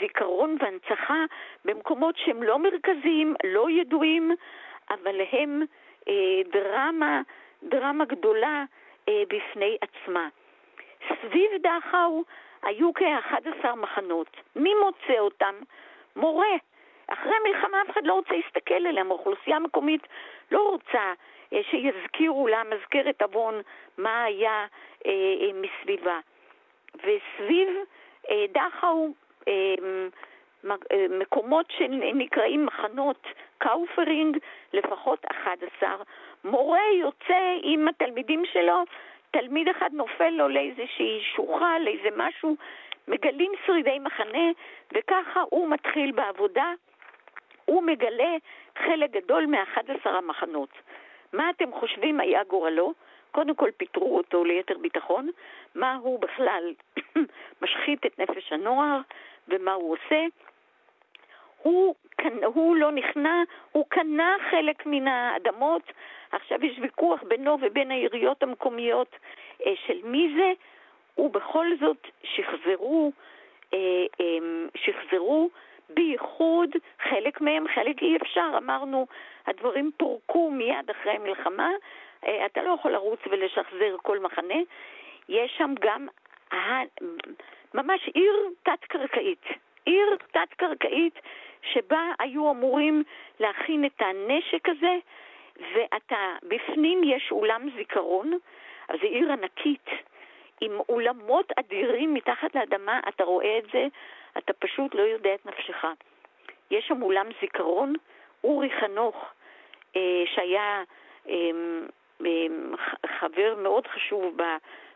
זיכרון 0.00 0.56
והנצחה 0.60 1.24
במקומות 1.64 2.16
שהם 2.16 2.42
לא 2.42 2.58
מרכזיים, 2.58 3.34
לא 3.44 3.70
ידועים, 3.70 4.30
אבל 4.90 5.20
הם 5.32 5.62
אה, 6.08 6.40
דרמה, 6.52 7.22
דרמה 7.62 8.04
גדולה 8.04 8.64
אה, 9.08 9.22
בפני 9.28 9.76
עצמה. 9.80 10.28
סביב 11.08 11.50
דכאו 11.62 12.22
היו 12.62 12.94
כ-11 12.94 13.74
מחנות. 13.74 14.36
מי 14.56 14.74
מוצא 14.74 15.18
אותם? 15.18 15.54
מורה. 16.16 16.56
אחרי 17.06 17.32
המלחמה 17.44 17.82
אף 17.82 17.90
אחד 17.90 18.06
לא 18.06 18.12
רוצה 18.14 18.34
להסתכל 18.34 18.86
עליהם, 18.86 19.10
האוכלוסייה 19.10 19.56
המקומית 19.56 20.06
לא 20.50 20.68
רוצה 20.68 21.12
אה, 21.52 21.60
שיזכירו 21.70 22.48
לה 22.48 22.62
מזכרת 22.64 23.22
עוון 23.22 23.60
מה 23.98 24.24
היה 24.24 24.66
אה, 25.06 25.10
אה, 25.12 25.50
מסביבה. 25.54 26.18
וסביב 26.94 27.68
אה, 28.30 28.44
דכאו 28.52 29.08
מקומות 31.10 31.66
שנקראים 31.70 32.66
מחנות 32.66 33.26
קאופרינג, 33.58 34.38
לפחות 34.72 35.24
11. 35.30 35.96
מורה 36.44 36.80
יוצא 37.00 37.58
עם 37.62 37.88
התלמידים 37.88 38.42
שלו, 38.52 38.82
תלמיד 39.30 39.68
אחד 39.68 39.90
נופל 39.92 40.30
לו 40.30 40.48
לאיזושהי 40.48 41.20
שוחה, 41.36 41.78
לאיזה 41.78 42.08
משהו, 42.16 42.56
מגלים 43.08 43.52
שרידי 43.66 43.98
מחנה, 43.98 44.50
וככה 44.92 45.42
הוא 45.50 45.68
מתחיל 45.68 46.12
בעבודה. 46.12 46.72
הוא 47.64 47.82
מגלה 47.82 48.36
חלק 48.78 49.10
גדול 49.10 49.46
מ-11 49.46 50.08
המחנות. 50.08 50.68
מה 51.32 51.50
אתם 51.50 51.72
חושבים 51.72 52.20
היה 52.20 52.44
גורלו? 52.44 52.92
קודם 53.34 53.54
כל 53.54 53.70
פיטרו 53.76 54.16
אותו 54.16 54.44
ליתר 54.44 54.78
ביטחון, 54.78 55.30
מה 55.74 55.94
הוא 55.94 56.20
בכלל 56.20 56.72
משחית 57.62 58.06
את 58.06 58.18
נפש 58.18 58.52
הנוער 58.52 59.00
ומה 59.48 59.72
הוא 59.72 59.92
עושה. 59.96 60.24
הוא, 61.62 61.94
הוא 62.44 62.76
לא 62.76 62.92
נכנע, 62.92 63.42
הוא 63.72 63.84
קנה 63.88 64.36
חלק 64.50 64.86
מן 64.86 65.08
האדמות, 65.08 65.82
עכשיו 66.32 66.64
יש 66.66 66.78
ויכוח 66.80 67.22
בינו 67.22 67.58
ובין 67.60 67.90
העיריות 67.90 68.42
המקומיות 68.42 69.16
אה, 69.66 69.72
של 69.86 69.98
מי 70.04 70.34
זה, 70.36 70.52
ובכל 71.22 71.66
זאת 71.80 72.06
שחזרו, 72.22 73.12
אה, 73.74 73.78
אה, 74.20 74.38
שחזרו 74.74 75.50
בייחוד 75.88 76.70
חלק 77.02 77.40
מהם, 77.40 77.64
חלק 77.74 78.02
אי 78.02 78.16
אפשר, 78.16 78.50
אמרנו, 78.56 79.06
הדברים 79.46 79.90
פורקו 79.96 80.50
מיד 80.50 80.90
אחרי 80.90 81.12
המלחמה, 81.12 81.70
אתה 82.46 82.62
לא 82.62 82.74
יכול 82.80 82.90
לרוץ 82.90 83.20
ולשחזר 83.30 83.96
כל 84.02 84.18
מחנה, 84.18 84.54
יש 85.28 85.54
שם 85.58 85.74
גם 85.80 86.08
ממש 87.74 88.08
עיר 88.14 88.34
תת-קרקעית, 88.62 89.44
עיר 89.86 90.16
תת-קרקעית 90.30 91.18
שבה 91.62 92.12
היו 92.18 92.50
אמורים 92.50 93.02
להכין 93.40 93.84
את 93.84 94.02
הנשק 94.02 94.68
הזה, 94.68 94.96
ואתה, 95.74 96.36
בפנים 96.42 97.04
יש 97.04 97.32
אולם 97.32 97.68
זיכרון, 97.76 98.32
אז 98.88 98.98
זו 99.00 99.06
עיר 99.06 99.32
ענקית, 99.32 99.86
עם 100.60 100.72
אולמות 100.88 101.52
אדירים 101.58 102.14
מתחת 102.14 102.54
לאדמה, 102.54 103.00
אתה 103.08 103.24
רואה 103.24 103.58
את 103.58 103.64
זה, 103.72 103.86
אתה 104.38 104.52
פשוט 104.52 104.94
לא 104.94 105.02
יודע 105.02 105.34
את 105.34 105.46
נפשך. 105.46 105.84
יש 106.70 106.86
שם 106.88 107.02
אולם 107.02 107.26
זיכרון, 107.40 107.92
אורי 108.44 108.70
חנוך, 108.80 109.24
אה, 109.96 110.22
שהיה 110.34 110.82
אה, 111.28 111.34
אה, 111.34 111.50
חבר 113.18 113.54
מאוד 113.62 113.86
חשוב 113.86 114.42
ב, 114.42 114.42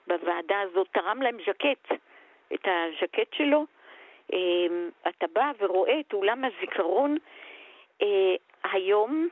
בוועדה 0.06 0.60
הזאת, 0.60 0.88
תרם 0.92 1.22
להם 1.22 1.36
ז'קט, 1.46 1.92
את 2.54 2.68
הז'קט 2.68 3.34
שלו. 3.34 3.66
אה, 4.32 4.38
אתה 5.08 5.26
בא 5.32 5.52
ורואה 5.58 6.00
את 6.00 6.12
אולם 6.12 6.44
הזיכרון. 6.44 7.16
אה, 8.02 8.34
היום 8.72 9.28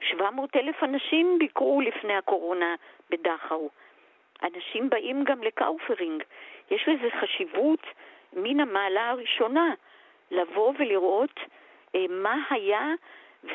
700 0.00 0.56
אלף 0.56 0.82
אנשים 0.82 1.38
ביקרו 1.38 1.80
לפני 1.80 2.16
הקורונה 2.16 2.74
בדכאו. 3.10 3.70
אנשים 4.42 4.90
באים 4.90 5.24
גם 5.24 5.42
לקאופרינג. 5.42 6.22
יש 6.70 6.88
לזה 6.88 7.08
חשיבות 7.20 7.86
מן 8.32 8.60
המעלה 8.60 9.10
הראשונה, 9.10 9.74
לבוא 10.30 10.72
ולראות 10.78 11.40
אה, 11.94 12.04
מה 12.10 12.36
היה 12.50 12.94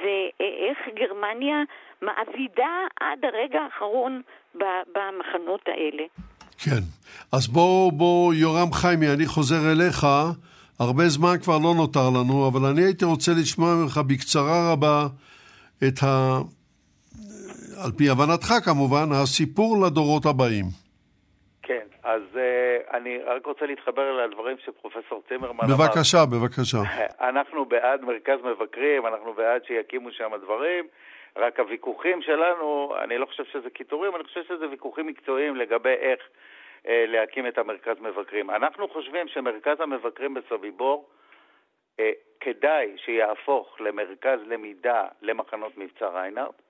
ואיך 0.04 0.78
גרמניה 1.00 1.58
מעבידה 2.02 2.76
עד 3.00 3.26
הרגע 3.26 3.60
האחרון 3.60 4.22
במחנות 4.56 5.62
האלה. 5.68 6.04
כן, 6.64 6.82
אז 7.32 7.48
בוא, 7.48 7.92
בוא, 7.92 8.34
יורם 8.34 8.74
חיימי, 8.74 9.14
אני 9.14 9.26
חוזר 9.26 9.72
אליך. 9.72 10.08
הרבה 10.80 11.10
זמן 11.10 11.38
כבר 11.44 11.58
לא 11.58 11.74
נותר 11.76 12.10
לנו, 12.10 12.48
אבל 12.48 12.70
אני 12.70 12.82
הייתי 12.82 13.06
רוצה 13.06 13.32
לשמוע 13.42 13.76
ממך 13.76 13.98
בקצרה 14.08 14.72
רבה 14.72 15.08
את 15.88 16.04
ה... 16.04 16.40
על 17.84 17.92
פי 17.92 18.10
הבנתך 18.10 18.54
כמובן, 18.64 19.12
הסיפור 19.12 19.86
לדורות 19.86 20.26
הבאים. 20.26 20.81
אז 22.12 22.22
uh, 22.34 22.96
אני 22.96 23.18
רק 23.18 23.46
רוצה 23.46 23.66
להתחבר 23.66 24.26
לדברים 24.26 24.58
של 24.66 24.72
פרופסור 24.72 25.24
צימרמן 25.28 25.68
בבקשה, 25.68 26.18
אמר. 26.18 26.40
בבקשה. 26.40 26.78
אנחנו 27.30 27.66
בעד 27.66 28.02
מרכז 28.02 28.40
מבקרים, 28.44 29.08
אנחנו 29.08 29.34
בעד 29.34 29.66
שיקימו 29.66 30.12
שם 30.12 30.32
דברים, 30.42 30.88
רק 31.36 31.60
הוויכוחים 31.60 32.22
שלנו, 32.22 32.96
אני 33.04 33.18
לא 33.18 33.26
חושב 33.26 33.44
שזה 33.46 33.70
קיטורים, 33.70 34.16
אני 34.16 34.24
חושב 34.24 34.44
שזה 34.44 34.70
ויכוחים 34.70 35.08
מקצועיים 35.08 35.56
לגבי 35.56 35.94
איך 35.94 36.20
uh, 36.20 36.88
להקים 36.88 37.48
את 37.48 37.58
המרכז 37.58 37.96
מבקרים. 38.00 38.50
אנחנו 38.50 38.88
חושבים 38.88 39.28
שמרכז 39.28 39.82
המבקרים 39.82 40.34
בסביבור, 40.34 41.10
uh, 41.98 42.02
כדאי 42.40 42.96
שיהפוך 43.06 43.82
למרכז 43.82 44.40
למידה 44.48 45.08
למחנות 45.22 45.78
מבצע 45.78 46.08
ריינארט. 46.08 46.62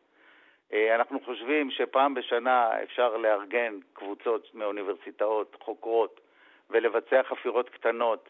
אה, 0.73 0.95
אנחנו 0.95 1.19
חושבים 1.25 1.71
שפעם 1.71 2.13
בשנה 2.13 2.83
אפשר 2.83 3.17
לארגן 3.17 3.79
קבוצות 3.93 4.55
מאוניברסיטאות, 4.55 5.57
חוקרות, 5.59 6.21
ולבצע 6.69 7.23
חפירות 7.23 7.69
קטנות 7.69 8.29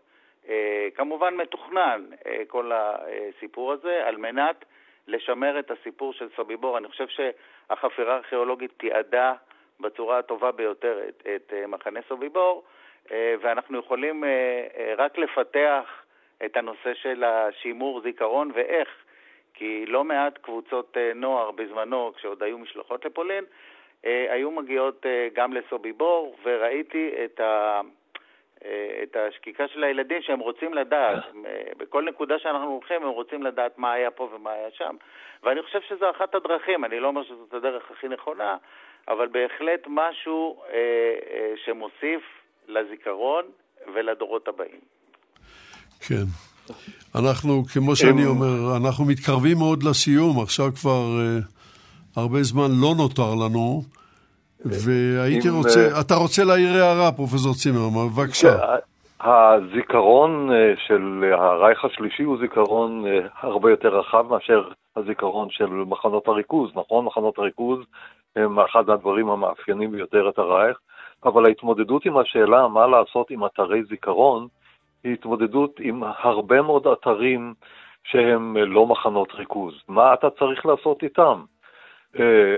כמובן 0.96 1.36
מתוכנן 1.36 2.06
כל 2.48 2.72
הסיפור 2.74 3.72
הזה 3.72 4.08
על 4.08 4.18
מנת 4.18 4.66
לשמר 5.08 5.60
את 5.60 5.72
הסיפור 5.72 6.14
של 6.14 6.30
סוביבור. 6.36 6.78
אני 6.78 6.88
חושב 6.88 7.08
שהחפירה 7.08 8.14
הארכיאולוגית 8.14 8.72
תיעדה 8.78 9.34
בצורה 9.80 10.18
הטובה 10.18 10.52
ביותר 10.52 11.00
את, 11.10 11.24
את 11.36 11.54
מחנה 11.68 12.00
סוביבור, 12.08 12.64
ואנחנו 13.12 13.80
יכולים 13.80 14.24
רק 14.98 15.18
לפתח 15.18 16.04
את 16.46 16.58
הנושא 16.58 16.94
של 16.94 17.24
השימור 17.24 18.02
זיכרון 18.02 18.52
ואיך. 18.54 18.90
כי 19.62 19.86
לא 19.88 20.04
מעט 20.04 20.38
קבוצות 20.38 20.98
אה, 20.98 21.12
נוער 21.16 21.52
בזמנו, 21.52 22.14
כשעוד 22.16 22.44
היו 22.44 22.58
משלחות 22.58 23.06
לפולין, 23.06 23.44
אה, 24.06 24.34
היו 24.34 24.52
מגיעות 24.52 25.06
אה, 25.06 25.28
גם 25.34 25.54
לסוביבור, 25.54 26.36
וראיתי 26.44 27.12
את, 27.26 27.40
ה, 27.40 27.82
את 29.04 29.16
השקיקה 29.16 29.68
של 29.68 29.84
הילדים 29.84 30.22
שהם 30.22 30.40
רוצים 30.40 30.74
לדעת. 30.74 31.24
בכל 31.78 32.04
נקודה 32.04 32.40
שאנחנו 32.40 32.68
הולכים 32.68 33.04
הם 33.04 33.10
רוצים 33.10 33.44
לדעת 33.44 33.78
מה 33.78 33.94
היה 33.94 34.12
פה 34.12 34.30
ומה 34.34 34.52
היה 34.52 34.72
שם. 34.72 34.96
ואני 35.44 35.62
חושב 35.62 35.82
שזו 35.82 36.10
אחת 36.10 36.36
הדרכים, 36.36 36.86
אני 36.86 37.00
לא 37.00 37.08
אומר 37.08 37.24
שזאת 37.24 37.54
הדרך 37.54 37.92
הכי 37.92 38.08
נכונה, 38.08 38.58
אבל 39.08 39.28
בהחלט 39.28 39.84
משהו 39.88 40.64
שמוסיף 41.66 42.22
לזיכרון 42.68 43.46
ולדורות 43.94 44.48
הבאים. 44.48 44.80
כן. 46.08 46.51
אנחנו, 47.16 47.64
כמו 47.74 47.96
שאני 47.96 48.26
אומר, 48.26 48.78
אנחנו 48.78 49.06
מתקרבים 49.06 49.58
מאוד 49.58 49.84
לסיום, 49.84 50.40
עכשיו 50.40 50.66
כבר 50.76 51.04
uh, 51.20 52.20
הרבה 52.20 52.44
זמן 52.44 52.72
לא 52.82 52.94
נותר 52.98 53.36
לנו, 53.46 53.82
והייתי 54.66 55.50
רוצה, 55.50 55.98
uh, 55.98 56.02
אתה 56.02 56.16
רוצה 56.16 56.44
להעיר 56.44 56.84
הערה, 56.84 57.12
פרופסור 57.12 57.54
צימרמן, 57.54 58.08
בבקשה. 58.08 58.58
הזיכרון 59.24 60.50
של 60.88 61.34
הרייך 61.34 61.86
השלישי 61.86 62.24
הוא 62.24 62.38
זיכרון 62.42 63.06
הרבה 63.42 63.72
יותר 63.72 64.00
רחב 64.00 64.26
מאשר 64.30 64.64
הזיכרון 64.96 65.48
של 65.52 65.66
מחנות 65.66 66.28
הריכוז, 66.28 66.72
נכון? 66.76 67.06
מחנות 67.06 67.38
הריכוז 67.38 67.80
הם 68.36 68.60
אחד 68.60 68.90
הדברים 68.90 69.30
המאפיינים 69.30 69.92
ביותר 69.92 70.30
את 70.30 70.40
הרייך, 70.40 70.78
אבל 71.26 71.46
ההתמודדות 71.46 72.06
עם 72.06 72.18
השאלה 72.18 72.68
מה 72.68 72.88
לעשות 72.88 73.32
עם 73.32 73.46
אתרי 73.46 73.84
זיכרון, 73.84 74.48
היא 75.04 75.14
התמודדות 75.14 75.80
עם 75.80 76.04
הרבה 76.04 76.62
מאוד 76.62 76.88
אתרים 76.88 77.54
שהם 78.04 78.58
לא 78.58 78.86
מחנות 78.86 79.34
ריכוז. 79.34 79.74
מה 79.88 80.14
אתה 80.14 80.30
צריך 80.30 80.66
לעשות 80.66 81.04
איתם? 81.04 81.44
אה, 82.20 82.56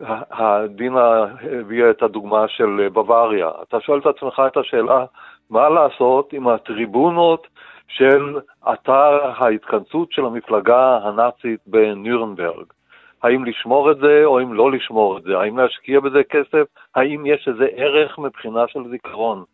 דינה 0.68 1.24
הביאה 1.60 1.90
את 1.90 2.02
הדוגמה 2.02 2.48
של 2.48 2.88
בוואריה. 2.92 3.50
אתה 3.62 3.80
שואל 3.80 3.98
את 3.98 4.06
עצמך 4.06 4.42
את 4.46 4.56
השאלה, 4.56 5.04
מה 5.50 5.68
לעשות 5.68 6.32
עם 6.32 6.48
הטריבונות 6.48 7.46
של 7.88 8.38
אתר 8.72 9.20
ההתכנסות 9.36 10.12
של 10.12 10.24
המפלגה 10.24 10.98
הנאצית 11.02 11.60
בנירנברג? 11.66 12.66
האם 13.22 13.44
לשמור 13.44 13.90
את 13.90 13.96
זה 13.96 14.22
או 14.24 14.40
אם 14.40 14.52
לא 14.52 14.72
לשמור 14.72 15.18
את 15.18 15.22
זה? 15.22 15.38
האם 15.38 15.58
להשקיע 15.58 16.00
בזה 16.00 16.22
כסף? 16.24 16.64
האם 16.94 17.26
יש 17.26 17.48
איזה 17.48 17.66
ערך 17.76 18.18
מבחינה 18.18 18.68
של 18.68 18.88
זיכרון? 18.90 19.44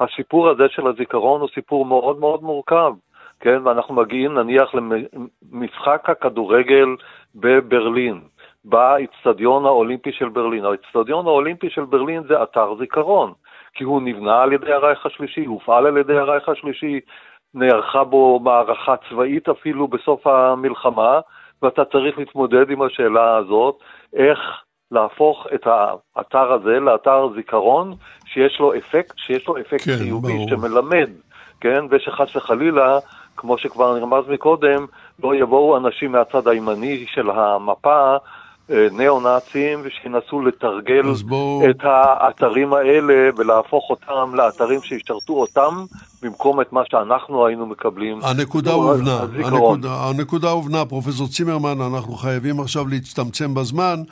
הסיפור 0.00 0.48
הזה 0.48 0.68
של 0.68 0.86
הזיכרון 0.86 1.40
הוא 1.40 1.48
סיפור 1.54 1.84
מאוד 1.86 2.18
מאוד 2.18 2.42
מורכב, 2.42 2.92
כן? 3.40 3.58
ואנחנו 3.64 3.94
מגיעים 3.94 4.34
נניח 4.34 4.74
למשחק 5.52 6.10
הכדורגל 6.10 6.86
בברלין, 7.34 8.20
באיצטדיון 8.64 9.66
האולימפי 9.66 10.12
של 10.12 10.28
ברלין. 10.28 10.64
האיצטדיון 10.64 11.26
האולימפי 11.26 11.70
של 11.70 11.84
ברלין 11.84 12.22
זה 12.22 12.42
אתר 12.42 12.74
זיכרון, 12.78 13.32
כי 13.74 13.84
הוא 13.84 14.02
נבנה 14.02 14.42
על 14.42 14.52
ידי 14.52 14.72
הרייך 14.72 15.06
השלישי, 15.06 15.44
הופעל 15.44 15.86
על 15.86 15.96
ידי 15.96 16.18
הרייך 16.18 16.48
השלישי, 16.48 17.00
נערכה 17.54 18.04
בו 18.04 18.40
מערכה 18.40 18.94
צבאית 19.08 19.48
אפילו 19.48 19.88
בסוף 19.88 20.26
המלחמה, 20.26 21.20
ואתה 21.62 21.84
צריך 21.84 22.18
להתמודד 22.18 22.70
עם 22.70 22.82
השאלה 22.82 23.36
הזאת, 23.36 23.78
איך 24.14 24.38
להפוך 24.90 25.46
את 25.54 25.66
האתר 25.66 26.52
הזה 26.52 26.80
לאתר 26.80 27.28
זיכרון 27.36 27.94
שיש 28.26 28.56
לו 28.60 28.74
אפקט, 28.74 29.14
שיש 29.16 29.48
לו 29.48 29.60
אפקט 29.60 29.84
כן, 29.84 29.96
חיובי 29.98 30.32
ברור. 30.32 30.48
שמלמד, 30.48 31.10
כן, 31.60 31.84
ושחס 31.90 32.36
וחלילה, 32.36 32.98
כמו 33.36 33.58
שכבר 33.58 33.98
נרמז 33.98 34.24
מקודם, 34.28 34.86
לא 35.22 35.34
יבואו 35.34 35.76
אנשים 35.76 36.12
מהצד 36.12 36.48
הימני 36.48 37.06
של 37.08 37.30
המפה 37.30 38.16
אה, 38.70 38.86
ניאו-נאצים 38.92 39.78
ושינסו 39.84 40.40
לתרגל 40.40 41.02
בוא... 41.26 41.70
את 41.70 41.84
האתרים 41.84 42.72
האלה 42.72 43.30
ולהפוך 43.36 43.90
אותם 43.90 44.34
לאתרים 44.34 44.80
שישרתו 44.82 45.32
אותם 45.32 45.84
במקום 46.22 46.60
את 46.60 46.72
מה 46.72 46.80
שאנחנו 46.90 47.46
היינו 47.46 47.66
מקבלים. 47.66 48.18
הנקודה 48.22 48.72
הובנה, 48.72 49.18
הנקודה, 49.44 49.88
הנקודה 50.08 50.50
הובנה, 50.50 50.84
פרופסור 50.84 51.28
צימרמן, 51.28 51.80
אנחנו 51.80 52.12
חייבים 52.12 52.60
עכשיו 52.60 52.88
להצטמצם 52.88 53.54
בזמן, 53.54 54.02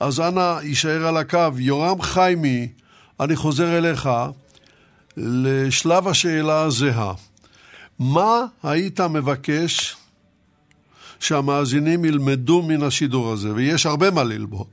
אז 0.00 0.20
אנא 0.20 0.60
יישאר 0.62 1.06
על 1.08 1.16
הקו. 1.16 1.58
יורם 1.58 2.02
חיימי, 2.02 2.68
אני 3.20 3.36
חוזר 3.36 3.78
אליך 3.78 4.08
לשלב 5.16 6.08
השאלה 6.10 6.62
הזהה. 6.62 7.12
מה 7.98 8.44
היית 8.64 9.00
מבקש 9.16 9.96
שהמאזינים 11.20 12.04
ילמדו 12.04 12.62
מן 12.68 12.82
השידור 12.86 13.32
הזה, 13.32 13.48
ויש 13.56 13.86
הרבה 13.86 14.06
מה 14.14 14.22
ללמוד. 14.24 14.72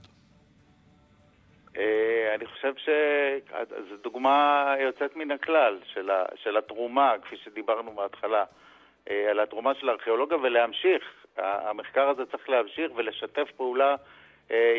אה, 1.77 2.35
אני 2.35 2.45
חושב 2.45 2.73
שזו 2.75 3.95
דוגמה 4.03 4.73
יוצאת 4.79 5.15
מן 5.15 5.31
הכלל 5.31 5.77
של, 5.93 6.09
ה, 6.09 6.23
של 6.43 6.57
התרומה, 6.57 7.13
כפי 7.23 7.35
שדיברנו 7.43 7.93
מההתחלה, 7.93 8.43
אה, 9.09 9.31
על 9.31 9.39
התרומה 9.39 9.71
של 9.79 9.89
הארכיאולוגיה 9.89 10.37
ולהמשיך. 10.37 11.03
המחקר 11.37 12.09
הזה 12.09 12.25
צריך 12.25 12.49
להמשיך 12.49 12.91
ולשתף 12.95 13.47
פעולה 13.57 13.95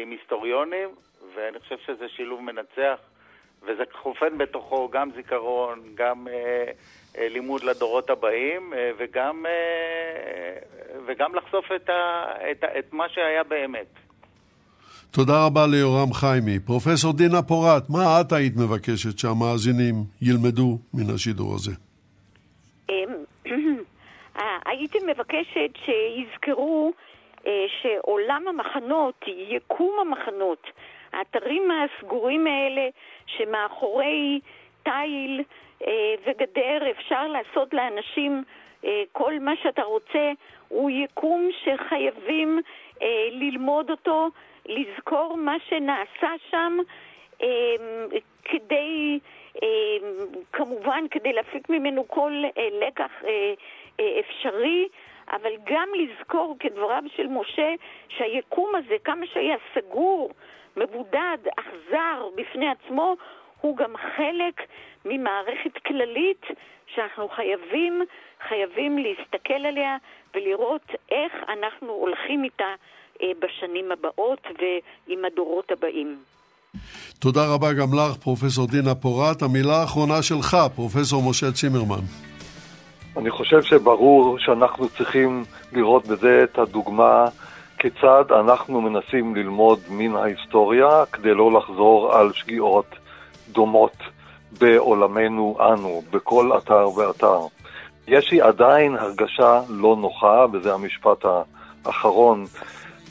עם 0.02 0.10
היסטוריונים, 0.10 0.88
ואני 1.36 1.58
חושב 1.60 1.76
שזה 1.86 2.08
שילוב 2.08 2.40
מנצח, 2.40 2.98
וזה 3.62 3.82
חופן 4.02 4.38
בתוכו 4.38 4.88
גם 4.88 5.10
זיכרון, 5.16 5.80
גם 5.94 6.28
אה, 6.28 7.28
לימוד 7.28 7.64
לדורות 7.64 8.10
הבאים, 8.10 8.72
אה, 8.74 8.90
וגם, 8.98 9.46
אה, 9.46 10.58
וגם 11.06 11.34
לחשוף 11.34 11.64
את, 11.76 11.88
ה, 11.88 12.24
את, 12.50 12.64
ה, 12.64 12.78
את 12.78 12.92
מה 12.92 13.08
שהיה 13.08 13.44
באמת. 13.44 13.86
תודה 15.10 15.46
רבה 15.46 15.66
ליורם 15.66 16.12
חיימי. 16.12 16.58
פרופסור 16.66 17.12
דינה 17.12 17.42
פורט, 17.42 17.82
מה 17.88 18.20
את 18.20 18.32
היית 18.32 18.52
מבקשת 18.56 19.18
שהמאזינים 19.18 19.94
ילמדו 20.22 20.78
מן 20.94 21.14
השידור 21.14 21.54
הזה? 21.54 21.72
אמ, 22.90 22.94
הייתי 24.66 24.98
מבקשת 25.06 25.72
שיזכרו 25.84 26.92
שעולם 27.82 28.48
המחנות, 28.48 29.24
יקום 29.26 29.98
המחנות, 30.00 30.66
האתרים 31.12 31.70
הסגורים 31.70 32.46
האלה 32.46 32.88
שמאחורי 33.26 34.40
תיל 34.82 35.42
אה, 35.86 36.14
וגדר, 36.26 36.90
אפשר 36.90 37.26
לעשות 37.26 37.74
לאנשים 37.74 38.44
אה, 38.84 39.02
כל 39.12 39.38
מה 39.38 39.52
שאתה 39.62 39.82
רוצה, 39.82 40.32
הוא 40.68 40.90
יקום 40.90 41.50
שחייבים 41.64 42.60
אה, 43.02 43.28
ללמוד 43.30 43.90
אותו, 43.90 44.28
לזכור 44.66 45.36
מה 45.36 45.56
שנעשה 45.68 46.32
שם, 46.50 46.78
כדי, 48.44 49.18
כמובן, 50.52 51.04
כדי 51.10 51.32
להפיק 51.32 51.68
ממנו 51.68 52.08
כל 52.08 52.42
לקח 52.80 53.10
אפשרי. 54.20 54.88
אבל 55.32 55.50
גם 55.66 55.88
לזכור, 55.94 56.56
כדבריו 56.60 57.02
של 57.16 57.26
משה, 57.26 57.74
שהיקום 58.08 58.72
הזה, 58.74 58.94
כמה 59.04 59.26
שהיה 59.26 59.56
סגור, 59.74 60.30
מבודד, 60.76 61.38
אכזר 61.58 62.28
בפני 62.34 62.66
עצמו, 62.68 63.16
הוא 63.60 63.76
גם 63.76 63.96
חלק 64.16 64.60
ממערכת 65.04 65.78
כללית 65.86 66.42
שאנחנו 66.94 67.28
חייבים, 67.28 68.02
חייבים 68.48 68.98
להסתכל 68.98 69.66
עליה 69.66 69.96
ולראות 70.34 70.86
איך 71.10 71.32
אנחנו 71.48 71.92
הולכים 71.92 72.44
איתה 72.44 72.74
אה, 73.22 73.28
בשנים 73.38 73.92
הבאות 73.92 74.46
ועם 74.58 75.24
הדורות 75.24 75.70
הבאים. 75.70 76.18
תודה 77.18 77.40
רבה 77.54 77.72
גם 77.72 77.88
לך, 77.94 78.16
פרופסור 78.16 78.66
דינה 78.66 78.94
פורת. 78.94 79.42
המילה 79.42 79.80
האחרונה 79.80 80.22
שלך, 80.22 80.56
פרופסור 80.74 81.30
משה 81.30 81.52
צימרמן. 81.52 82.29
אני 83.20 83.30
חושב 83.30 83.62
שברור 83.62 84.38
שאנחנו 84.38 84.88
צריכים 84.88 85.44
לראות 85.72 86.06
בזה 86.06 86.44
את 86.44 86.58
הדוגמה 86.58 87.24
כיצד 87.78 88.24
אנחנו 88.30 88.80
מנסים 88.80 89.36
ללמוד 89.36 89.78
מן 89.90 90.16
ההיסטוריה 90.16 91.04
כדי 91.12 91.34
לא 91.34 91.52
לחזור 91.52 92.14
על 92.14 92.32
שגיאות 92.32 92.86
דומות 93.48 93.92
בעולמנו 94.58 95.56
אנו, 95.60 96.02
בכל 96.10 96.50
אתר 96.58 96.88
ואתר. 96.88 97.40
יש 98.08 98.32
לי 98.32 98.40
עדיין 98.40 98.96
הרגשה 98.96 99.60
לא 99.68 99.96
נוחה, 99.96 100.46
וזה 100.52 100.74
המשפט 100.74 101.24
האחרון. 101.84 102.44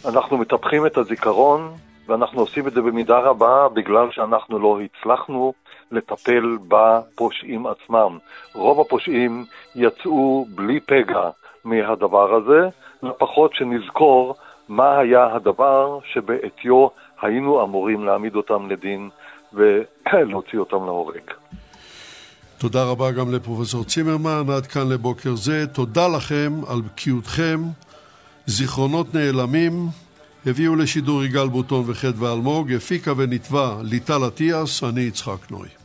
אנחנו 0.05 0.37
מטפחים 0.37 0.85
את 0.85 0.97
הזיכרון, 0.97 1.71
ואנחנו 2.07 2.41
עושים 2.41 2.67
את 2.67 2.73
זה 2.73 2.81
במידה 2.81 3.19
רבה 3.19 3.67
בגלל 3.73 4.11
שאנחנו 4.11 4.59
לא 4.59 4.79
הצלחנו 4.81 5.53
לטפל 5.91 6.57
בפושעים 6.67 7.67
עצמם. 7.67 8.17
רוב 8.53 8.79
הפושעים 8.79 9.45
יצאו 9.75 10.45
בלי 10.55 10.79
פגע 10.79 11.29
מהדבר 11.63 12.35
הזה, 12.35 12.69
לפחות 13.03 13.55
שנזכור 13.55 14.35
מה 14.69 14.99
היה 14.99 15.35
הדבר 15.35 15.99
שבעטיו 16.13 16.87
היינו 17.21 17.63
אמורים 17.63 18.05
להעמיד 18.05 18.35
אותם 18.35 18.69
לדין 18.69 19.09
ולהוציא 19.53 20.59
אותם 20.59 20.85
להורג. 20.85 21.31
תודה 22.57 22.83
רבה 22.83 23.11
גם 23.11 23.33
לפרופסור 23.33 23.83
צימרמן, 23.83 24.43
עד 24.57 24.67
כאן 24.67 24.89
לבוקר 24.89 25.35
זה. 25.35 25.67
תודה 25.67 26.07
לכם 26.07 26.51
על 26.67 26.81
בקיאותכם. 26.81 27.59
זיכרונות 28.45 29.15
נעלמים 29.15 29.73
הביאו 30.45 30.75
לשידור 30.75 31.23
יגאל 31.23 31.47
בוטון 31.47 31.83
וחדווה 31.87 32.33
אלמוג, 32.33 32.71
הפיקה 32.73 33.13
ונתבע 33.17 33.75
ליטל 33.83 34.27
אטיאס, 34.27 34.83
אני 34.83 35.01
יצחק 35.01 35.51
נוי. 35.51 35.78